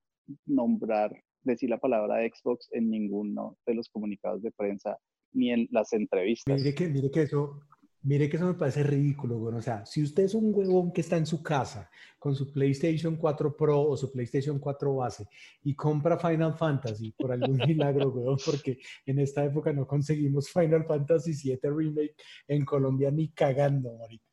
nombrar 0.45 1.11
decir 1.43 1.69
la 1.69 1.79
palabra 1.79 2.21
Xbox 2.27 2.69
en 2.71 2.89
ninguno 2.89 3.57
de 3.65 3.75
los 3.75 3.89
comunicados 3.89 4.41
de 4.41 4.51
prensa 4.51 4.97
ni 5.33 5.51
en 5.51 5.67
las 5.71 5.93
entrevistas. 5.93 6.55
Mire 6.57 6.75
que, 6.75 6.87
mire 6.87 7.11
que 7.11 7.23
eso, 7.23 7.61
mire 8.03 8.29
que 8.29 8.37
eso 8.37 8.45
me 8.45 8.53
parece 8.53 8.83
ridículo, 8.83 9.37
güey. 9.39 9.55
O 9.55 9.61
sea, 9.61 9.85
si 9.85 10.03
usted 10.03 10.23
es 10.23 10.35
un 10.35 10.53
huevón 10.53 10.91
que 10.91 11.01
está 11.01 11.17
en 11.17 11.25
su 11.25 11.41
casa 11.41 11.89
con 12.19 12.35
su 12.35 12.51
PlayStation 12.51 13.15
4 13.15 13.57
Pro 13.57 13.81
o 13.81 13.97
su 13.97 14.11
PlayStation 14.11 14.59
4 14.59 14.95
base 14.95 15.27
y 15.63 15.75
compra 15.75 16.17
Final 16.17 16.55
Fantasy 16.55 17.11
por 17.17 17.31
algún 17.31 17.57
milagro, 17.67 18.11
güey, 18.11 18.37
porque 18.45 18.79
en 19.05 19.19
esta 19.19 19.43
época 19.43 19.73
no 19.73 19.87
conseguimos 19.87 20.49
Final 20.51 20.85
Fantasy 20.85 21.33
7 21.33 21.69
Remake 21.69 22.15
en 22.47 22.65
Colombia 22.65 23.11
ni 23.11 23.29
cagando, 23.29 23.89
ahorita. 23.89 24.32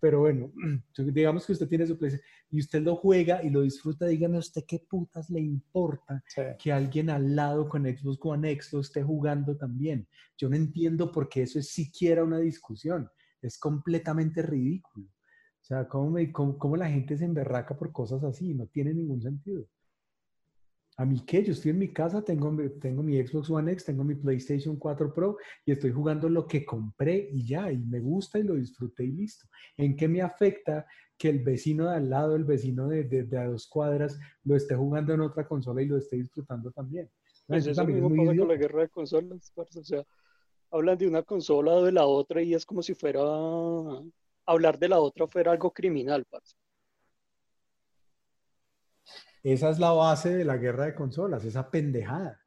Pero 0.00 0.20
bueno, 0.20 0.52
digamos 1.12 1.46
que 1.46 1.52
usted 1.52 1.68
tiene 1.68 1.86
su 1.86 1.98
PlayStation 1.98 2.28
y 2.50 2.60
usted 2.60 2.82
lo 2.82 2.96
juega 2.96 3.42
y 3.42 3.50
lo 3.50 3.62
disfruta, 3.62 4.06
dígame 4.06 4.36
a 4.36 4.40
usted 4.40 4.64
qué 4.66 4.78
putas 4.88 5.28
le 5.30 5.40
importa 5.40 6.22
que 6.58 6.72
alguien 6.72 7.10
al 7.10 7.34
lado 7.34 7.68
con 7.68 7.84
Xbox 7.84 8.18
One 8.22 8.50
X 8.52 8.72
lo 8.72 8.80
esté 8.80 9.02
jugando 9.02 9.56
también. 9.56 10.06
Yo 10.36 10.48
no 10.48 10.56
entiendo 10.56 11.10
por 11.10 11.28
qué 11.28 11.42
eso 11.42 11.58
es 11.58 11.70
siquiera 11.70 12.24
una 12.24 12.38
discusión. 12.38 13.10
Es 13.42 13.58
completamente 13.58 14.42
ridículo. 14.42 15.06
O 15.06 15.64
sea, 15.68 15.86
¿cómo, 15.86 16.10
me, 16.10 16.32
cómo 16.32 16.76
la 16.76 16.88
gente 16.88 17.16
se 17.16 17.24
emberraca 17.24 17.76
por 17.76 17.92
cosas 17.92 18.24
así? 18.24 18.54
No 18.54 18.66
tiene 18.66 18.94
ningún 18.94 19.20
sentido. 19.20 19.66
¿A 20.98 21.04
mí 21.04 21.20
qué? 21.24 21.44
Yo 21.44 21.52
estoy 21.52 21.70
en 21.70 21.78
mi 21.78 21.92
casa, 21.92 22.22
tengo, 22.22 22.52
tengo 22.80 23.04
mi 23.04 23.24
Xbox 23.24 23.48
One 23.50 23.70
X, 23.70 23.84
tengo 23.84 24.02
mi 24.02 24.16
PlayStation 24.16 24.76
4 24.76 25.14
Pro 25.14 25.36
y 25.64 25.70
estoy 25.70 25.92
jugando 25.92 26.28
lo 26.28 26.48
que 26.48 26.64
compré 26.64 27.28
y 27.32 27.46
ya, 27.46 27.70
y 27.70 27.78
me 27.78 28.00
gusta 28.00 28.40
y 28.40 28.42
lo 28.42 28.54
disfruté 28.54 29.04
y 29.04 29.12
listo. 29.12 29.46
¿En 29.76 29.94
qué 29.94 30.08
me 30.08 30.22
afecta 30.22 30.84
que 31.16 31.28
el 31.28 31.38
vecino 31.38 31.88
de 31.88 31.94
al 31.94 32.10
lado, 32.10 32.34
el 32.34 32.42
vecino 32.42 32.88
de, 32.88 33.04
de, 33.04 33.38
a 33.38 33.46
dos 33.46 33.68
cuadras, 33.68 34.18
lo 34.42 34.56
esté 34.56 34.74
jugando 34.74 35.14
en 35.14 35.20
otra 35.20 35.46
consola 35.46 35.82
y 35.82 35.86
lo 35.86 35.98
esté 35.98 36.16
disfrutando 36.16 36.72
también? 36.72 37.08
Pues 37.46 37.64
eso 37.64 37.86
mismo 37.86 38.10
pasa 38.10 38.36
con 38.36 38.48
la 38.48 38.56
guerra 38.56 38.80
de 38.82 38.88
consolas, 38.88 39.52
o 39.56 39.84
sea, 39.84 40.04
hablan 40.72 40.98
de 40.98 41.06
una 41.06 41.22
consola 41.22 41.74
o 41.74 41.84
de 41.84 41.92
la 41.92 42.06
otra 42.06 42.42
y 42.42 42.54
es 42.54 42.66
como 42.66 42.82
si 42.82 42.94
fuera, 42.94 43.20
hablar 44.46 44.76
de 44.80 44.88
la 44.88 44.98
otra 44.98 45.28
fuera 45.28 45.52
algo 45.52 45.70
criminal, 45.70 46.24
parce. 46.24 46.56
Esa 49.42 49.70
es 49.70 49.78
la 49.78 49.92
base 49.92 50.36
de 50.36 50.44
la 50.44 50.56
guerra 50.56 50.86
de 50.86 50.94
consolas, 50.94 51.44
esa 51.44 51.70
pendejada, 51.70 52.40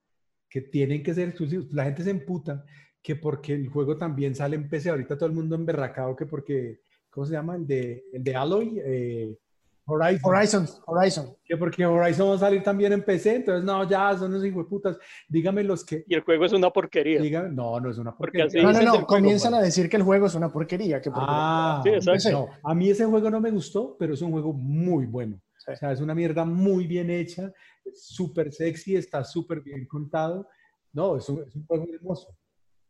que 0.50 0.62
tienen 0.62 1.04
que 1.04 1.14
ser 1.14 1.30
exclusivos. 1.30 1.72
La 1.72 1.86
gente 1.86 2.04
se 2.04 2.12
emputa 2.12 2.66
que 3.02 3.16
porque 3.16 3.54
el 3.54 3.68
juego 3.70 3.98
también 3.98 4.36
sale 4.36 4.56
en 4.56 4.70
PC, 4.70 4.89
ahorita 4.89 5.18
todo 5.18 5.28
el 5.28 5.36
mundo 5.36 5.56
emberracado 5.56 6.16
que 6.16 6.26
porque, 6.26 6.82
¿cómo 7.10 7.26
se 7.26 7.34
llama? 7.34 7.56
El 7.56 7.66
de, 7.66 8.06
el 8.14 8.24
de 8.24 8.36
Alloy, 8.36 8.82
eh, 8.84 9.38
Horizon. 9.86 10.22
Horizon, 10.24 10.68
Horizon. 10.86 11.36
Que 11.44 11.58
porque 11.58 11.86
Horizon 11.86 12.30
va 12.30 12.36
a 12.36 12.38
salir 12.38 12.64
también 12.64 12.94
en 12.94 13.04
PC, 13.04 13.38
entonces 13.38 13.64
no, 13.64 13.88
ya 13.89 14.16
son 14.18 14.32
los 14.32 14.46
hijos 14.46 14.66
putas. 14.68 14.98
Dígame 15.28 15.64
los 15.64 15.84
que. 15.84 16.06
Y 16.08 16.14
el 16.14 16.22
juego 16.22 16.46
es 16.46 16.54
una 16.54 16.70
porquería. 16.70 17.20
Dígame, 17.20 17.50
no, 17.50 17.80
no 17.80 17.89
es 17.89 17.98
una 17.98 18.16
porquería. 18.16 18.62
No, 18.62 18.72
no, 18.72 18.82
no, 18.82 19.06
comienzan 19.06 19.54
a 19.54 19.62
decir 19.62 19.89
que 19.89 19.98
el 19.98 20.04
juego 20.04 20.28
es 20.28 20.36
una 20.36 20.52
porquería. 20.52 21.02
Que 21.02 21.10
ah, 21.14 21.82
sí, 21.84 21.89
exacto. 21.89 22.50
a 22.64 22.76
mí 22.76 22.89
ese 22.89 23.06
juego 23.06 23.30
no 23.30 23.42
me 23.42 23.52
gustó, 23.52 23.96
pero 23.98 24.14
es 24.14 24.22
un 24.22 24.32
juego 24.32 24.54
muy 24.54 25.06
bueno. 25.06 25.42
O 25.68 25.76
sea, 25.76 25.91
es 25.91 26.01
una 26.01 26.16
mierda 26.16 26.45
muy 26.45 26.88
bien 26.88 27.09
hecha, 27.09 27.53
súper 27.93 28.51
sexy, 28.51 28.95
está 28.95 29.24
súper 29.24 29.62
bien 29.62 29.86
contado. 29.86 30.47
No, 30.93 31.18
es 31.18 31.28
un, 31.30 31.41
es 31.41 31.53
juego 31.68 31.88
hermoso. 31.93 32.38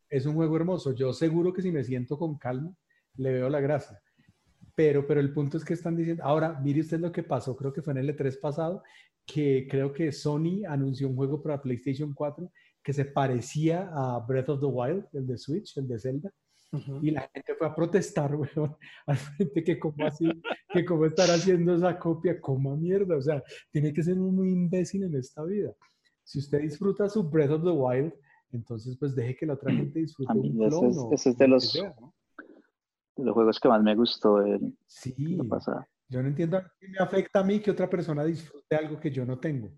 Es 0.09 0.26
un 0.26 0.36
juego 0.36 0.55
hermoso. 0.55 0.93
Yo 0.93 1.13
seguro 1.13 1.53
que 1.53 1.61
si 1.61 1.72
me 1.72 1.84
siento 1.84 2.17
con 2.17 2.38
calma, 2.38 2.74
le 3.15 3.34
veo 3.34 3.49
la 3.49 3.59
gracia. 3.59 4.01
Pero, 4.76 5.05
pero 5.05 5.19
el 5.19 5.34
punto 5.34 5.57
es 5.57 5.65
que 5.65 5.74
están 5.74 5.95
diciendo, 5.95 6.24
ahora, 6.24 6.59
mire 6.61 6.82
usted 6.82 6.99
lo 6.99 7.11
que 7.11 7.24
pasó, 7.24 7.55
creo 7.55 7.74
que 7.74 7.82
fue 7.82 7.93
en 7.93 7.99
el 7.99 8.15
E3 8.15 8.39
pasado, 8.39 8.84
que 9.26 9.67
creo 9.69 9.93
que 9.93 10.11
Sony 10.11 10.63
anunció 10.67 11.07
un 11.07 11.15
juego 11.15 11.41
para 11.41 11.61
PlayStation 11.61 12.13
4 12.13 12.51
que 12.84 12.93
se 12.93 13.05
parecía 13.05 13.89
a 13.93 14.19
Breath 14.26 14.49
of 14.49 14.59
the 14.59 14.65
Wild, 14.65 15.05
el 15.13 15.28
de 15.28 15.38
Switch, 15.38 15.78
el 15.78 15.88
de 15.88 15.99
Zelda, 15.99 16.34
Y 17.01 17.11
la 17.11 17.30
gente 17.34 17.53
fue 17.55 17.67
a 17.67 17.76
protestar, 17.76 18.34
weón, 18.36 18.76
al 19.05 19.17
frente 19.17 19.63
que 19.63 19.80
cómo 19.80 20.05
así, 20.05 20.30
que 20.69 20.86
cómo 20.86 21.05
estar 21.05 21.30
haciendo 21.30 21.76
esa 21.76 21.99
copia, 21.99 22.39
como 22.39 22.76
mierda, 22.78 23.17
o 23.17 23.22
sea, 23.22 23.43
tiene 23.72 23.93
que 23.93 24.03
ser 24.03 24.17
un 24.19 24.36
muy 24.36 24.51
imbécil 24.51 25.03
en 25.03 25.15
esta 25.15 25.43
vida. 25.43 25.74
Si 26.24 26.39
usted 26.39 26.61
disfruta 26.61 27.09
su 27.09 27.30
Breath 27.30 27.51
of 27.51 27.63
the 27.63 27.72
Wild, 27.72 28.13
entonces 28.51 28.97
pues 28.97 29.15
deje 29.15 29.36
que 29.36 29.45
la 29.45 29.53
otra 29.53 29.74
gente 29.74 29.99
disfrute 29.99 30.34
un 30.34 30.57
clon. 30.57 31.13
Ese 31.13 31.32
es, 31.32 31.38
de 31.38 31.47
los, 31.47 31.74
de 31.74 33.24
los 33.24 33.34
juegos 33.34 33.59
que 33.59 33.67
más 33.67 33.84
me 33.84 33.95
gustó 33.95 34.41
el, 34.41 34.78
sí, 34.86 35.38
Yo 36.07 36.22
no 36.22 36.28
entiendo 36.28 36.61
qué 36.80 36.88
me 36.88 36.99
afecta 36.99 37.39
a 37.39 37.43
mí 37.43 37.59
que 37.59 37.72
otra 37.72 37.89
persona 37.89 38.24
disfrute 38.24 38.76
algo 38.76 38.99
que 38.99 39.11
yo 39.11 39.26
no 39.26 39.39
tengo. 39.39 39.72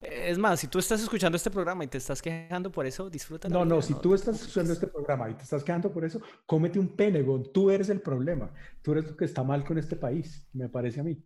Es 0.00 0.36
más, 0.36 0.60
si 0.60 0.68
tú 0.68 0.78
estás 0.78 1.02
escuchando 1.02 1.36
este 1.36 1.50
programa 1.50 1.82
y 1.82 1.86
te 1.86 1.96
estás 1.96 2.20
quejando 2.20 2.70
por 2.70 2.84
eso, 2.84 3.08
disfruta. 3.08 3.48
No, 3.48 3.64
no, 3.64 3.80
si 3.80 3.94
tú 3.94 4.14
estás 4.14 4.40
escuchando 4.40 4.74
este 4.74 4.86
programa 4.86 5.30
y 5.30 5.34
te 5.34 5.44
estás 5.44 5.64
quejando 5.64 5.90
por 5.90 6.04
eso, 6.04 6.20
cómete 6.44 6.78
un 6.78 6.88
penegon. 6.88 7.50
Tú 7.52 7.70
eres 7.70 7.88
el 7.88 8.02
problema. 8.02 8.52
Tú 8.82 8.92
eres 8.92 9.06
lo 9.06 9.16
que 9.16 9.24
está 9.24 9.42
mal 9.42 9.64
con 9.64 9.78
este 9.78 9.96
país, 9.96 10.46
me 10.52 10.68
parece 10.68 11.00
a 11.00 11.02
mí. 11.02 11.18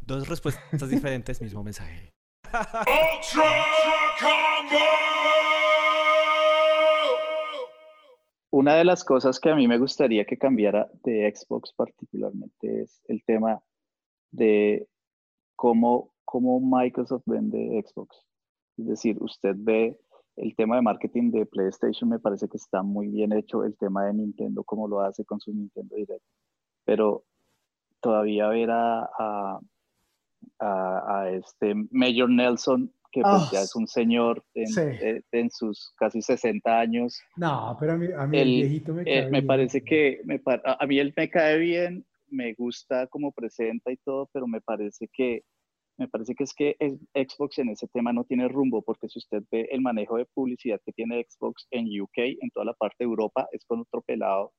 Dos 0.00 0.28
respuestas 0.28 0.88
diferentes, 0.88 1.40
mismo 1.40 1.62
mensaje. 1.62 2.10
Una 8.50 8.74
de 8.74 8.84
las 8.84 9.04
cosas 9.04 9.40
que 9.40 9.50
a 9.50 9.54
mí 9.54 9.66
me 9.66 9.78
gustaría 9.78 10.26
que 10.26 10.36
cambiara 10.36 10.90
de 11.04 11.32
Xbox 11.34 11.72
particularmente 11.72 12.82
es 12.82 13.00
el 13.06 13.24
tema 13.24 13.62
de 14.30 14.88
cómo 15.56 16.12
cómo 16.32 16.58
Microsoft 16.60 17.24
vende 17.26 17.84
Xbox. 17.84 18.24
Es 18.78 18.86
decir, 18.86 19.18
usted 19.20 19.54
ve 19.54 19.98
el 20.36 20.56
tema 20.56 20.76
de 20.76 20.82
marketing 20.82 21.30
de 21.30 21.44
PlayStation, 21.44 22.08
me 22.08 22.18
parece 22.18 22.48
que 22.48 22.56
está 22.56 22.82
muy 22.82 23.08
bien 23.08 23.34
hecho, 23.34 23.64
el 23.64 23.76
tema 23.76 24.06
de 24.06 24.14
Nintendo, 24.14 24.64
cómo 24.64 24.88
lo 24.88 25.02
hace 25.02 25.26
con 25.26 25.40
su 25.40 25.52
Nintendo 25.52 25.94
Direct. 25.94 26.24
Pero 26.86 27.24
todavía 28.00 28.48
ver 28.48 28.70
a, 28.70 29.60
a, 30.58 31.28
este 31.32 31.74
Major 31.90 32.30
Nelson, 32.30 32.90
que 33.10 33.20
pues 33.20 33.50
ya 33.50 33.58
ah, 33.58 33.64
es 33.64 33.76
un 33.76 33.86
señor 33.86 34.42
en, 34.54 35.50
sus 35.50 35.92
casi 35.98 36.22
60 36.22 36.80
años. 36.80 37.20
No, 37.36 37.76
pero 37.78 37.92
a 37.92 37.96
mí, 37.98 38.06
a 38.16 38.26
mí 38.26 38.38
el, 38.38 38.48
viejito 38.48 38.94
me 38.94 39.04
cae 39.04 39.30
Me 39.30 39.42
parece 39.42 39.84
que 39.84 40.22
me, 40.24 40.40
a 40.46 40.86
mí 40.86 40.98
él 40.98 41.12
me 41.14 41.28
cae 41.28 41.58
bien, 41.58 42.06
me 42.30 42.54
gusta 42.54 43.06
cómo 43.08 43.32
presenta 43.32 43.92
y 43.92 43.98
todo, 43.98 44.30
pero 44.32 44.46
me 44.46 44.62
parece 44.62 45.10
que 45.12 45.44
me 45.98 46.08
parece 46.08 46.34
que 46.34 46.44
es 46.44 46.54
que 46.54 46.76
Xbox 47.14 47.58
en 47.58 47.70
ese 47.70 47.86
tema 47.88 48.12
no 48.12 48.24
tiene 48.24 48.48
rumbo, 48.48 48.82
porque 48.82 49.08
si 49.08 49.18
usted 49.18 49.42
ve 49.50 49.68
el 49.70 49.80
manejo 49.80 50.16
de 50.16 50.26
publicidad 50.26 50.80
que 50.84 50.92
tiene 50.92 51.24
Xbox 51.28 51.66
en 51.70 52.00
UK, 52.00 52.18
en 52.40 52.50
toda 52.50 52.66
la 52.66 52.74
parte 52.74 52.96
de 53.00 53.04
Europa, 53.04 53.48
es 53.52 53.64
con 53.64 53.80
otro 53.80 54.02
pelado, 54.02 54.52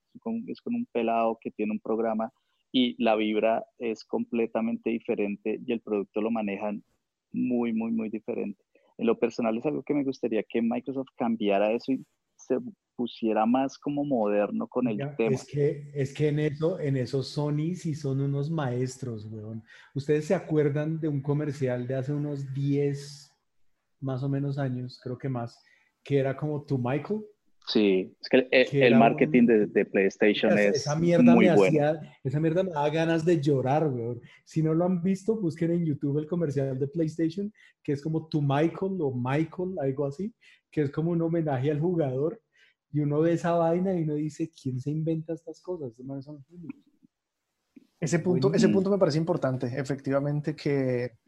es 0.46 0.60
con, 0.60 0.74
un 0.74 0.86
pelado 0.92 1.38
que 1.40 1.50
tiene 1.50 1.72
un 1.72 1.80
programa 1.80 2.32
y 2.72 3.00
la 3.02 3.16
vibra 3.16 3.64
es 3.78 4.04
completamente 4.04 4.90
diferente 4.90 5.60
y 5.64 5.72
el 5.72 5.80
producto 5.80 6.20
lo 6.20 6.30
manejan 6.30 6.84
muy, 7.32 7.72
muy, 7.72 7.90
muy 7.90 8.10
diferente. 8.10 8.62
En 8.96 9.06
lo 9.06 9.18
personal 9.18 9.58
es 9.58 9.66
algo 9.66 9.82
que 9.82 9.94
me 9.94 10.04
gustaría 10.04 10.44
que 10.44 10.62
Microsoft 10.62 11.08
cambiara 11.16 11.72
eso 11.72 11.92
y 11.92 12.04
se 12.46 12.58
pusiera 12.96 13.46
más 13.46 13.78
como 13.78 14.04
moderno 14.04 14.66
con 14.68 14.88
el 14.88 14.98
tema. 15.16 15.34
Es 15.34 15.46
que, 15.46 15.90
es 15.94 16.14
que 16.14 16.28
en 16.28 16.38
eso, 16.38 16.78
en 16.78 16.96
eso 16.96 17.22
Sony 17.22 17.74
sí 17.74 17.94
son 17.94 18.20
unos 18.20 18.50
maestros, 18.50 19.26
weón. 19.26 19.64
¿Ustedes 19.94 20.26
se 20.26 20.34
acuerdan 20.34 21.00
de 21.00 21.08
un 21.08 21.20
comercial 21.20 21.86
de 21.86 21.96
hace 21.96 22.12
unos 22.12 22.52
10, 22.54 23.32
más 24.00 24.22
o 24.22 24.28
menos 24.28 24.58
años, 24.58 25.00
creo 25.02 25.18
que 25.18 25.28
más, 25.28 25.58
que 26.02 26.18
era 26.18 26.36
como 26.36 26.62
To 26.62 26.78
Michael? 26.78 27.24
Sí, 27.66 28.14
es 28.20 28.28
que 28.28 28.86
el, 28.86 28.96
marketing 28.96 29.46
de, 29.46 29.86
PlayStation 29.86 30.58
es 30.58 30.76
esa 30.76 30.96
mierda 30.96 31.34
muy 31.34 31.48
bueno. 31.48 31.98
esa 32.22 32.38
mierda 32.38 32.62
me 32.62 32.70
da 32.70 32.90
ganas 32.90 33.24
de 33.24 33.40
llorar, 33.40 33.88
weón. 33.88 34.20
Si 34.44 34.62
no 34.62 34.74
lo 34.74 34.84
han 34.84 35.02
visto, 35.02 35.40
busquen 35.40 35.70
en 35.70 35.86
YouTube 35.86 36.18
el 36.18 36.26
comercial 36.26 36.78
de 36.78 36.88
PlayStation, 36.88 37.50
que 37.82 37.92
es 37.92 38.02
como 38.02 38.28
To 38.28 38.42
Michael 38.42 38.98
o 39.00 39.14
Michael, 39.14 39.76
algo 39.80 40.06
así, 40.06 40.34
que 40.70 40.82
es 40.82 40.90
como 40.90 41.12
un 41.12 41.22
homenaje 41.22 41.70
al 41.70 41.80
jugador 41.80 42.38
y 42.94 43.00
uno 43.00 43.20
ve 43.20 43.32
esa 43.32 43.52
vaina 43.52 43.92
y 43.94 44.02
uno 44.02 44.14
dice, 44.14 44.50
¿quién 44.50 44.78
se 44.78 44.90
inventa 44.90 45.32
estas 45.32 45.60
cosas? 45.60 45.92
Ese 47.98 48.18
punto, 48.20 48.52
ese 48.52 48.68
punto 48.68 48.90
me 48.90 48.98
parece 48.98 49.18
importante, 49.18 49.66
efectivamente, 49.66 50.54
que 50.54 51.18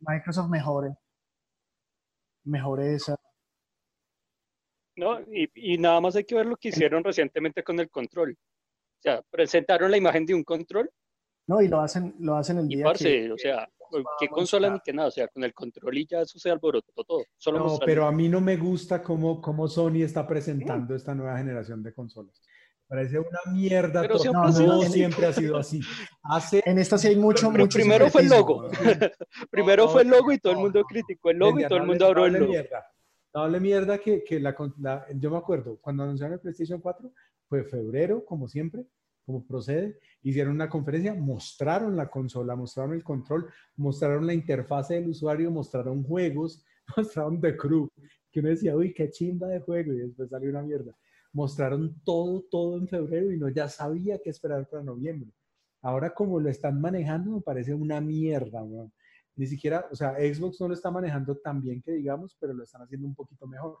Microsoft 0.00 0.48
mejore, 0.48 0.94
mejore 2.44 2.94
esa... 2.94 3.16
No, 4.96 5.20
y, 5.20 5.48
y, 5.54 5.78
nada 5.78 6.00
más 6.00 6.16
hay 6.16 6.24
que 6.24 6.34
ver 6.34 6.46
lo 6.46 6.56
que 6.56 6.68
hicieron 6.68 7.02
recientemente 7.02 7.62
con 7.62 7.80
el 7.80 7.90
control. 7.90 8.32
O 8.32 9.02
sea, 9.02 9.22
presentaron 9.30 9.90
la 9.90 9.96
imagen 9.96 10.26
de 10.26 10.34
un 10.34 10.44
control. 10.44 10.90
No, 11.46 11.60
y 11.60 11.68
lo 11.68 11.80
hacen, 11.80 12.14
lo 12.20 12.36
hacen 12.36 12.58
el 12.58 12.68
día 12.68 12.92
que, 12.92 13.32
o 13.32 13.38
sea, 13.38 13.68
qué 14.18 14.28
consola 14.28 14.70
ni 14.70 14.78
qué 14.84 14.92
nada, 14.92 15.08
o 15.08 15.10
sea, 15.10 15.28
con 15.28 15.42
el 15.42 15.52
control 15.52 15.98
y 15.98 16.06
ya 16.06 16.20
eso 16.20 16.38
se 16.38 16.50
alborotó 16.50 16.92
todo. 17.04 17.24
Solo 17.36 17.58
no, 17.58 17.78
pero 17.84 18.06
a 18.06 18.12
mí 18.12 18.28
no 18.28 18.40
me 18.40 18.56
gusta 18.56 19.02
cómo, 19.02 19.40
cómo 19.40 19.66
Sony 19.66 20.02
está 20.02 20.26
presentando 20.26 20.94
esta 20.94 21.14
nueva 21.14 21.36
generación 21.36 21.82
de 21.82 21.92
consolas. 21.92 22.40
Parece 22.86 23.18
una 23.18 23.40
mierda. 23.50 24.02
Pero 24.02 24.18
siempre, 24.18 24.42
ha 24.44 24.52
sido 24.52 24.82
siempre 24.82 25.26
ha 25.26 25.32
sido 25.32 25.56
así. 25.56 25.80
Hace... 26.24 26.62
En 26.66 26.78
esta 26.78 26.98
sí 26.98 27.08
hay 27.08 27.16
mucho, 27.16 27.50
pero 27.50 27.64
mucho 27.64 27.78
Primero 27.78 28.10
fue 28.10 28.20
el 28.20 28.28
logo. 28.28 28.68
primero 29.50 29.88
fue 29.88 30.02
el 30.02 30.08
logo 30.08 30.30
y 30.30 30.38
todo 30.38 30.52
el 30.52 30.58
mundo 30.58 30.82
criticó 30.84 31.30
el 31.30 31.38
logo 31.38 31.58
y 31.58 31.66
todo 31.66 31.78
el 31.78 31.86
mundo 31.86 32.06
abrió 32.06 32.26
el 32.26 32.34
logo. 32.34 32.52
Mierda. 32.52 32.86
No 33.34 33.42
hable 33.42 33.60
mierda 33.60 33.98
que, 33.98 34.22
que 34.22 34.38
la, 34.38 34.54
la, 34.78 35.06
yo 35.14 35.30
me 35.30 35.38
acuerdo, 35.38 35.78
cuando 35.80 36.02
anunciaron 36.02 36.34
el 36.34 36.40
PlayStation 36.40 36.80
4, 36.80 37.12
fue 37.48 37.64
febrero, 37.64 38.24
como 38.24 38.48
siempre, 38.48 38.86
como 39.24 39.46
procede, 39.46 39.98
hicieron 40.22 40.54
una 40.54 40.68
conferencia, 40.68 41.14
mostraron 41.14 41.96
la 41.96 42.10
consola, 42.10 42.56
mostraron 42.56 42.94
el 42.94 43.04
control, 43.04 43.48
mostraron 43.76 44.26
la 44.26 44.34
interfase 44.34 44.94
del 44.94 45.08
usuario, 45.08 45.50
mostraron 45.50 46.02
juegos, 46.02 46.64
mostraron 46.96 47.40
The 47.40 47.56
Crew, 47.56 47.88
que 48.30 48.40
uno 48.40 48.48
decía, 48.48 48.76
uy, 48.76 48.92
qué 48.92 49.10
chimba 49.10 49.48
de 49.48 49.60
juego, 49.60 49.92
y 49.92 49.98
después 49.98 50.30
salió 50.30 50.50
una 50.50 50.62
mierda. 50.62 50.96
Mostraron 51.32 52.00
todo, 52.04 52.44
todo 52.50 52.76
en 52.76 52.88
febrero 52.88 53.32
y 53.32 53.38
no 53.38 53.48
ya 53.48 53.68
sabía 53.68 54.18
qué 54.18 54.30
esperar 54.30 54.68
para 54.68 54.82
noviembre. 54.82 55.30
Ahora 55.80 56.12
como 56.12 56.38
lo 56.38 56.48
están 56.48 56.80
manejando 56.80 57.32
me 57.32 57.40
parece 57.40 57.74
una 57.74 58.00
mierda, 58.00 58.62
Ni 59.36 59.46
siquiera, 59.46 59.86
o 59.90 59.96
sea, 59.96 60.14
Xbox 60.14 60.60
no 60.60 60.68
lo 60.68 60.74
está 60.74 60.90
manejando 60.90 61.36
tan 61.38 61.62
bien 61.62 61.80
que 61.80 61.92
digamos, 61.92 62.36
pero 62.38 62.52
lo 62.52 62.64
están 62.64 62.82
haciendo 62.82 63.06
un 63.06 63.14
poquito 63.14 63.46
mejor, 63.46 63.78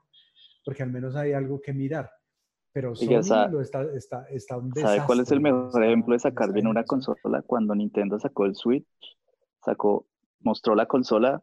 porque 0.64 0.82
al 0.82 0.90
menos 0.90 1.14
hay 1.14 1.32
algo 1.32 1.60
que 1.60 1.72
mirar 1.72 2.10
pero 2.72 2.94
Sony 2.94 3.50
lo 3.50 3.60
está, 3.60 3.84
está, 3.94 4.24
está 4.30 4.56
un 4.56 4.72
¿Sabe 4.74 5.02
cuál 5.06 5.20
es 5.20 5.30
el 5.30 5.40
mejor 5.40 5.84
ejemplo 5.84 6.14
de 6.14 6.20
sacar 6.20 6.52
bien 6.52 6.66
una 6.66 6.84
consola? 6.84 7.42
Cuando 7.46 7.74
Nintendo 7.74 8.18
sacó 8.18 8.46
el 8.46 8.54
Switch, 8.54 8.86
sacó, 9.62 10.06
mostró 10.40 10.74
la 10.74 10.86
consola, 10.86 11.42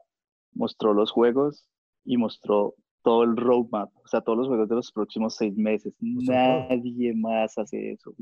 mostró 0.53 0.93
los 0.93 1.11
juegos 1.11 1.67
y 2.03 2.17
mostró 2.17 2.73
todo 3.03 3.23
el 3.23 3.37
roadmap, 3.37 3.95
o 3.95 4.07
sea, 4.07 4.21
todos 4.21 4.39
los 4.39 4.47
juegos 4.47 4.69
de 4.69 4.75
los 4.75 4.91
próximos 4.91 5.35
seis 5.35 5.55
meses. 5.55 5.93
Nadie 5.99 7.13
más 7.15 7.57
hace 7.57 7.91
eso. 7.91 8.15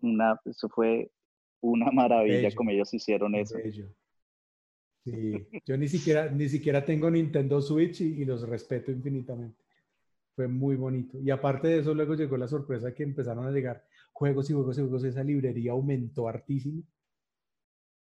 Una, 0.00 0.38
eso 0.44 0.68
fue 0.68 1.10
una 1.60 1.90
maravilla 1.90 2.54
como 2.54 2.70
ellos 2.70 2.92
hicieron 2.92 3.34
eso. 3.34 3.56
Sí, 5.10 5.60
yo 5.64 5.76
ni 5.76 5.88
siquiera, 5.88 6.30
ni 6.30 6.48
siquiera 6.48 6.84
tengo 6.84 7.10
Nintendo 7.10 7.60
Switch 7.60 8.00
y 8.00 8.24
los 8.24 8.48
respeto 8.48 8.90
infinitamente. 8.90 9.62
Fue 10.34 10.48
muy 10.48 10.76
bonito. 10.76 11.18
Y 11.20 11.30
aparte 11.30 11.68
de 11.68 11.78
eso, 11.78 11.94
luego 11.94 12.14
llegó 12.14 12.36
la 12.36 12.48
sorpresa 12.48 12.94
que 12.94 13.02
empezaron 13.02 13.46
a 13.46 13.50
llegar 13.50 13.84
juegos 14.12 14.50
y 14.50 14.52
juegos 14.52 14.78
y 14.78 14.82
juegos. 14.82 15.04
Esa 15.04 15.24
librería 15.24 15.72
aumentó 15.72 16.28
hartísimo. 16.28 16.82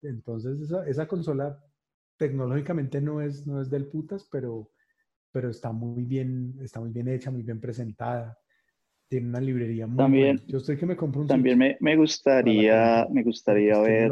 Entonces, 0.02 0.60
esa, 0.60 0.86
esa 0.86 1.06
consola 1.06 1.62
tecnológicamente 2.16 3.00
no 3.00 3.20
es, 3.20 3.46
no 3.46 3.60
es 3.60 3.70
del 3.70 3.86
putas, 3.86 4.26
pero, 4.30 4.70
pero 5.30 5.50
está 5.50 5.72
muy 5.72 6.04
bien, 6.04 6.58
está 6.62 6.80
muy 6.80 6.90
bien 6.90 7.08
hecha, 7.08 7.30
muy 7.30 7.42
bien 7.42 7.60
presentada 7.60 8.41
tiene 9.12 9.28
una 9.28 9.40
librería 9.42 9.86
muy 9.86 9.98
también, 9.98 10.40
Yo 10.46 10.56
estoy 10.56 10.78
que 10.78 10.86
me 10.86 10.96
compro 10.96 11.20
un 11.20 11.26
También 11.26 11.58
me, 11.58 11.76
me, 11.80 11.96
gustaría, 11.96 13.06
me 13.10 13.22
gustaría 13.22 13.78
ver, 13.78 14.10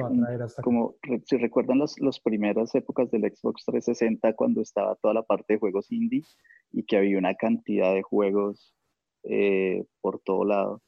como 0.63 0.97
si 1.25 1.39
recuerdan 1.39 1.79
las 1.79 1.99
los 2.01 2.21
primeras 2.21 2.75
épocas 2.75 3.11
del 3.11 3.23
Xbox 3.23 3.65
360 3.65 4.35
cuando 4.35 4.61
estaba 4.61 4.95
toda 4.97 5.15
la 5.15 5.23
parte 5.23 5.55
de 5.55 5.59
juegos 5.59 5.91
indie 5.91 6.23
y 6.71 6.83
que 6.83 6.99
había 6.99 7.17
una 7.17 7.35
cantidad 7.35 7.95
de 7.95 8.03
juegos 8.03 8.75
eh, 9.23 9.87
por 10.03 10.21
todo 10.21 10.45
lado 10.45 10.83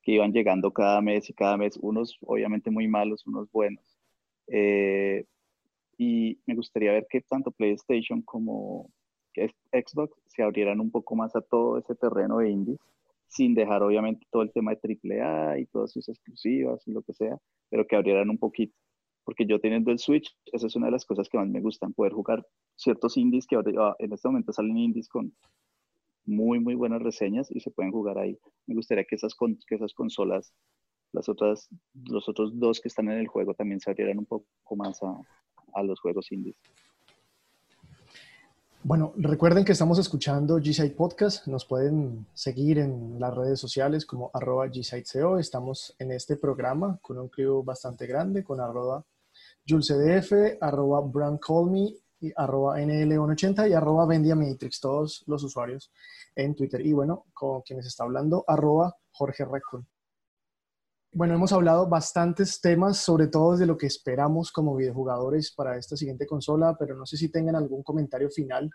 que 0.00 0.12
iban 0.12 0.32
llegando 0.32 0.72
cada 0.72 1.02
mes 1.02 1.28
y 1.28 1.34
cada 1.34 1.58
mes, 1.58 1.76
unos 1.82 2.16
obviamente 2.22 2.70
muy 2.70 2.88
malos, 2.88 3.26
unos 3.26 3.52
buenos. 3.52 3.84
Eh, 4.46 5.26
y 5.98 6.40
me 6.46 6.54
gustaría 6.54 6.92
ver 6.92 7.06
que 7.10 7.20
tanto 7.20 7.50
PlayStation 7.50 8.22
como 8.22 8.90
Xbox 9.34 10.18
se 10.28 10.42
abrieran 10.42 10.80
un 10.80 10.90
poco 10.90 11.14
más 11.14 11.36
a 11.36 11.42
todo 11.42 11.76
ese 11.76 11.94
terreno 11.94 12.38
de 12.38 12.48
indies 12.48 12.80
sin 13.30 13.54
dejar 13.54 13.82
obviamente 13.82 14.26
todo 14.30 14.42
el 14.42 14.52
tema 14.52 14.72
de 14.74 15.22
AAA 15.22 15.60
y 15.60 15.66
todas 15.66 15.92
sus 15.92 16.08
exclusivas 16.08 16.86
y 16.86 16.92
lo 16.92 17.02
que 17.02 17.14
sea, 17.14 17.38
pero 17.70 17.86
que 17.86 17.96
abrieran 17.96 18.28
un 18.28 18.38
poquito. 18.38 18.74
Porque 19.24 19.46
yo 19.46 19.60
teniendo 19.60 19.92
el 19.92 20.00
Switch, 20.00 20.36
esa 20.52 20.66
es 20.66 20.74
una 20.74 20.86
de 20.86 20.92
las 20.92 21.04
cosas 21.04 21.28
que 21.28 21.38
más 21.38 21.48
me 21.48 21.60
gustan, 21.60 21.92
poder 21.92 22.12
jugar 22.12 22.44
ciertos 22.74 23.16
indies 23.16 23.46
que 23.46 23.54
ahora, 23.54 23.94
en 24.00 24.12
este 24.12 24.28
momento 24.28 24.52
salen 24.52 24.76
indies 24.76 25.08
con 25.08 25.32
muy, 26.26 26.58
muy 26.58 26.74
buenas 26.74 27.02
reseñas 27.02 27.50
y 27.50 27.60
se 27.60 27.70
pueden 27.70 27.92
jugar 27.92 28.18
ahí. 28.18 28.36
Me 28.66 28.74
gustaría 28.74 29.04
que 29.04 29.14
esas, 29.14 29.36
que 29.66 29.74
esas 29.76 29.94
consolas, 29.94 30.52
las 31.12 31.28
otras, 31.28 31.68
los 31.94 32.28
otros 32.28 32.58
dos 32.58 32.80
que 32.80 32.88
están 32.88 33.10
en 33.10 33.18
el 33.18 33.28
juego 33.28 33.54
también 33.54 33.78
se 33.78 33.90
abrieran 33.90 34.18
un 34.18 34.26
poco 34.26 34.46
más 34.76 35.00
a, 35.04 35.14
a 35.74 35.82
los 35.84 36.00
juegos 36.00 36.32
indies. 36.32 36.56
Bueno, 38.82 39.12
recuerden 39.18 39.66
que 39.66 39.72
estamos 39.72 39.98
escuchando 39.98 40.58
G-Site 40.58 40.96
Podcast. 40.96 41.46
Nos 41.46 41.66
pueden 41.66 42.26
seguir 42.32 42.78
en 42.78 43.20
las 43.20 43.36
redes 43.36 43.60
sociales 43.60 44.06
como 44.06 44.30
arroba 44.32 44.68
G-SiteCO. 44.68 45.38
Estamos 45.38 45.94
en 45.98 46.12
este 46.12 46.36
programa 46.36 46.98
con 47.02 47.18
un 47.18 47.28
crew 47.28 47.62
bastante 47.62 48.06
grande, 48.06 48.42
con 48.42 48.58
arroba 48.58 49.04
JulesCDF, 49.66 50.62
arroba 50.62 51.02
BrandCallMe, 51.02 51.94
arroba 52.36 52.80
NL180 52.80 53.68
y 53.68 53.74
arroba 53.74 54.06
Vendiamatrix, 54.06 54.80
todos 54.80 55.24
los 55.26 55.44
usuarios 55.44 55.92
en 56.34 56.54
Twitter. 56.54 56.80
Y 56.80 56.94
bueno, 56.94 57.26
con 57.34 57.60
quienes 57.60 57.84
está 57.84 58.04
hablando, 58.04 58.44
arroba 58.48 58.96
Jorge 59.12 59.44
Recon. 59.44 59.86
Bueno, 61.12 61.34
hemos 61.34 61.52
hablado 61.52 61.88
bastantes 61.88 62.60
temas, 62.60 62.98
sobre 62.98 63.26
todo 63.26 63.56
de 63.56 63.66
lo 63.66 63.76
que 63.76 63.86
esperamos 63.86 64.52
como 64.52 64.76
videojugadores 64.76 65.52
para 65.52 65.76
esta 65.76 65.96
siguiente 65.96 66.24
consola, 66.24 66.76
pero 66.78 66.94
no 66.94 67.04
sé 67.04 67.16
si 67.16 67.28
tengan 67.28 67.56
algún 67.56 67.82
comentario 67.82 68.30
final 68.30 68.70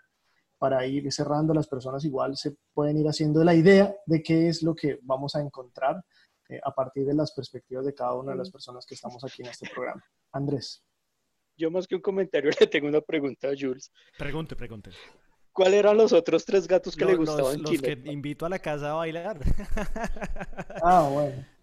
para 0.58 0.84
ir 0.86 1.10
cerrando. 1.10 1.54
Las 1.54 1.66
personas 1.66 2.04
igual 2.04 2.36
se 2.36 2.54
pueden 2.74 2.98
ir 2.98 3.06
haciendo 3.08 3.42
la 3.42 3.54
idea 3.54 3.94
de 4.04 4.22
qué 4.22 4.48
es 4.48 4.62
lo 4.62 4.74
que 4.74 4.98
vamos 5.02 5.34
a 5.34 5.40
encontrar 5.40 6.04
eh, 6.50 6.60
a 6.62 6.74
partir 6.74 7.06
de 7.06 7.14
las 7.14 7.32
perspectivas 7.32 7.86
de 7.86 7.94
cada 7.94 8.12
una 8.12 8.32
de 8.32 8.38
las 8.38 8.50
personas 8.50 8.84
que 8.84 8.94
estamos 8.94 9.24
aquí 9.24 9.42
en 9.42 9.48
este 9.48 9.70
programa. 9.74 10.04
Andrés. 10.32 10.84
Yo 11.56 11.70
más 11.70 11.86
que 11.86 11.94
un 11.94 12.02
comentario 12.02 12.50
le 12.60 12.66
tengo 12.66 12.86
una 12.86 13.00
pregunta 13.00 13.48
a 13.48 13.54
Jules. 13.58 13.90
Pregunte, 14.18 14.54
pregunte. 14.54 14.90
¿Cuáles 15.52 15.80
eran 15.80 15.96
los 15.96 16.12
otros 16.12 16.44
tres 16.44 16.68
gatos 16.68 16.94
que 16.94 17.06
le 17.06 17.14
gustaban? 17.14 17.62
Los, 17.62 17.72
los 17.72 17.80
que 17.80 17.98
invito 18.04 18.44
a 18.44 18.50
la 18.50 18.58
casa 18.58 18.90
a 18.90 18.94
bailar. 18.94 19.40
Ah, 20.82 21.08
bueno. 21.10 21.55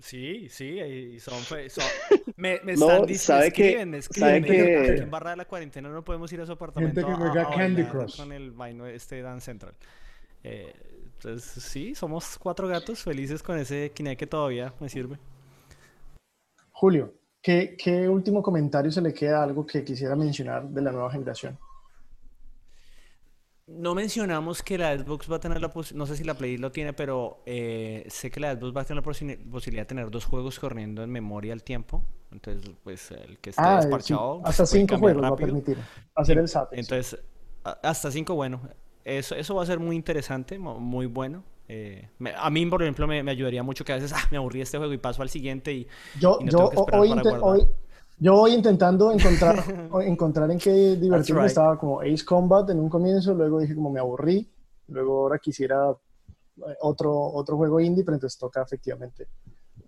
Sí, 0.00 0.48
sí, 0.48 1.20
son, 1.20 1.38
son 1.42 1.84
me, 2.36 2.60
me 2.64 2.72
están 2.72 3.04
diciendo, 3.06 3.14
sabe 3.18 3.48
escriben, 3.48 3.92
que, 3.92 3.98
escriben, 3.98 4.44
sabe 4.44 4.94
que... 4.96 5.02
en 5.02 5.10
barra 5.10 5.30
de 5.30 5.36
la 5.36 5.44
cuarentena 5.44 5.88
no 5.90 6.02
podemos 6.02 6.32
ir 6.32 6.40
a 6.40 6.46
su 6.46 6.52
apartamento 6.52 7.00
Gente 7.00 7.06
que 7.06 7.14
a, 7.14 7.16
juega 7.16 7.42
a 7.42 7.54
Candy 7.54 7.84
Crush. 7.84 8.16
con 8.16 8.32
el 8.32 8.50
vaino 8.50 8.86
este 8.86 9.20
Dan 9.20 9.40
Central. 9.40 9.74
Eh, 10.42 10.72
entonces, 11.14 11.62
sí, 11.62 11.94
somos 11.94 12.38
cuatro 12.38 12.66
gatos 12.66 13.02
felices 13.02 13.42
con 13.42 13.58
ese 13.58 13.92
Kinect 13.94 14.18
que 14.18 14.26
todavía 14.26 14.72
me 14.80 14.88
sirve. 14.88 15.18
Julio, 16.70 17.12
¿qué, 17.42 17.76
¿qué 17.76 18.08
último 18.08 18.42
comentario 18.42 18.90
se 18.90 19.02
le 19.02 19.12
queda 19.12 19.42
algo 19.42 19.66
que 19.66 19.84
quisiera 19.84 20.16
mencionar 20.16 20.66
de 20.66 20.80
la 20.80 20.92
nueva 20.92 21.10
generación? 21.10 21.58
No 23.78 23.94
mencionamos 23.94 24.62
que 24.62 24.76
la 24.78 24.98
Xbox 24.98 25.30
va 25.30 25.36
a 25.36 25.40
tener 25.40 25.60
la 25.60 25.70
posibilidad, 25.70 25.98
no 25.98 26.06
sé 26.06 26.16
si 26.16 26.24
la 26.24 26.34
Play 26.34 26.56
lo 26.56 26.72
tiene, 26.72 26.92
pero 26.92 27.40
eh, 27.46 28.04
sé 28.08 28.30
que 28.30 28.40
la 28.40 28.54
Xbox 28.54 28.76
va 28.76 28.80
a 28.80 28.84
tener 28.84 29.04
la 29.04 29.08
posi- 29.08 29.38
posibilidad 29.50 29.82
de 29.82 29.86
tener 29.86 30.10
dos 30.10 30.24
juegos 30.24 30.58
corriendo 30.58 31.04
en 31.04 31.10
memoria 31.10 31.52
al 31.52 31.62
tiempo. 31.62 32.04
Entonces, 32.32 32.68
pues 32.82 33.10
el 33.12 33.38
que 33.38 33.50
esté 33.50 33.62
Ah, 33.62 33.80
sí, 33.80 33.86
desparchado 33.86 34.40
hasta 34.44 34.66
se 34.66 34.70
puede 34.72 34.80
cinco 34.82 34.98
juegos 34.98 35.22
va 35.22 35.28
a 35.28 35.36
permitir 35.36 35.78
hacer 36.16 36.38
el 36.38 36.44
SAT. 36.44 36.72
Entonces, 36.72 37.18
hasta 37.62 38.10
cinco, 38.10 38.34
bueno, 38.34 38.60
eso, 39.04 39.34
eso 39.36 39.54
va 39.54 39.62
a 39.62 39.66
ser 39.66 39.78
muy 39.78 39.94
interesante, 39.96 40.58
muy 40.58 41.06
bueno. 41.06 41.44
Eh, 41.68 42.08
me- 42.18 42.34
a 42.36 42.50
mí, 42.50 42.66
por 42.66 42.82
ejemplo, 42.82 43.06
me, 43.06 43.22
me 43.22 43.30
ayudaría 43.30 43.62
mucho 43.62 43.84
que 43.84 43.92
a 43.92 43.96
veces 43.96 44.12
ah, 44.12 44.26
me 44.32 44.36
aburrí 44.36 44.60
este 44.60 44.78
juego 44.78 44.92
y 44.92 44.98
paso 44.98 45.22
al 45.22 45.28
siguiente 45.28 45.72
y 45.72 45.86
Yo, 46.18 46.38
y 46.40 46.44
no 46.44 46.50
yo, 46.50 46.58
tengo 46.58 46.70
que 46.70 46.76
esperar 46.76 47.00
hoy, 47.00 47.08
para 47.10 47.22
hoy- 47.44 47.68
yo 48.20 48.34
voy 48.34 48.52
intentando 48.52 49.10
encontrar, 49.10 49.64
encontrar 50.04 50.50
en 50.50 50.58
qué 50.58 50.96
right. 51.00 51.46
Estaba 51.46 51.78
como 51.78 52.00
Ace 52.00 52.24
Combat 52.24 52.68
en 52.70 52.78
un 52.78 52.88
comienzo, 52.88 53.34
luego 53.34 53.60
dije 53.60 53.74
como 53.74 53.90
me 53.90 53.98
aburrí, 53.98 54.48
luego 54.88 55.22
ahora 55.22 55.38
quisiera 55.38 55.90
eh, 55.90 56.76
otro, 56.82 57.18
otro 57.18 57.56
juego 57.56 57.80
indie, 57.80 58.04
pero 58.04 58.16
entonces 58.16 58.38
toca 58.38 58.62
efectivamente 58.62 59.26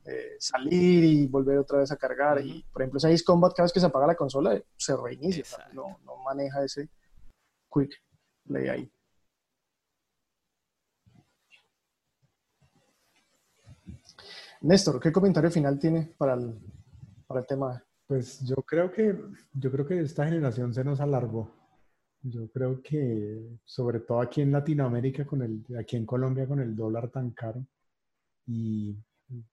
eh, 0.06 0.36
salir 0.38 1.04
y 1.04 1.26
volver 1.26 1.58
otra 1.58 1.78
vez 1.78 1.92
a 1.92 1.96
cargar. 1.96 2.44
Y 2.44 2.64
por 2.72 2.82
ejemplo, 2.82 2.98
ese 2.98 3.12
Ace 3.12 3.22
Combat, 3.22 3.52
cada 3.54 3.66
vez 3.66 3.72
que 3.72 3.80
se 3.80 3.86
apaga 3.86 4.06
la 4.06 4.16
consola, 4.16 4.60
se 4.76 4.96
reinicia, 4.96 5.44
no 5.74 5.98
maneja 6.24 6.64
ese 6.64 6.88
quick 7.70 7.92
play 8.46 8.68
ahí. 8.68 8.92
Néstor, 14.62 15.00
¿qué 15.00 15.12
comentario 15.12 15.50
final 15.50 15.78
tiene 15.78 16.14
para 16.16 16.34
el, 16.34 16.56
para 17.26 17.40
el 17.40 17.46
tema? 17.46 17.84
Pues 18.06 18.44
yo 18.46 18.56
creo 18.56 18.90
que 18.90 19.16
yo 19.54 19.70
creo 19.70 19.86
que 19.86 20.00
esta 20.00 20.24
generación 20.26 20.74
se 20.74 20.84
nos 20.84 21.00
alargó. 21.00 21.54
Yo 22.22 22.48
creo 22.50 22.82
que 22.82 23.58
sobre 23.64 24.00
todo 24.00 24.20
aquí 24.20 24.42
en 24.42 24.52
Latinoamérica 24.52 25.26
con 25.26 25.42
el 25.42 25.64
aquí 25.78 25.96
en 25.96 26.06
Colombia 26.06 26.46
con 26.46 26.60
el 26.60 26.76
dólar 26.76 27.10
tan 27.10 27.30
caro 27.30 27.66
y 28.46 28.96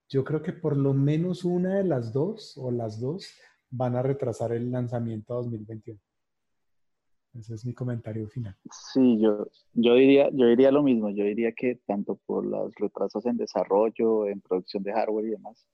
yo 0.08 0.24
creo 0.24 0.42
que 0.42 0.54
por 0.54 0.76
lo 0.76 0.94
menos 0.94 1.46
una 1.46 1.78
de 1.78 1.84
las 1.84 2.12
dos 2.14 2.58
o 2.58 2.72
las 2.72 3.00
dos 3.00 3.28
van 3.70 3.96
a 3.96 4.02
retrasar 4.02 4.52
el 4.52 4.72
lanzamiento 4.72 5.34
a 5.34 5.38
2021. 5.38 6.00
Ese 7.36 7.54
es 7.54 7.66
mi 7.66 7.74
comentario 7.74 8.28
final. 8.28 8.56
Sí, 8.94 9.20
yo, 9.22 9.48
yo, 9.74 9.94
diría, 9.94 10.30
yo 10.34 10.48
diría 10.48 10.72
lo 10.72 10.82
mismo. 10.82 11.10
Yo 11.12 11.24
diría 11.24 11.52
que 11.52 11.76
tanto 11.86 12.20
por 12.26 12.46
los 12.46 12.74
retrasos 12.76 13.26
en 13.28 13.38
desarrollo, 13.38 14.26
en 14.26 14.42
producción 14.42 14.82
de 14.82 14.94
hardware 14.94 15.26
y 15.26 15.30
demás, 15.30 15.66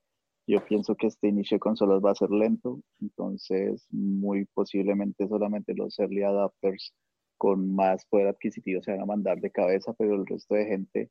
yo 0.46 0.64
pienso 0.64 0.94
que 0.94 1.08
este 1.08 1.28
inicio 1.28 1.56
de 1.56 1.60
consolas 1.60 2.00
va 2.04 2.12
a 2.12 2.14
ser 2.14 2.30
lento. 2.30 2.80
Entonces, 3.00 3.86
muy 3.90 4.44
posiblemente 4.46 5.26
solamente 5.28 5.74
los 5.74 5.98
early 5.98 6.22
adapters 6.22 6.94
con 7.36 7.74
más 7.74 8.06
poder 8.06 8.28
adquisitivo 8.28 8.82
se 8.82 8.92
van 8.92 9.02
a 9.02 9.06
mandar 9.06 9.40
de 9.40 9.50
cabeza, 9.50 9.92
pero 9.94 10.14
el 10.14 10.26
resto 10.26 10.54
de 10.54 10.66
gente, 10.66 11.10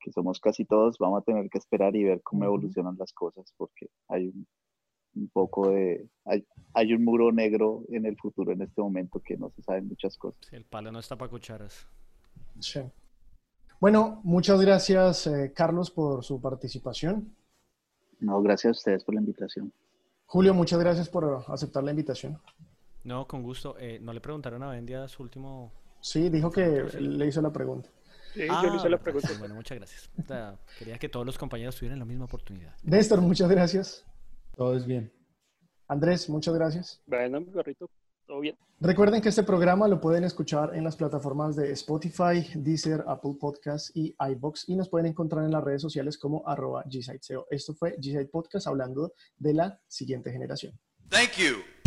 que 0.00 0.12
somos 0.12 0.38
casi 0.38 0.64
todos, 0.64 0.98
vamos 0.98 1.22
a 1.22 1.24
tener 1.24 1.48
que 1.50 1.58
esperar 1.58 1.96
y 1.96 2.04
ver 2.04 2.22
cómo 2.22 2.44
evolucionan 2.44 2.96
las 2.98 3.12
cosas, 3.12 3.52
porque 3.56 3.88
hay 4.08 4.28
un, 4.28 4.46
un 5.14 5.28
poco 5.30 5.70
de... 5.70 6.08
Hay, 6.26 6.46
hay 6.74 6.92
un 6.92 7.04
muro 7.04 7.32
negro 7.32 7.82
en 7.88 8.06
el 8.06 8.16
futuro 8.16 8.52
en 8.52 8.62
este 8.62 8.80
momento 8.80 9.20
que 9.20 9.36
no 9.36 9.50
se 9.50 9.62
saben 9.62 9.88
muchas 9.88 10.16
cosas. 10.16 10.38
Sí, 10.48 10.54
el 10.54 10.64
palo 10.64 10.92
no 10.92 11.00
está 11.00 11.16
para 11.16 11.30
cucharas. 11.30 11.88
Sí. 12.60 12.80
Bueno, 13.80 14.20
muchas 14.24 14.60
gracias, 14.60 15.26
eh, 15.26 15.52
Carlos, 15.54 15.90
por 15.90 16.24
su 16.24 16.40
participación. 16.40 17.34
No, 18.20 18.42
gracias 18.42 18.68
a 18.68 18.78
ustedes 18.78 19.04
por 19.04 19.14
la 19.14 19.20
invitación. 19.20 19.72
Julio, 20.26 20.52
muchas 20.54 20.78
gracias 20.78 21.08
por 21.08 21.44
aceptar 21.48 21.82
la 21.84 21.90
invitación. 21.90 22.38
No, 23.04 23.26
con 23.26 23.42
gusto. 23.42 23.76
Eh, 23.78 23.98
¿no 24.00 24.12
le 24.12 24.20
preguntaron 24.20 24.62
a 24.62 24.70
Bendia 24.70 25.08
su 25.08 25.22
último...? 25.22 25.72
Sí, 26.00 26.28
dijo 26.28 26.50
que 26.50 26.84
le 27.00 27.26
hizo 27.26 27.40
la 27.40 27.52
pregunta. 27.52 27.90
Sí, 28.34 28.46
yo 28.46 28.70
le 28.70 28.76
hice 28.76 28.88
la 28.88 28.96
verdad, 28.96 29.02
pregunta. 29.02 29.28
bueno, 29.38 29.54
muchas 29.54 29.78
gracias. 29.78 30.10
O 30.18 30.22
sea, 30.22 30.56
quería 30.78 30.98
que 30.98 31.08
todos 31.08 31.26
los 31.26 31.38
compañeros 31.38 31.76
tuvieran 31.76 31.98
la 31.98 32.04
misma 32.04 32.26
oportunidad. 32.26 32.76
Néstor, 32.82 33.20
muchas 33.20 33.48
gracias. 33.48 34.04
Todo 34.54 34.76
es 34.76 34.86
bien. 34.86 35.12
Andrés, 35.88 36.28
muchas 36.28 36.54
gracias. 36.54 37.02
Bueno, 37.06 37.40
mi 37.40 37.46
perrito, 37.46 37.90
todo 38.28 38.40
bien. 38.40 38.56
Recuerden 38.80 39.20
que 39.20 39.30
este 39.30 39.42
programa 39.42 39.88
lo 39.88 40.00
pueden 40.00 40.22
escuchar 40.22 40.76
en 40.76 40.84
las 40.84 40.94
plataformas 40.94 41.56
de 41.56 41.72
Spotify, 41.72 42.46
Deezer, 42.54 43.02
Apple 43.08 43.34
Podcasts 43.40 43.90
y 43.92 44.14
iBox 44.20 44.68
y 44.68 44.76
nos 44.76 44.88
pueden 44.88 45.06
encontrar 45.06 45.44
en 45.44 45.50
las 45.50 45.64
redes 45.64 45.82
sociales 45.82 46.16
como 46.16 46.46
arroba. 46.46 46.84
Esto 47.50 47.74
fue 47.74 47.96
G-Site 47.96 48.26
Podcast 48.30 48.68
hablando 48.68 49.12
de 49.36 49.54
la 49.54 49.80
siguiente 49.88 50.30
generación. 50.30 50.78
Thank 51.08 51.38
you. 51.38 51.77